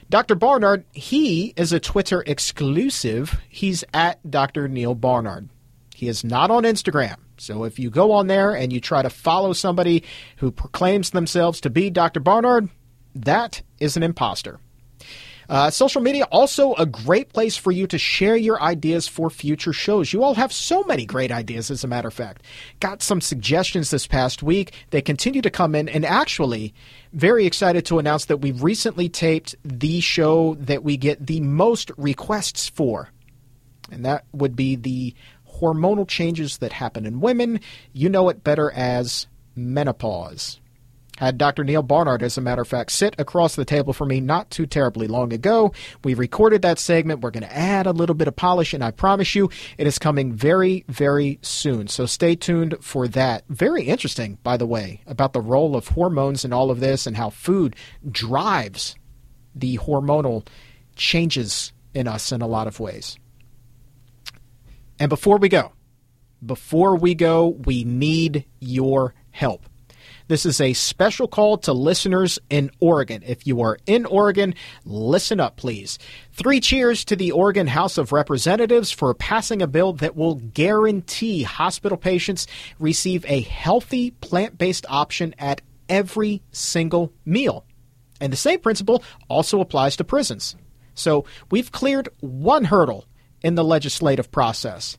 Dr. 0.10 0.36
Barnard, 0.36 0.86
he 0.94 1.54
is 1.58 1.74
a 1.74 1.80
Twitter 1.80 2.24
exclusive. 2.26 3.38
He's 3.50 3.84
at 3.94 4.32
Dr. 4.32 4.70
Neal 4.70 4.96
Barnard. 4.96 5.50
He 5.94 6.08
is 6.08 6.24
not 6.24 6.50
on 6.50 6.64
Instagram. 6.64 7.18
So 7.38 7.66
if 7.66 7.80
you 7.80 7.90
go 7.90 8.14
on 8.14 8.28
there 8.28 8.56
and 8.56 8.72
you 8.72 8.80
try 8.80 9.02
to 9.02 9.10
follow 9.10 9.52
somebody 9.52 10.04
who 10.38 10.52
proclaims 10.52 11.10
themselves 11.10 11.60
to 11.62 11.70
be 11.70 11.90
Dr. 11.90 12.22
Barnard, 12.22 12.70
that 13.14 13.62
is 13.80 13.98
an 13.98 14.04
imposter. 14.04 14.60
Uh, 15.50 15.70
social 15.70 16.02
media 16.02 16.26
also 16.26 16.74
a 16.76 16.86
great 16.86 17.32
place 17.32 17.56
for 17.56 17.72
you 17.72 17.88
to 17.88 17.98
share 17.98 18.36
your 18.36 18.62
ideas 18.62 19.08
for 19.08 19.30
future 19.30 19.72
shows. 19.72 20.12
You 20.12 20.24
all 20.24 20.36
have 20.36 20.52
so 20.52 20.84
many 20.84 21.06
great 21.06 21.32
ideas, 21.32 21.72
as 21.72 21.84
a 21.84 21.88
matter 21.88 22.10
of 22.10 22.14
fact. 22.14 22.44
Got 22.80 23.02
some 23.02 23.22
suggestions 23.22 23.90
this 23.90 24.08
past 24.08 24.44
week. 24.44 24.74
They 24.90 25.02
continue 25.02 25.42
to 25.42 25.50
come 25.50 25.74
in, 25.74 25.88
and 25.88 26.06
actually, 26.06 26.74
very 27.14 27.46
excited 27.46 27.86
to 27.86 28.00
announce 28.00 28.26
that 28.26 28.38
we've 28.38 28.62
recently 28.62 29.08
taped 29.08 29.56
the 29.64 30.02
show 30.02 30.56
that 30.56 30.84
we 30.84 30.98
get 30.98 31.26
the 31.26 31.40
most 31.40 31.92
requests 31.98 32.68
for, 32.68 33.10
and 33.90 34.04
that 34.06 34.26
would 34.34 34.56
be 34.56 34.76
the 34.76 35.14
hormonal 35.60 36.08
changes 36.08 36.58
that 36.58 36.74
happen 36.74 37.06
in 37.06 37.22
women. 37.22 37.62
You 37.94 38.10
know 38.10 38.30
it 38.30 38.44
better 38.44 38.70
as 38.72 39.28
menopause. 39.56 40.60
Uh, 41.20 41.26
Had 41.26 41.38
Dr. 41.38 41.64
Neal 41.64 41.84
Barnard, 41.84 42.24
as 42.24 42.38
a 42.38 42.42
matter 42.42 42.62
of 42.62 42.68
fact, 42.68 42.92
sit 42.92 43.16
across 43.18 43.56
the 43.56 43.66
table 43.66 43.94
for 43.94 44.06
me 44.06 44.20
not 44.20 44.50
too 44.50 44.66
terribly 44.66 45.08
long 45.08 45.34
ago. 45.34 45.74
We 46.04 46.14
recorded 46.14 46.62
that 46.62 46.80
segment. 46.80 47.22
We're 47.22 47.32
going 47.32 47.44
to 47.44 47.58
add 47.58 47.86
a 47.86 47.92
little 47.92 48.16
bit 48.16 48.28
of 48.28 48.36
polish, 48.36 48.74
and 48.74 48.84
I 48.84 48.92
promise 48.92 49.36
you 49.36 49.50
it 49.78 49.88
is 49.88 50.00
coming 50.00 50.34
very, 50.34 50.86
very 50.88 51.40
soon. 51.42 51.88
So 51.88 52.06
stay 52.06 52.36
tuned 52.36 52.78
for 52.82 53.08
that. 53.10 53.44
Very 53.50 53.84
interesting, 53.84 54.38
by 54.44 54.58
the 54.58 54.66
way, 54.66 55.02
about 55.06 55.34
the 55.34 55.42
role 55.42 55.76
of 55.76 55.90
hormones 55.90 56.46
in 56.46 56.54
all 56.54 56.72
of 56.72 56.80
this 56.80 57.06
and 57.06 57.18
how 57.18 57.30
food 57.30 57.76
drives 58.10 58.96
the 59.54 59.78
hormonal 59.78 60.48
changes 60.96 61.74
in 61.94 62.08
us 62.08 62.32
in 62.32 62.42
a 62.42 62.48
lot 62.48 62.68
of 62.68 62.80
ways. 62.80 63.18
And 65.00 65.10
before 65.10 65.38
we 65.38 65.50
go, 65.50 65.74
before 66.46 66.96
we 66.96 67.16
go, 67.16 67.48
we 67.48 67.84
need 67.84 68.46
your 68.60 69.14
help. 69.32 69.68
This 70.28 70.46
is 70.46 70.60
a 70.60 70.74
special 70.74 71.28
call 71.30 71.58
to 71.60 71.72
listeners 71.72 72.38
in 72.50 72.70
Oregon. 72.82 73.24
If 73.26 73.48
you 73.48 73.62
are 73.62 73.78
in 73.86 74.06
Oregon, 74.06 74.56
listen 74.84 75.40
up, 75.40 75.56
please. 75.56 75.98
Three 76.34 76.60
cheers 76.60 77.06
to 77.06 77.16
the 77.16 77.32
Oregon 77.32 77.68
House 77.68 77.98
of 77.98 78.12
Representatives 78.12 78.92
for 78.92 79.14
passing 79.14 79.62
a 79.62 79.68
bill 79.68 79.94
that 79.94 80.18
will 80.18 80.36
guarantee 80.36 81.44
hospital 81.44 81.98
patients 81.98 82.46
receive 82.78 83.26
a 83.26 83.40
healthy 83.42 84.12
plant 84.12 84.58
based 84.58 84.86
option 84.90 85.34
at 85.40 85.62
every 85.88 86.42
single 86.52 87.14
meal. 87.26 87.66
And 88.20 88.34
the 88.34 88.38
same 88.38 88.60
principle 88.60 89.04
also 89.30 89.62
applies 89.62 89.96
to 89.96 90.04
prisons. 90.04 90.58
So 90.94 91.24
we've 91.52 91.72
cleared 91.72 92.10
one 92.20 92.66
hurdle 92.66 93.06
in 93.42 93.56
the 93.56 93.64
legislative 93.64 94.30
process. 94.32 94.98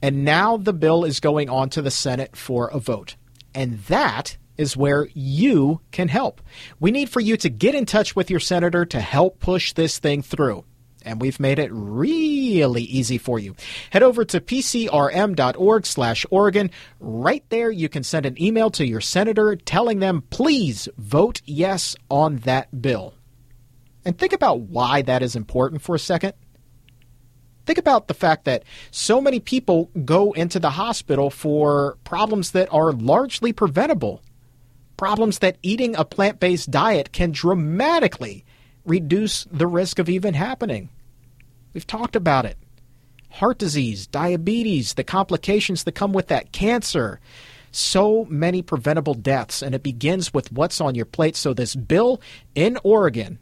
And 0.00 0.24
now 0.24 0.56
the 0.56 0.72
bill 0.72 1.04
is 1.04 1.20
going 1.20 1.50
on 1.50 1.68
to 1.70 1.82
the 1.82 1.90
Senate 1.90 2.36
for 2.36 2.68
a 2.68 2.78
vote. 2.78 3.16
And 3.54 3.78
that 3.80 4.38
is 4.56 4.76
where 4.76 5.08
you 5.14 5.80
can 5.90 6.08
help. 6.08 6.40
We 6.80 6.90
need 6.90 7.08
for 7.08 7.20
you 7.20 7.36
to 7.38 7.48
get 7.48 7.74
in 7.74 7.86
touch 7.86 8.14
with 8.14 8.30
your 8.30 8.40
senator 8.40 8.84
to 8.86 9.00
help 9.00 9.40
push 9.40 9.72
this 9.72 9.98
thing 9.98 10.22
through. 10.22 10.64
And 11.04 11.20
we've 11.20 11.40
made 11.40 11.58
it 11.58 11.70
really 11.72 12.82
easy 12.82 13.18
for 13.18 13.38
you. 13.38 13.56
Head 13.90 14.02
over 14.02 14.24
to 14.26 14.40
pcrm.org 14.40 15.86
slash 15.86 16.24
Oregon. 16.30 16.70
Right 17.00 17.44
there, 17.48 17.70
you 17.70 17.88
can 17.88 18.04
send 18.04 18.24
an 18.24 18.40
email 18.40 18.70
to 18.70 18.86
your 18.86 19.00
senator 19.00 19.56
telling 19.56 19.98
them, 19.98 20.22
please 20.30 20.88
vote 20.96 21.42
yes 21.44 21.96
on 22.08 22.36
that 22.38 22.82
bill. 22.82 23.14
And 24.04 24.16
think 24.16 24.32
about 24.32 24.60
why 24.60 25.02
that 25.02 25.22
is 25.22 25.36
important 25.36 25.82
for 25.82 25.94
a 25.94 25.98
second. 25.98 26.34
Think 27.64 27.78
about 27.78 28.08
the 28.08 28.14
fact 28.14 28.44
that 28.44 28.64
so 28.90 29.20
many 29.20 29.38
people 29.38 29.90
go 30.04 30.32
into 30.32 30.58
the 30.58 30.70
hospital 30.70 31.30
for 31.30 31.96
problems 32.02 32.50
that 32.52 32.72
are 32.72 32.92
largely 32.92 33.52
preventable 33.52 34.20
problems 35.02 35.40
that 35.40 35.58
eating 35.64 35.96
a 35.96 36.04
plant 36.04 36.38
based 36.38 36.70
diet 36.70 37.10
can 37.10 37.32
dramatically 37.32 38.44
reduce 38.84 39.42
the 39.50 39.66
risk 39.66 39.98
of 39.98 40.08
even 40.08 40.32
happening. 40.32 40.90
We've 41.74 41.84
talked 41.84 42.14
about 42.14 42.44
it 42.44 42.56
heart 43.28 43.58
disease, 43.58 44.06
diabetes, 44.06 44.94
the 44.94 45.02
complications 45.02 45.82
that 45.82 45.96
come 45.96 46.12
with 46.12 46.28
that, 46.28 46.52
cancer. 46.52 47.18
So 47.72 48.26
many 48.26 48.62
preventable 48.62 49.14
deaths, 49.14 49.60
and 49.60 49.74
it 49.74 49.82
begins 49.82 50.32
with 50.32 50.52
what's 50.52 50.80
on 50.80 50.94
your 50.94 51.06
plate. 51.06 51.34
So, 51.34 51.52
this 51.52 51.74
bill 51.74 52.20
in 52.54 52.78
Oregon 52.84 53.40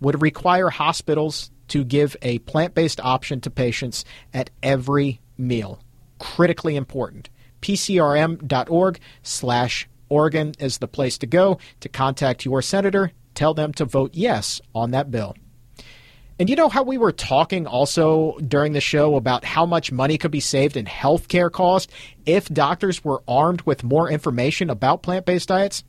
would 0.00 0.20
require 0.22 0.70
hospitals 0.70 1.52
to 1.68 1.84
give 1.84 2.16
a 2.20 2.40
plant 2.40 2.74
based 2.74 2.98
option 2.98 3.40
to 3.42 3.48
patients 3.48 4.04
at 4.32 4.50
every 4.60 5.20
meal. 5.38 5.84
Critically 6.18 6.74
important. 6.74 7.30
PCRM.org 7.62 8.98
slash 9.22 9.88
Oregon 10.08 10.54
is 10.58 10.78
the 10.78 10.88
place 10.88 11.18
to 11.18 11.26
go 11.26 11.58
to 11.80 11.88
contact 11.88 12.44
your 12.44 12.62
senator. 12.62 13.12
Tell 13.34 13.54
them 13.54 13.72
to 13.74 13.84
vote 13.84 14.10
yes 14.14 14.60
on 14.74 14.92
that 14.92 15.10
bill. 15.10 15.34
And 16.38 16.50
you 16.50 16.56
know 16.56 16.68
how 16.68 16.82
we 16.82 16.98
were 16.98 17.12
talking 17.12 17.66
also 17.66 18.36
during 18.38 18.72
the 18.72 18.80
show 18.80 19.14
about 19.14 19.44
how 19.44 19.66
much 19.66 19.92
money 19.92 20.18
could 20.18 20.32
be 20.32 20.40
saved 20.40 20.76
in 20.76 20.84
healthcare 20.84 21.50
costs 21.50 21.92
if 22.26 22.48
doctors 22.48 23.04
were 23.04 23.22
armed 23.28 23.62
with 23.62 23.84
more 23.84 24.10
information 24.10 24.68
about 24.68 25.02
plant 25.02 25.26
based 25.26 25.48
diets? 25.48 25.84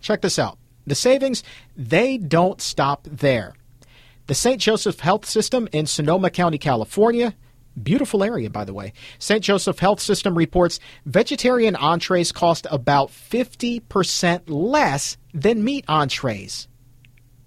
Check 0.00 0.22
this 0.22 0.38
out. 0.38 0.58
The 0.86 0.94
savings, 0.94 1.42
they 1.76 2.16
don't 2.16 2.62
stop 2.62 3.06
there. 3.10 3.54
The 4.26 4.34
St. 4.34 4.60
Joseph 4.60 5.00
Health 5.00 5.26
System 5.26 5.68
in 5.72 5.86
Sonoma 5.86 6.30
County, 6.30 6.56
California, 6.56 7.34
Beautiful 7.80 8.24
area, 8.24 8.50
by 8.50 8.64
the 8.64 8.74
way. 8.74 8.92
St. 9.18 9.42
Joseph 9.42 9.78
Health 9.78 10.00
System 10.00 10.36
reports 10.36 10.80
vegetarian 11.06 11.76
entrees 11.76 12.32
cost 12.32 12.66
about 12.70 13.10
50% 13.10 14.42
less 14.48 15.16
than 15.32 15.64
meat 15.64 15.84
entrees. 15.88 16.68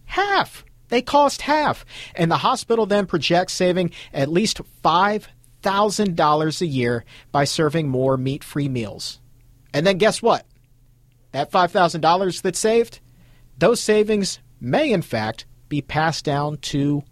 Half. 0.05 0.63
They 0.89 1.01
cost 1.01 1.41
half. 1.41 1.85
And 2.15 2.31
the 2.31 2.37
hospital 2.37 2.85
then 2.85 3.05
projects 3.05 3.53
saving 3.53 3.91
at 4.13 4.29
least 4.29 4.61
$5,000 4.83 6.61
a 6.61 6.65
year 6.65 7.03
by 7.31 7.43
serving 7.43 7.89
more 7.89 8.15
meat 8.15 8.43
free 8.43 8.69
meals. 8.69 9.19
And 9.73 9.85
then 9.85 9.97
guess 9.97 10.21
what? 10.21 10.45
That 11.31 11.51
$5,000 11.51 12.41
that's 12.41 12.59
saved, 12.59 12.99
those 13.57 13.81
savings 13.81 14.39
may 14.61 14.91
in 14.91 15.01
fact 15.01 15.45
be 15.67 15.81
passed 15.81 16.23
down 16.23 16.57
to 16.57 17.03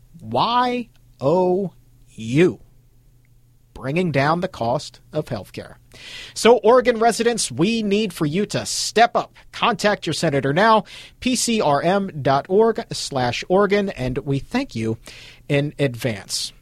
YOU 2.15 2.59
bringing 3.73 4.11
down 4.11 4.41
the 4.41 4.47
cost 4.47 4.99
of 5.13 5.25
healthcare. 5.25 5.75
So, 6.33 6.57
Oregon 6.57 6.99
residents, 6.99 7.51
we 7.51 7.83
need 7.83 8.13
for 8.13 8.25
you 8.25 8.45
to 8.47 8.65
step 8.65 9.15
up. 9.15 9.35
Contact 9.51 10.05
your 10.05 10.13
senator 10.13 10.53
now, 10.53 10.85
pcrm.org 11.19 12.85
slash 12.91 13.43
Oregon, 13.49 13.89
and 13.89 14.17
we 14.19 14.39
thank 14.39 14.75
you 14.75 14.97
in 15.49 15.73
advance. 15.79 16.53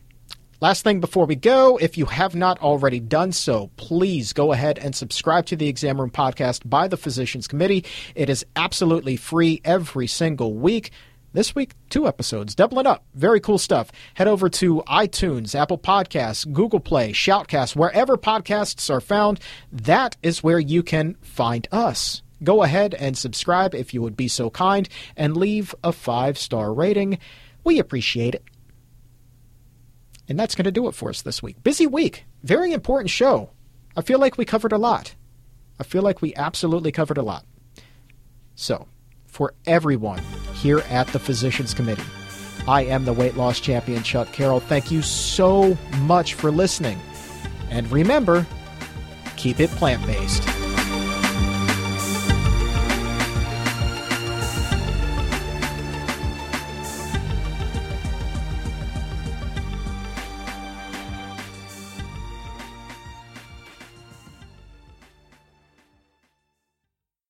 Last 0.61 0.83
thing 0.83 0.99
before 0.99 1.25
we 1.25 1.37
go, 1.37 1.77
if 1.77 1.97
you 1.97 2.05
have 2.07 2.35
not 2.35 2.59
already 2.59 2.99
done 2.99 3.31
so, 3.31 3.69
please 3.77 4.33
go 4.33 4.51
ahead 4.51 4.77
and 4.77 4.93
subscribe 4.93 5.45
to 5.45 5.55
the 5.55 5.69
Exam 5.69 6.01
Room 6.01 6.09
podcast 6.09 6.69
by 6.69 6.89
the 6.89 6.97
Physicians 6.97 7.47
Committee. 7.47 7.85
It 8.13 8.29
is 8.29 8.45
absolutely 8.57 9.15
free 9.15 9.61
every 9.63 10.07
single 10.07 10.53
week. 10.53 10.91
This 11.31 11.53
week, 11.53 11.73
two 11.91 12.07
episodes, 12.07 12.55
doubling 12.55 12.87
up. 12.87 13.05
Very 13.13 13.39
cool 13.39 13.59
stuff. 13.59 13.91
Head 14.15 14.27
over 14.27 14.49
to 14.49 14.81
iTunes, 14.87 15.53
Apple 15.53 15.77
Podcasts, 15.77 16.51
Google 16.51 16.79
Play, 16.79 17.11
Shoutcast, 17.11 17.75
wherever 17.75 18.17
podcasts 18.17 18.89
are 18.89 18.99
found. 18.99 19.39
That 19.71 20.17
is 20.23 20.41
where 20.41 20.59
you 20.59 20.81
can 20.81 21.15
find 21.21 21.67
us. 21.71 22.23
Go 22.43 22.63
ahead 22.63 22.95
and 22.95 23.15
subscribe 23.15 23.75
if 23.75 23.93
you 23.93 24.01
would 24.01 24.17
be 24.17 24.27
so 24.27 24.49
kind 24.49 24.89
and 25.15 25.37
leave 25.37 25.75
a 25.83 25.91
five 25.91 26.35
star 26.35 26.73
rating. 26.73 27.19
We 27.63 27.77
appreciate 27.77 28.33
it. 28.33 28.43
And 30.27 30.39
that's 30.39 30.55
going 30.55 30.65
to 30.65 30.71
do 30.71 30.87
it 30.87 30.95
for 30.95 31.09
us 31.09 31.21
this 31.21 31.43
week. 31.43 31.61
Busy 31.63 31.85
week. 31.85 32.25
Very 32.41 32.73
important 32.73 33.11
show. 33.11 33.51
I 33.95 34.01
feel 34.01 34.17
like 34.17 34.37
we 34.37 34.45
covered 34.45 34.71
a 34.71 34.77
lot. 34.77 35.13
I 35.79 35.83
feel 35.83 36.01
like 36.01 36.23
we 36.23 36.33
absolutely 36.35 36.91
covered 36.91 37.17
a 37.19 37.23
lot. 37.23 37.45
So, 38.55 38.87
for 39.39 39.53
everyone 39.65 40.21
here 40.53 40.79
at 40.89 41.07
the 41.07 41.17
Physicians 41.17 41.73
Committee. 41.73 42.03
I 42.67 42.83
am 42.83 43.05
the 43.05 43.13
weight 43.13 43.37
loss 43.37 43.61
champion, 43.61 44.03
Chuck 44.03 44.33
Carroll. 44.33 44.59
Thank 44.59 44.91
you 44.91 45.01
so 45.01 45.77
much 45.99 46.33
for 46.33 46.51
listening. 46.51 46.99
And 47.69 47.89
remember, 47.89 48.45
keep 49.37 49.61
it 49.61 49.69
plant 49.69 50.05
based. 50.05 50.43